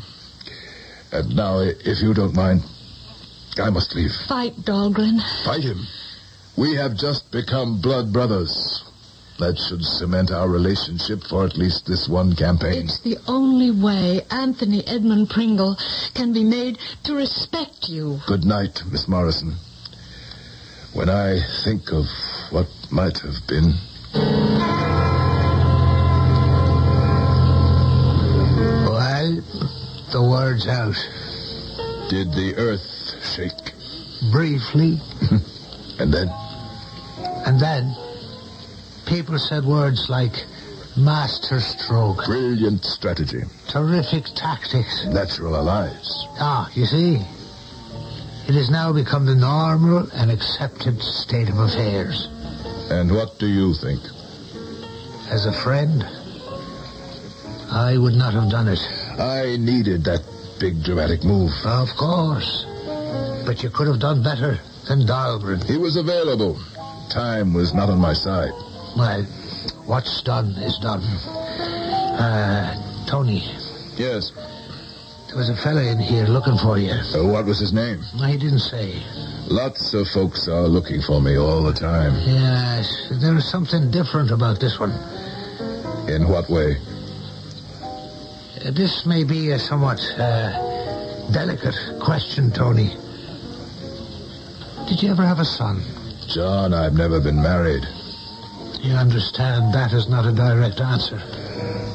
And 1.11 1.35
now, 1.35 1.59
if 1.59 2.01
you 2.01 2.13
don't 2.13 2.35
mind, 2.35 2.61
I 3.59 3.69
must 3.69 3.95
leave. 3.95 4.11
Fight, 4.27 4.55
Dahlgren. 4.63 5.19
Fight 5.45 5.63
him. 5.63 5.85
We 6.57 6.75
have 6.75 6.95
just 6.95 7.31
become 7.31 7.81
blood 7.81 8.11
brothers. 8.11 8.83
That 9.39 9.57
should 9.57 9.85
cement 9.85 10.31
our 10.31 10.49
relationship 10.49 11.23
for 11.23 11.45
at 11.45 11.55
least 11.57 11.85
this 11.85 12.09
one 12.09 12.35
campaign. 12.35 12.83
It's 12.83 12.99
the 12.99 13.17
only 13.27 13.71
way 13.71 14.21
Anthony 14.29 14.85
Edmund 14.85 15.29
Pringle 15.29 15.77
can 16.13 16.33
be 16.33 16.43
made 16.43 16.77
to 17.05 17.15
respect 17.15 17.87
you. 17.87 18.19
Good 18.27 18.43
night, 18.43 18.83
Miss 18.91 19.07
Morrison. 19.07 19.55
When 20.93 21.07
I 21.07 21.39
think 21.63 21.93
of 21.93 22.05
what 22.49 22.67
might 22.91 23.19
have 23.19 23.47
been. 23.47 23.73
Well, 28.89 29.41
the 30.11 30.21
word's 30.21 30.67
out. 30.67 31.28
Did 32.09 32.33
the 32.33 32.55
earth 32.57 33.23
shake? 33.23 33.73
Briefly. 34.31 34.99
and 35.99 36.11
then? 36.11 36.27
And 37.45 37.59
then, 37.59 37.95
people 39.05 39.37
said 39.37 39.63
words 39.63 40.09
like 40.09 40.33
master 40.97 41.59
stroke. 41.59 42.25
Brilliant 42.25 42.83
strategy. 42.83 43.43
Terrific 43.67 44.25
tactics. 44.33 45.05
Natural 45.05 45.55
allies. 45.55 46.25
Ah, 46.39 46.71
you 46.73 46.87
see? 46.87 47.17
It 48.47 48.55
has 48.55 48.71
now 48.71 48.91
become 48.91 49.27
the 49.27 49.35
normal 49.35 50.09
and 50.11 50.31
accepted 50.31 50.99
state 51.03 51.47
of 51.47 51.59
affairs. 51.59 52.27
And 52.89 53.13
what 53.13 53.37
do 53.37 53.45
you 53.45 53.75
think? 53.75 54.01
As 55.29 55.45
a 55.45 55.53
friend, 55.53 56.03
I 57.71 57.97
would 57.99 58.15
not 58.15 58.33
have 58.33 58.49
done 58.49 58.67
it. 58.67 58.79
I 59.19 59.57
needed 59.57 60.05
that 60.05 60.23
big 60.59 60.83
dramatic 60.83 61.23
move. 61.23 61.51
Of 61.65 61.89
course. 61.97 62.65
But 63.45 63.63
you 63.63 63.69
could 63.69 63.87
have 63.87 63.99
done 63.99 64.21
better 64.23 64.59
than 64.87 65.05
Dahlgren. 65.07 65.63
He 65.65 65.77
was 65.77 65.95
available. 65.95 66.59
Time 67.09 67.53
was 67.53 67.73
not 67.73 67.89
on 67.89 67.97
my 67.99 68.13
side. 68.13 68.51
Well, 68.97 69.23
what's 69.85 70.21
done 70.21 70.47
is 70.61 70.77
done. 70.79 71.01
Uh, 72.19 73.05
Tony, 73.07 73.41
Yes. 73.97 74.31
there 75.27 75.37
was 75.37 75.49
a 75.49 75.55
fella 75.55 75.81
in 75.83 75.99
here 75.99 76.25
looking 76.25 76.57
for 76.57 76.77
you. 76.77 76.91
Uh, 76.91 77.23
what 77.31 77.45
was 77.45 77.59
his 77.59 77.73
name? 77.73 78.01
He 78.27 78.37
didn't 78.37 78.59
say. 78.59 79.01
Lots 79.47 79.93
of 79.93 80.07
folks 80.09 80.47
are 80.47 80.67
looking 80.67 81.01
for 81.01 81.21
me 81.21 81.37
all 81.37 81.63
the 81.63 81.73
time. 81.73 82.13
Yes, 82.27 83.07
there 83.21 83.35
is 83.37 83.49
something 83.49 83.89
different 83.89 84.31
about 84.31 84.59
this 84.59 84.79
one. 84.79 84.91
In 86.07 86.27
what 86.27 86.49
way? 86.49 86.77
Uh, 88.57 88.71
This 88.71 89.05
may 89.05 89.23
be 89.23 89.51
a 89.51 89.59
somewhat 89.59 89.99
uh, 90.17 91.31
delicate 91.31 91.75
question, 92.01 92.51
Tony. 92.51 92.89
Did 94.87 95.03
you 95.03 95.11
ever 95.11 95.23
have 95.25 95.39
a 95.39 95.45
son? 95.45 95.81
John, 96.27 96.73
I've 96.73 96.93
never 96.93 97.19
been 97.19 97.41
married. 97.41 97.83
You 98.81 98.93
understand 98.93 99.73
that 99.73 99.93
is 99.93 100.07
not 100.09 100.25
a 100.25 100.31
direct 100.31 100.79
answer. 100.79 101.17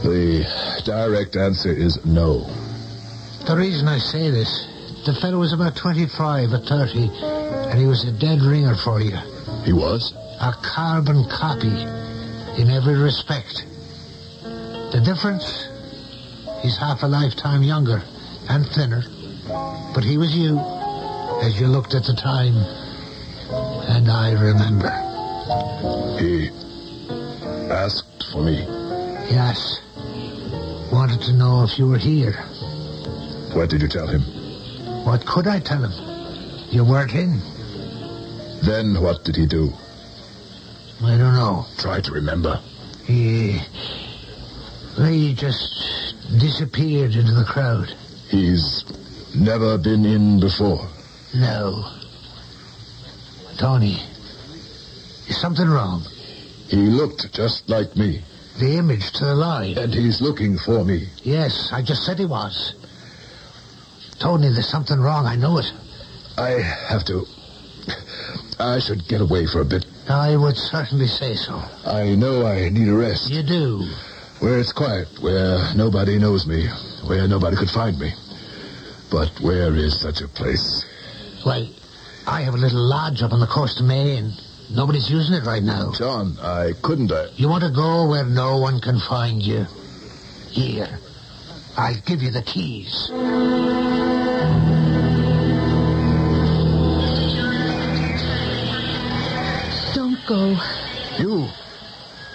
The 0.02 0.44
direct 0.84 1.36
answer 1.36 1.72
is 1.72 1.98
no. 2.04 2.40
The 3.46 3.56
reason 3.56 3.88
I 3.88 3.98
say 3.98 4.30
this, 4.30 4.68
the 5.06 5.14
fellow 5.14 5.38
was 5.38 5.52
about 5.52 5.76
25 5.76 6.52
or 6.52 6.58
30, 6.58 7.10
and 7.70 7.78
he 7.78 7.86
was 7.86 8.04
a 8.04 8.12
dead 8.12 8.40
ringer 8.42 8.74
for 8.74 9.00
you. 9.00 9.16
He 9.64 9.72
was? 9.72 10.12
A 10.40 10.52
carbon 10.62 11.24
copy 11.30 11.82
in 12.60 12.70
every 12.70 12.96
respect. 12.96 13.64
The 14.42 15.00
difference? 15.04 15.68
He's 16.64 16.78
half 16.78 17.02
a 17.02 17.06
lifetime 17.06 17.62
younger 17.62 18.02
and 18.48 18.66
thinner. 18.66 19.02
But 19.94 20.02
he 20.02 20.16
was 20.16 20.34
you, 20.34 20.58
as 21.42 21.60
you 21.60 21.66
looked 21.66 21.92
at 21.92 22.04
the 22.04 22.14
time. 22.14 22.56
And 23.86 24.10
I 24.10 24.32
remember. 24.32 24.88
He 26.18 26.48
asked 27.70 28.24
for 28.32 28.42
me. 28.42 28.60
Yes. 29.28 29.78
Wanted 30.90 31.20
to 31.26 31.34
know 31.34 31.64
if 31.64 31.78
you 31.78 31.86
were 31.86 31.98
here. 31.98 32.32
What 33.52 33.68
did 33.68 33.82
you 33.82 33.88
tell 33.88 34.06
him? 34.06 34.22
What 35.04 35.26
could 35.26 35.46
I 35.46 35.60
tell 35.60 35.84
him? 35.84 35.92
You 36.70 36.82
weren't 36.82 37.12
in. 37.12 37.40
Then 38.62 39.02
what 39.02 39.22
did 39.22 39.36
he 39.36 39.44
do? 39.44 39.70
I 41.02 41.18
don't 41.18 41.34
know. 41.34 41.66
Try 41.76 42.00
to 42.00 42.12
remember. 42.12 42.58
He. 43.04 43.60
He 44.96 45.34
just 45.34 46.03
disappeared 46.38 47.14
into 47.14 47.32
the 47.32 47.44
crowd. 47.44 47.88
He's 48.28 48.84
never 49.34 49.78
been 49.78 50.04
in 50.04 50.40
before. 50.40 50.88
No. 51.34 51.90
Tony, 53.58 54.02
is 55.28 55.40
something 55.40 55.68
wrong? 55.68 56.02
He 56.68 56.76
looked 56.76 57.32
just 57.32 57.68
like 57.68 57.96
me. 57.96 58.22
The 58.58 58.76
image 58.78 59.12
to 59.12 59.24
the 59.24 59.34
line. 59.34 59.76
And 59.78 59.92
he's 59.92 60.20
looking 60.20 60.58
for 60.58 60.84
me. 60.84 61.08
Yes, 61.22 61.70
I 61.72 61.82
just 61.82 62.04
said 62.04 62.18
he 62.18 62.26
was. 62.26 62.74
Tony, 64.18 64.48
there's 64.48 64.68
something 64.68 65.00
wrong. 65.00 65.26
I 65.26 65.36
know 65.36 65.58
it. 65.58 65.72
I 66.38 66.50
have 66.88 67.04
to. 67.06 67.26
I 68.58 68.78
should 68.78 69.06
get 69.08 69.20
away 69.20 69.46
for 69.46 69.60
a 69.60 69.64
bit. 69.64 69.84
I 70.08 70.36
would 70.36 70.56
certainly 70.56 71.06
say 71.06 71.34
so. 71.34 71.62
I 71.84 72.14
know 72.14 72.46
I 72.46 72.68
need 72.68 72.88
a 72.88 72.94
rest. 72.94 73.30
You 73.30 73.42
do. 73.42 73.82
Where 74.44 74.58
it's 74.58 74.72
quiet, 74.72 75.08
where 75.22 75.74
nobody 75.74 76.18
knows 76.18 76.46
me, 76.46 76.68
where 77.06 77.26
nobody 77.26 77.56
could 77.56 77.70
find 77.70 77.98
me. 77.98 78.12
But 79.10 79.30
where 79.40 79.74
is 79.74 79.98
such 79.98 80.20
a 80.20 80.28
place? 80.28 80.84
Well, 81.46 81.66
I 82.26 82.42
have 82.42 82.52
a 82.52 82.58
little 82.58 82.82
lodge 82.82 83.22
up 83.22 83.32
on 83.32 83.40
the 83.40 83.46
coast 83.46 83.80
of 83.80 83.86
Maine. 83.86 84.34
Nobody's 84.70 85.08
using 85.08 85.34
it 85.34 85.46
right 85.46 85.62
now. 85.62 85.92
John, 85.92 86.36
I 86.42 86.72
couldn't. 86.82 87.10
I... 87.10 87.28
You 87.36 87.48
want 87.48 87.64
to 87.64 87.70
go 87.70 88.06
where 88.06 88.26
no 88.26 88.58
one 88.58 88.82
can 88.82 89.00
find 89.00 89.40
you? 89.40 89.64
Here. 90.50 90.98
I'll 91.78 91.96
give 92.04 92.20
you 92.20 92.30
the 92.30 92.42
keys. 92.42 93.08
Don't 99.94 100.18
go. 100.26 100.54
You? 101.18 101.48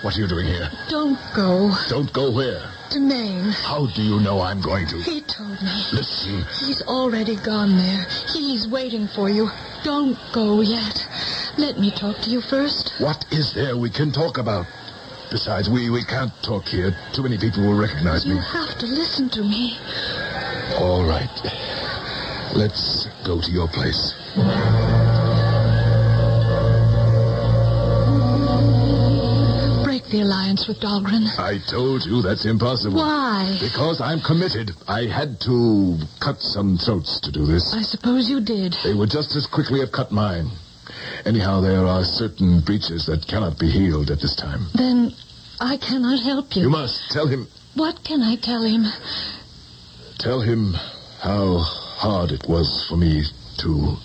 What 0.01 0.15
are 0.15 0.21
you 0.21 0.27
doing 0.27 0.47
here? 0.47 0.69
Don't 0.87 1.19
go. 1.35 1.71
Don't 1.89 2.11
go 2.13 2.31
where? 2.31 2.63
To 2.91 2.99
Maine. 3.01 3.51
How 3.51 3.85
do 3.93 4.01
you 4.01 4.21
know 4.21 4.39
I'm 4.39 4.61
going 4.61 4.87
to? 4.87 4.95
He 4.95 5.19
told 5.21 5.61
me. 5.61 5.83
Listen. 5.91 6.45
He's 6.57 6.81
already 6.87 7.35
gone 7.35 7.77
there. 7.77 8.05
He's 8.31 8.65
waiting 8.65 9.07
for 9.13 9.29
you. 9.29 9.49
Don't 9.83 10.17
go 10.33 10.61
yet. 10.61 11.05
Let 11.57 11.77
me 11.79 11.91
talk 11.91 12.15
to 12.23 12.29
you 12.29 12.39
first. 12.39 12.93
What 12.99 13.25
is 13.31 13.53
there 13.53 13.75
we 13.75 13.89
can 13.89 14.13
talk 14.13 14.37
about? 14.37 14.65
Besides, 15.31 15.69
we, 15.69 15.89
we 15.89 16.03
can't 16.05 16.31
talk 16.43 16.63
here. 16.63 16.95
Too 17.13 17.21
many 17.21 17.37
people 17.37 17.67
will 17.67 17.77
recognize 17.77 18.25
You 18.25 18.35
me. 18.35 18.39
You 18.39 18.45
have 18.45 18.79
to 18.79 18.85
listen 18.85 19.29
to 19.31 19.41
me. 19.43 19.77
All 20.79 21.03
right. 21.03 21.29
Let's 22.55 23.07
go 23.27 23.41
to 23.41 23.51
your 23.51 23.67
place. 23.67 24.15
The 30.09 30.21
alliance 30.21 30.67
with 30.67 30.79
Dahlgren. 30.79 31.27
I 31.37 31.59
told 31.69 32.05
you 32.05 32.21
that's 32.21 32.45
impossible. 32.45 32.97
Why? 32.97 33.57
Because 33.61 34.01
I'm 34.01 34.19
committed. 34.21 34.71
I 34.87 35.05
had 35.05 35.39
to 35.41 35.97
cut 36.19 36.41
some 36.41 36.77
throats 36.77 37.19
to 37.21 37.31
do 37.31 37.45
this. 37.45 37.73
I 37.73 37.81
suppose 37.81 38.29
you 38.29 38.41
did. 38.41 38.75
They 38.83 38.93
would 38.93 39.09
just 39.09 39.35
as 39.35 39.47
quickly 39.47 39.79
have 39.79 39.91
cut 39.91 40.11
mine. 40.11 40.49
Anyhow, 41.25 41.61
there 41.61 41.85
are 41.85 42.03
certain 42.03 42.61
breaches 42.61 43.05
that 43.05 43.27
cannot 43.27 43.59
be 43.59 43.69
healed 43.69 44.09
at 44.09 44.19
this 44.19 44.35
time. 44.35 44.67
Then 44.73 45.11
I 45.59 45.77
cannot 45.77 46.23
help 46.23 46.55
you. 46.55 46.63
You 46.63 46.69
must 46.69 47.11
tell 47.11 47.27
him. 47.27 47.47
What 47.75 48.03
can 48.03 48.21
I 48.21 48.35
tell 48.35 48.63
him? 48.63 48.85
Tell 50.17 50.41
him 50.41 50.73
how 51.21 51.59
hard 51.59 52.31
it 52.31 52.47
was 52.47 52.85
for 52.89 52.97
me 52.97 53.23
to 53.59 53.95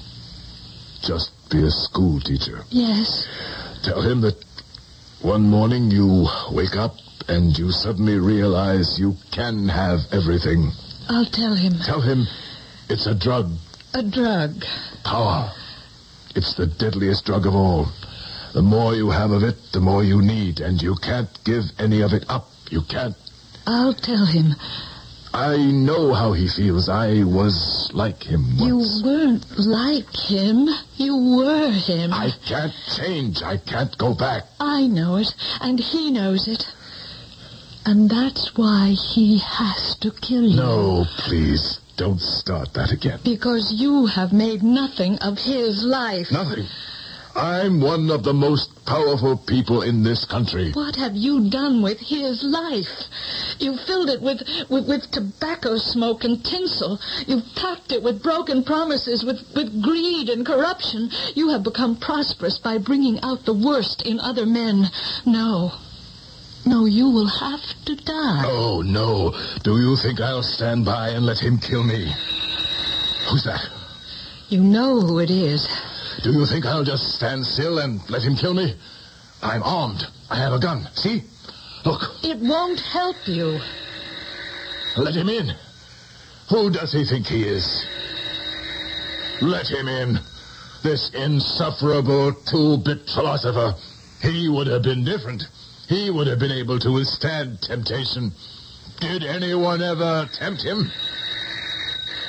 just 1.02 1.30
be 1.50 1.62
a 1.62 1.70
school 1.70 2.20
teacher. 2.20 2.60
Yes. 2.70 3.26
Tell 3.82 4.02
him 4.02 4.20
that 4.22 4.36
one 5.24 5.42
morning 5.42 5.90
you 5.90 6.26
wake 6.52 6.76
up 6.76 6.94
and 7.28 7.56
you 7.58 7.70
suddenly 7.70 8.18
realize 8.18 8.98
you 8.98 9.14
can 9.32 9.68
have 9.68 10.00
everything. 10.12 10.70
I'll 11.08 11.24
tell 11.24 11.54
him. 11.54 11.72
Tell 11.84 12.00
him 12.00 12.26
it's 12.90 13.06
a 13.06 13.14
drug, 13.14 13.50
A 13.94 14.02
drug. 14.02 14.62
power. 15.04 15.50
It's 16.36 16.54
the 16.54 16.66
deadliest 16.66 17.24
drug 17.24 17.46
of 17.46 17.54
all. 17.54 17.86
The 18.52 18.62
more 18.62 18.94
you 18.94 19.10
have 19.10 19.30
of 19.30 19.42
it, 19.42 19.56
the 19.72 19.80
more 19.80 20.04
you 20.04 20.20
need, 20.20 20.60
and 20.60 20.80
you 20.82 20.94
can't 20.96 21.28
give 21.44 21.64
any 21.78 22.02
of 22.02 22.12
it 22.12 22.24
up. 22.28 22.48
You 22.70 22.82
can't. 22.82 23.16
I'll 23.66 23.94
tell 23.94 24.26
him. 24.26 24.54
I 25.34 25.56
know 25.56 26.14
how 26.14 26.32
he 26.32 26.46
feels. 26.46 26.88
I 26.88 27.24
was 27.24 27.90
like 27.92 28.22
him 28.22 28.56
once. 28.56 29.00
You 29.02 29.04
weren't 29.04 29.58
like 29.58 30.14
him. 30.14 30.68
You 30.94 31.16
were 31.38 31.72
him. 31.72 32.12
I 32.12 32.30
can't 32.46 32.72
change. 32.96 33.42
I 33.42 33.56
can't 33.56 33.98
go 33.98 34.14
back. 34.14 34.44
I 34.60 34.86
know 34.86 35.16
it, 35.16 35.34
and 35.60 35.80
he 35.80 36.12
knows 36.12 36.46
it. 36.46 36.64
And 37.84 38.08
that's 38.08 38.56
why 38.56 38.90
he 38.90 39.40
has 39.40 39.96
to 40.02 40.12
kill 40.12 40.44
you. 40.44 40.56
No, 40.56 41.04
please, 41.18 41.80
don't 41.96 42.20
start 42.20 42.72
that 42.74 42.92
again. 42.92 43.18
Because 43.24 43.72
you 43.72 44.06
have 44.06 44.32
made 44.32 44.62
nothing 44.62 45.18
of 45.18 45.38
his 45.38 45.82
life. 45.82 46.30
Nothing. 46.30 46.66
I'm 47.34 47.80
one 47.80 48.12
of 48.12 48.22
the 48.22 48.32
most 48.32 48.86
powerful 48.86 49.36
people 49.36 49.82
in 49.82 50.04
this 50.04 50.24
country. 50.24 50.70
What 50.72 50.94
have 50.94 51.16
you 51.16 51.50
done 51.50 51.82
with 51.82 51.98
his 51.98 52.44
life? 52.44 53.08
You 53.58 53.76
filled 53.86 54.10
it 54.10 54.20
with, 54.20 54.42
with, 54.68 54.88
with 54.88 55.10
tobacco 55.10 55.76
smoke 55.76 56.24
and 56.24 56.44
tinsel. 56.44 56.98
You've 57.26 57.54
packed 57.54 57.92
it 57.92 58.02
with 58.02 58.22
broken 58.22 58.64
promises, 58.64 59.24
with, 59.24 59.40
with 59.54 59.82
greed 59.82 60.28
and 60.28 60.44
corruption. 60.44 61.10
You 61.34 61.50
have 61.50 61.62
become 61.62 61.96
prosperous 61.96 62.58
by 62.58 62.78
bringing 62.78 63.20
out 63.22 63.44
the 63.44 63.54
worst 63.54 64.02
in 64.02 64.20
other 64.20 64.46
men. 64.46 64.86
No. 65.26 65.72
No, 66.66 66.86
you 66.86 67.10
will 67.10 67.28
have 67.28 67.60
to 67.84 67.94
die. 67.94 68.44
Oh, 68.46 68.82
no. 68.84 69.34
Do 69.62 69.80
you 69.80 69.96
think 69.96 70.20
I'll 70.20 70.42
stand 70.42 70.84
by 70.84 71.10
and 71.10 71.26
let 71.26 71.38
him 71.38 71.58
kill 71.58 71.84
me? 71.84 72.12
Who's 73.30 73.44
that? 73.44 73.68
You 74.48 74.62
know 74.62 75.00
who 75.00 75.18
it 75.18 75.30
is. 75.30 75.66
Do 76.22 76.32
you 76.32 76.46
think 76.46 76.64
I'll 76.64 76.84
just 76.84 77.14
stand 77.14 77.44
still 77.44 77.78
and 77.78 78.00
let 78.08 78.22
him 78.22 78.36
kill 78.36 78.54
me? 78.54 78.74
I'm 79.42 79.62
armed. 79.62 80.06
I 80.30 80.36
have 80.36 80.52
a 80.52 80.58
gun. 80.58 80.88
See? 80.94 81.24
Look, 81.84 82.00
It 82.22 82.38
won't 82.38 82.80
help 82.80 83.16
you. 83.26 83.60
let 84.96 85.14
him 85.14 85.28
in. 85.28 85.50
Who 86.48 86.70
does 86.70 86.92
he 86.92 87.04
think 87.04 87.26
he 87.26 87.42
is? 87.44 87.84
Let 89.42 89.66
him 89.68 89.88
in. 89.88 90.18
This 90.82 91.10
insufferable 91.14 92.32
two-bit 92.46 93.08
philosopher. 93.10 93.74
He 94.22 94.48
would 94.48 94.66
have 94.66 94.82
been 94.82 95.04
different. 95.04 95.42
He 95.88 96.10
would 96.10 96.26
have 96.26 96.38
been 96.38 96.52
able 96.52 96.78
to 96.78 96.90
withstand 96.92 97.60
temptation. 97.60 98.32
Did 99.00 99.24
anyone 99.24 99.82
ever 99.82 100.28
tempt 100.32 100.62
him? 100.62 100.90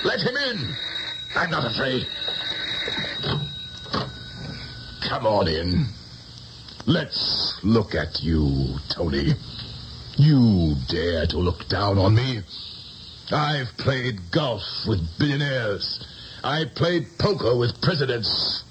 Let 0.03 0.21
him 0.21 0.35
in. 0.35 0.75
I'm 1.35 1.49
not 1.49 1.65
afraid. 1.71 2.05
Come 5.07 5.27
on 5.27 5.47
in. 5.47 5.85
Let's 6.87 7.59
look 7.63 7.95
at 7.95 8.21
you, 8.21 8.77
Tony. 8.89 9.33
You 10.17 10.75
dare 10.87 11.25
to 11.27 11.37
look 11.39 11.67
down 11.67 11.97
on 11.97 12.13
me? 12.13 12.41
I've 13.31 13.75
played 13.77 14.31
golf 14.31 14.61
with 14.87 14.99
billionaires. 15.17 16.05
I 16.43 16.65
played 16.75 17.07
poker 17.17 17.57
with 17.57 17.81
presidents. 17.81 18.63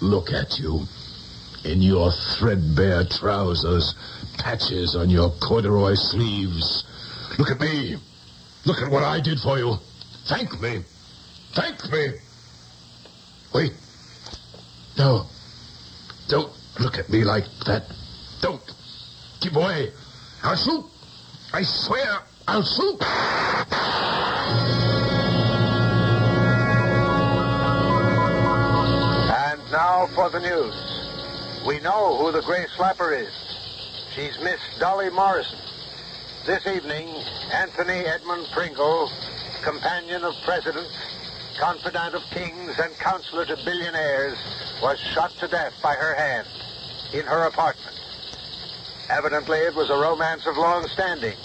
Look 0.00 0.32
at 0.32 0.58
you. 0.58 0.84
In 1.64 1.80
your 1.80 2.10
threadbare 2.10 3.04
trousers, 3.04 3.94
patches 4.36 4.96
on 4.96 5.08
your 5.08 5.30
corduroy 5.40 5.94
sleeves. 5.94 6.84
Look 7.38 7.52
at 7.52 7.60
me. 7.60 7.96
Look 8.66 8.82
at 8.82 8.90
what 8.90 9.04
I 9.04 9.20
did 9.20 9.38
for 9.38 9.58
you. 9.58 9.76
Thank 10.26 10.60
me. 10.60 10.82
Thank 11.52 11.88
me. 11.92 12.14
Wait. 13.54 13.72
No. 14.98 15.26
Don't 16.28 16.53
look 16.80 16.98
at 16.98 17.08
me 17.08 17.24
like 17.24 17.44
that. 17.66 17.84
Don't. 18.40 18.62
Keep 19.40 19.56
away. 19.56 19.92
I'll 20.42 20.56
shoot. 20.56 20.84
I 21.52 21.62
swear 21.62 22.20
I'll 22.48 22.62
shoot. 22.62 23.02
And 29.30 29.60
now 29.70 30.08
for 30.14 30.30
the 30.30 30.40
news. 30.40 30.74
We 31.66 31.80
know 31.80 32.16
who 32.16 32.32
the 32.32 32.42
Gray 32.42 32.66
Slapper 32.76 33.18
is. 33.18 33.32
She's 34.14 34.38
Miss 34.42 34.60
Dolly 34.78 35.10
Morrison. 35.10 35.58
This 36.46 36.66
evening, 36.66 37.08
Anthony 37.52 38.04
Edmund 38.04 38.46
Pringle, 38.52 39.10
companion 39.62 40.24
of 40.24 40.34
presidents, 40.44 40.94
confidant 41.58 42.14
of 42.14 42.22
kings, 42.30 42.78
and 42.78 42.92
counselor 42.98 43.46
to 43.46 43.56
billionaires, 43.64 44.36
was 44.82 44.98
shot 44.98 45.30
to 45.40 45.48
death 45.48 45.72
by 45.82 45.94
her 45.94 46.14
hand 46.14 46.46
in 47.14 47.24
her 47.24 47.44
apartment. 47.44 47.96
Evidently, 49.08 49.58
it 49.58 49.74
was 49.74 49.88
a 49.90 49.96
romance 49.96 50.46
of 50.46 50.56
long 50.56 50.86
standing. 50.88 51.36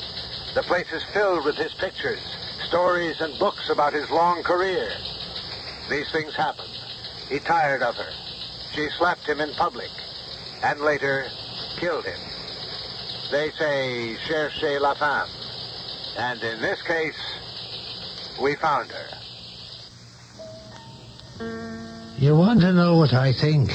The 0.55 0.63
place 0.63 0.91
is 0.91 1.03
filled 1.13 1.45
with 1.45 1.55
his 1.55 1.73
pictures, 1.75 2.19
stories, 2.67 3.21
and 3.21 3.37
books 3.37 3.69
about 3.69 3.93
his 3.93 4.09
long 4.09 4.41
career. 4.41 4.89
These 5.89 6.11
things 6.11 6.35
happened. 6.35 6.73
He 7.29 7.39
tired 7.39 7.83
of 7.83 7.95
her. 7.95 8.11
She 8.73 8.89
slapped 8.97 9.27
him 9.27 9.39
in 9.39 9.53
public, 9.53 9.91
and 10.63 10.79
later 10.81 11.27
killed 11.77 12.05
him. 12.05 12.19
They 13.31 13.51
say, 13.51 14.17
cherchez 14.27 14.81
la 14.81 14.95
femme. 14.95 15.29
And 16.17 16.41
in 16.41 16.61
this 16.61 16.81
case, 16.81 17.19
we 18.41 18.55
found 18.55 18.89
her. 18.91 19.07
You 22.17 22.35
want 22.35 22.61
to 22.61 22.73
know 22.73 22.97
what 22.97 23.13
I 23.13 23.31
think? 23.31 23.71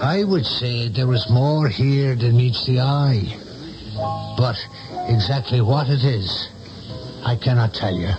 I 0.00 0.22
would 0.22 0.46
say 0.46 0.88
there 0.88 1.08
was 1.08 1.28
more 1.28 1.68
here 1.68 2.14
than 2.14 2.36
meets 2.36 2.64
the 2.66 2.80
eye. 2.80 3.36
But 4.38 4.56
exactly 5.08 5.60
what 5.60 5.88
it 5.88 6.04
is, 6.04 6.48
I 7.24 7.34
cannot 7.34 7.74
tell 7.74 7.94
you. 7.94 8.10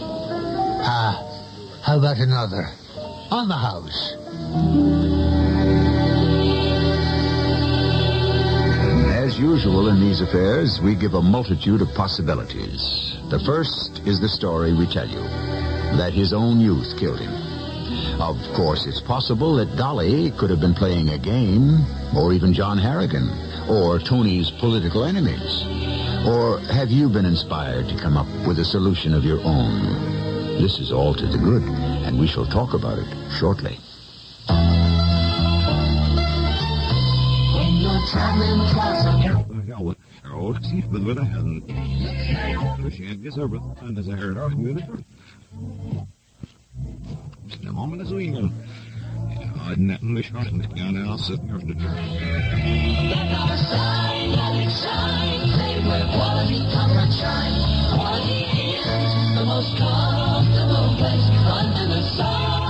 Ah, 0.00 1.20
how 1.82 1.98
about 1.98 2.16
another? 2.16 2.70
On 3.30 3.48
the 3.48 3.54
house. 3.54 4.14
As 9.12 9.38
usual 9.38 9.88
in 9.88 10.00
these 10.00 10.22
affairs, 10.22 10.80
we 10.82 10.94
give 10.94 11.12
a 11.12 11.22
multitude 11.22 11.82
of 11.82 11.94
possibilities. 11.94 13.18
The 13.28 13.40
first 13.40 14.00
is 14.06 14.20
the 14.20 14.28
story 14.28 14.72
we 14.72 14.86
tell 14.86 15.06
you 15.06 15.22
that 15.98 16.14
his 16.14 16.32
own 16.32 16.60
youth 16.60 16.98
killed 16.98 17.20
him. 17.20 17.49
Of 18.20 18.36
course, 18.54 18.86
it's 18.86 19.00
possible 19.00 19.56
that 19.56 19.76
Dolly 19.76 20.30
could 20.32 20.50
have 20.50 20.60
been 20.60 20.74
playing 20.74 21.08
a 21.08 21.18
game, 21.18 21.84
or 22.14 22.34
even 22.34 22.52
John 22.52 22.76
Harrigan, 22.76 23.30
or 23.68 23.98
Tony's 23.98 24.50
political 24.50 25.04
enemies. 25.04 25.64
Or 26.26 26.60
have 26.72 26.90
you 26.90 27.08
been 27.08 27.24
inspired 27.24 27.88
to 27.88 27.96
come 27.96 28.18
up 28.18 28.28
with 28.46 28.58
a 28.58 28.64
solution 28.64 29.14
of 29.14 29.24
your 29.24 29.40
own? 29.42 30.60
This 30.60 30.78
is 30.78 30.92
all 30.92 31.14
to 31.14 31.26
the 31.26 31.38
good, 31.38 31.62
and 31.62 32.20
we 32.20 32.26
shall 32.26 32.44
talk 32.44 32.74
about 32.74 32.98
it 32.98 33.08
shortly. 33.38 33.78
When 47.50 47.62
you're 47.62 47.62
traveling 47.62 47.62
across 47.62 47.62
the 47.62 47.66
De 47.66 47.72
moment 47.72 48.02
is 48.02 48.08
swingen. 48.08 48.52
Ja, 49.54 49.74
net 49.76 50.02
een 50.02 50.14
beetje 50.14 50.32
met 50.52 50.66
gaan 50.74 50.96
en 50.96 51.06
als 51.06 51.28
het 51.28 51.46
nog 51.46 51.62
de 51.62 51.74
the 59.34 59.46
most 59.46 59.76
comfortable 59.78 60.96
place 60.98 61.28
under 61.58 61.86
the 61.88 62.02
sun. 62.14 62.60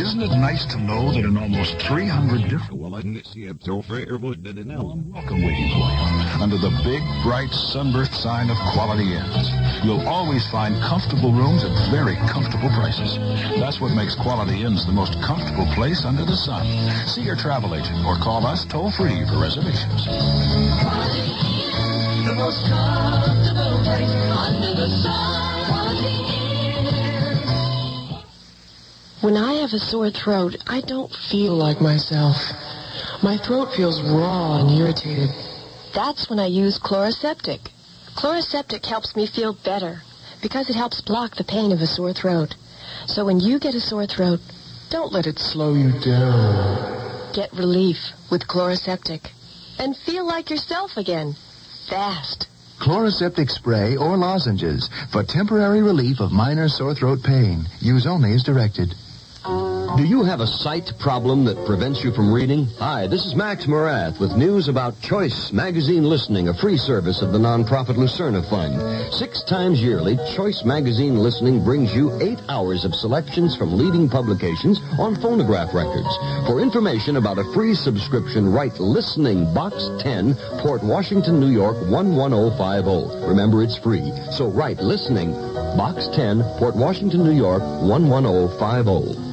Isn't 0.00 0.22
it 0.22 0.36
nice 0.38 0.64
to 0.66 0.78
know 0.78 1.12
that 1.12 1.24
in 1.24 1.36
almost 1.36 1.78
300 1.80 2.48
different... 2.48 2.80
Well, 2.80 2.94
I 2.94 3.02
didn't 3.02 3.26
see 3.26 3.46
a 3.46 3.54
so 3.60 3.82
but 4.18 4.42
did 4.42 4.58
it 4.58 4.66
now? 4.66 4.96
welcome 5.12 5.42
waiting 5.42 5.68
for 5.70 5.78
you 5.78 6.42
under 6.42 6.56
the 6.56 6.70
big, 6.82 7.02
bright, 7.22 7.50
sunburst 7.50 8.14
sign 8.14 8.48
of 8.50 8.56
Quality 8.72 9.12
Inns. 9.12 9.67
You'll 9.84 10.06
always 10.08 10.46
find 10.48 10.74
comfortable 10.82 11.32
rooms 11.32 11.62
at 11.64 11.70
very 11.90 12.16
comfortable 12.28 12.68
prices. 12.70 13.16
That's 13.60 13.80
what 13.80 13.92
makes 13.94 14.14
Quality 14.14 14.62
Inns 14.62 14.84
the 14.86 14.92
most 14.92 15.20
comfortable 15.22 15.66
place 15.74 16.04
under 16.04 16.24
the 16.24 16.36
sun. 16.36 16.66
See 17.06 17.22
your 17.22 17.36
travel 17.36 17.74
agent 17.74 18.04
or 18.04 18.16
call 18.16 18.46
us 18.46 18.64
toll-free 18.64 19.26
for 19.26 19.38
reservations. 19.38 20.04
The 22.26 22.34
most 22.34 22.66
comfortable 22.66 23.78
place 23.84 24.10
under 24.30 24.74
the 24.74 24.88
sun. 24.88 25.48
When 29.20 29.36
I 29.36 29.54
have 29.54 29.72
a 29.72 29.78
sore 29.78 30.10
throat, 30.10 30.56
I 30.66 30.80
don't 30.80 31.12
feel 31.30 31.54
like 31.54 31.80
myself. 31.80 32.36
My 33.22 33.36
throat 33.36 33.74
feels 33.74 34.00
raw 34.02 34.60
and 34.60 34.70
irritated. 34.70 35.30
That's 35.94 36.28
when 36.28 36.38
I 36.38 36.46
use 36.46 36.78
Chloraseptic. 36.78 37.70
Chloraseptic 38.18 38.84
helps 38.84 39.14
me 39.14 39.28
feel 39.28 39.52
better 39.52 40.02
because 40.42 40.68
it 40.68 40.74
helps 40.74 41.00
block 41.00 41.36
the 41.36 41.44
pain 41.44 41.70
of 41.70 41.80
a 41.80 41.86
sore 41.86 42.12
throat. 42.12 42.52
So 43.06 43.24
when 43.24 43.38
you 43.38 43.60
get 43.60 43.76
a 43.76 43.80
sore 43.80 44.08
throat, 44.08 44.40
don't 44.90 45.12
let 45.12 45.28
it 45.28 45.38
slow 45.38 45.74
you 45.74 45.92
down. 46.00 47.32
Get 47.32 47.52
relief 47.52 48.10
with 48.28 48.48
Chloraseptic 48.48 49.20
and 49.78 49.96
feel 49.96 50.26
like 50.26 50.50
yourself 50.50 50.96
again. 50.96 51.36
Fast. 51.88 52.48
Chloraseptic 52.80 53.52
spray 53.52 53.96
or 53.96 54.16
lozenges 54.16 54.90
for 55.12 55.22
temporary 55.22 55.80
relief 55.80 56.18
of 56.18 56.32
minor 56.32 56.68
sore 56.68 56.96
throat 56.96 57.22
pain. 57.22 57.68
Use 57.78 58.04
only 58.04 58.32
as 58.32 58.42
directed. 58.42 58.96
Do 59.48 60.04
you 60.04 60.24
have 60.24 60.40
a 60.40 60.46
sight 60.46 60.92
problem 60.98 61.46
that 61.46 61.64
prevents 61.64 62.04
you 62.04 62.12
from 62.12 62.30
reading? 62.30 62.66
Hi, 62.78 63.06
this 63.06 63.24
is 63.24 63.34
Max 63.34 63.64
Morath 63.64 64.20
with 64.20 64.36
news 64.36 64.68
about 64.68 65.00
Choice 65.00 65.52
Magazine 65.52 66.04
Listening, 66.04 66.48
a 66.48 66.54
free 66.54 66.76
service 66.76 67.22
of 67.22 67.32
the 67.32 67.38
nonprofit 67.38 67.96
Lucerna 67.96 68.44
Fund. 68.50 69.14
Six 69.14 69.42
times 69.44 69.80
yearly, 69.80 70.18
Choice 70.36 70.64
Magazine 70.66 71.16
Listening 71.16 71.64
brings 71.64 71.94
you 71.94 72.12
eight 72.20 72.38
hours 72.50 72.84
of 72.84 72.94
selections 72.94 73.56
from 73.56 73.78
leading 73.78 74.06
publications 74.06 74.80
on 74.98 75.16
phonograph 75.16 75.72
records. 75.72 76.14
For 76.46 76.60
information 76.60 77.16
about 77.16 77.38
a 77.38 77.52
free 77.54 77.74
subscription, 77.74 78.52
write 78.52 78.78
Listening 78.78 79.52
Box 79.54 79.88
10, 80.00 80.34
Port 80.60 80.84
Washington, 80.84 81.40
New 81.40 81.50
York 81.50 81.78
11050. 81.88 83.26
Remember, 83.26 83.62
it's 83.62 83.78
free. 83.78 84.12
So 84.30 84.48
write 84.48 84.80
Listening 84.80 85.32
Box 85.32 86.06
10, 86.08 86.42
Port 86.58 86.76
Washington, 86.76 87.24
New 87.24 87.34
York 87.34 87.62
11050. 87.62 89.27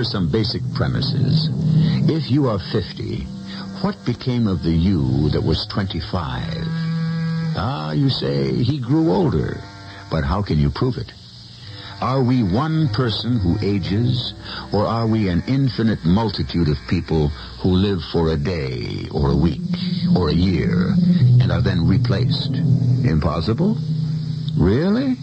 Consider 0.00 0.18
some 0.18 0.32
basic 0.32 0.62
premises. 0.72 1.50
If 2.08 2.30
you 2.30 2.48
are 2.48 2.58
50, 2.58 3.24
what 3.82 4.02
became 4.06 4.46
of 4.46 4.62
the 4.62 4.70
you 4.70 5.28
that 5.28 5.42
was 5.42 5.66
25? 5.66 6.42
Ah, 7.54 7.92
you 7.92 8.08
say 8.08 8.50
he 8.50 8.78
grew 8.78 9.12
older, 9.12 9.60
but 10.10 10.24
how 10.24 10.40
can 10.40 10.58
you 10.58 10.70
prove 10.70 10.96
it? 10.96 11.12
Are 12.00 12.22
we 12.22 12.42
one 12.42 12.88
person 12.88 13.38
who 13.40 13.58
ages, 13.60 14.32
or 14.72 14.86
are 14.86 15.06
we 15.06 15.28
an 15.28 15.42
infinite 15.46 16.02
multitude 16.02 16.70
of 16.70 16.78
people 16.88 17.28
who 17.60 17.68
live 17.68 18.00
for 18.10 18.30
a 18.30 18.38
day, 18.38 19.06
or 19.12 19.32
a 19.32 19.36
week, 19.36 19.60
or 20.16 20.30
a 20.30 20.34
year, 20.34 20.94
and 21.42 21.52
are 21.52 21.60
then 21.60 21.86
replaced? 21.86 22.54
Impossible? 23.04 23.76
Really? 24.56 25.16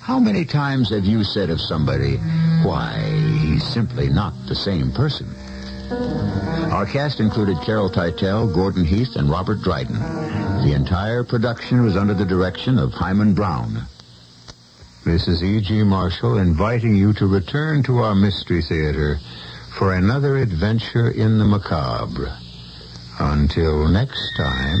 How 0.00 0.18
many 0.18 0.46
times 0.46 0.88
have 0.88 1.04
you 1.04 1.22
said 1.22 1.50
of 1.50 1.60
somebody, 1.60 2.16
why, 2.64 3.33
he's 3.54 3.64
simply 3.64 4.08
not 4.08 4.34
the 4.48 4.54
same 4.54 4.90
person? 4.90 5.32
Our 6.72 6.86
cast 6.86 7.20
included 7.20 7.60
Carol 7.60 7.88
Teitel, 7.88 8.52
Gordon 8.52 8.84
Heath, 8.84 9.14
and 9.14 9.30
Robert 9.30 9.62
Dryden. 9.62 9.94
The 10.64 10.72
entire 10.74 11.22
production 11.22 11.84
was 11.84 11.96
under 11.96 12.14
the 12.14 12.24
direction 12.24 12.78
of 12.78 12.92
Himan 12.92 13.34
Brown. 13.34 13.86
This 15.04 15.28
is 15.28 15.42
E.G. 15.42 15.84
Marshall 15.84 16.38
inviting 16.38 16.96
you 16.96 17.12
to 17.12 17.26
return 17.26 17.84
to 17.84 17.98
our 17.98 18.16
Mystery 18.16 18.62
Theater 18.62 19.20
for 19.78 19.94
another 19.94 20.38
adventure 20.38 21.10
in 21.10 21.38
the 21.38 21.44
macabre. 21.44 22.36
Until 23.20 23.86
next 23.86 24.36
time, 24.36 24.80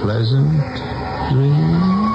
pleasant 0.00 0.58
dreams. 1.32 2.07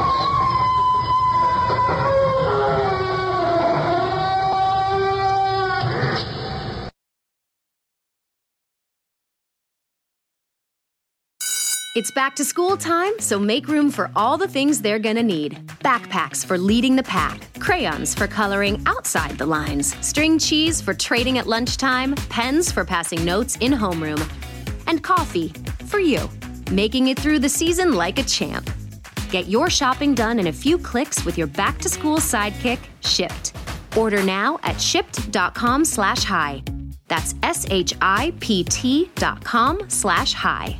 It's 11.95 12.09
back 12.09 12.35
to 12.37 12.43
school 12.43 12.75
time, 12.75 13.13
so 13.19 13.37
make 13.37 13.67
room 13.67 13.91
for 13.91 14.09
all 14.15 14.35
the 14.35 14.47
things 14.47 14.81
they're 14.81 14.97
gonna 14.97 15.21
need. 15.21 15.59
Backpacks 15.85 16.43
for 16.43 16.57
leading 16.57 16.95
the 16.95 17.03
pack, 17.03 17.39
crayons 17.59 18.15
for 18.15 18.25
coloring 18.25 18.81
outside 18.87 19.37
the 19.37 19.45
lines, 19.45 19.95
string 20.03 20.39
cheese 20.39 20.81
for 20.81 20.95
trading 20.95 21.37
at 21.37 21.45
lunchtime, 21.45 22.15
pens 22.29 22.71
for 22.71 22.83
passing 22.83 23.23
notes 23.23 23.57
in 23.57 23.71
homeroom, 23.71 24.27
and 24.87 25.03
coffee 25.03 25.53
for 25.85 25.99
you, 25.99 26.27
making 26.71 27.09
it 27.09 27.19
through 27.19 27.37
the 27.37 27.47
season 27.47 27.93
like 27.93 28.17
a 28.17 28.23
champ. 28.23 28.71
Get 29.29 29.47
your 29.47 29.69
shopping 29.69 30.15
done 30.15 30.39
in 30.39 30.47
a 30.47 30.51
few 30.51 30.79
clicks 30.79 31.23
with 31.25 31.37
your 31.37 31.47
back 31.47 31.77
to 31.77 31.89
school 31.89 32.17
sidekick, 32.17 32.79
Shipt. 33.01 33.53
Order 33.95 34.23
now 34.23 34.59
at 34.63 34.77
shipt.com 34.77 35.85
slash 35.85 36.23
hi. 36.23 36.63
That's 37.07 37.35
S-H-I-P-T 37.43 39.11
dot 39.13 39.43
com 39.43 39.87
slash 39.89 40.33
hi. 40.33 40.79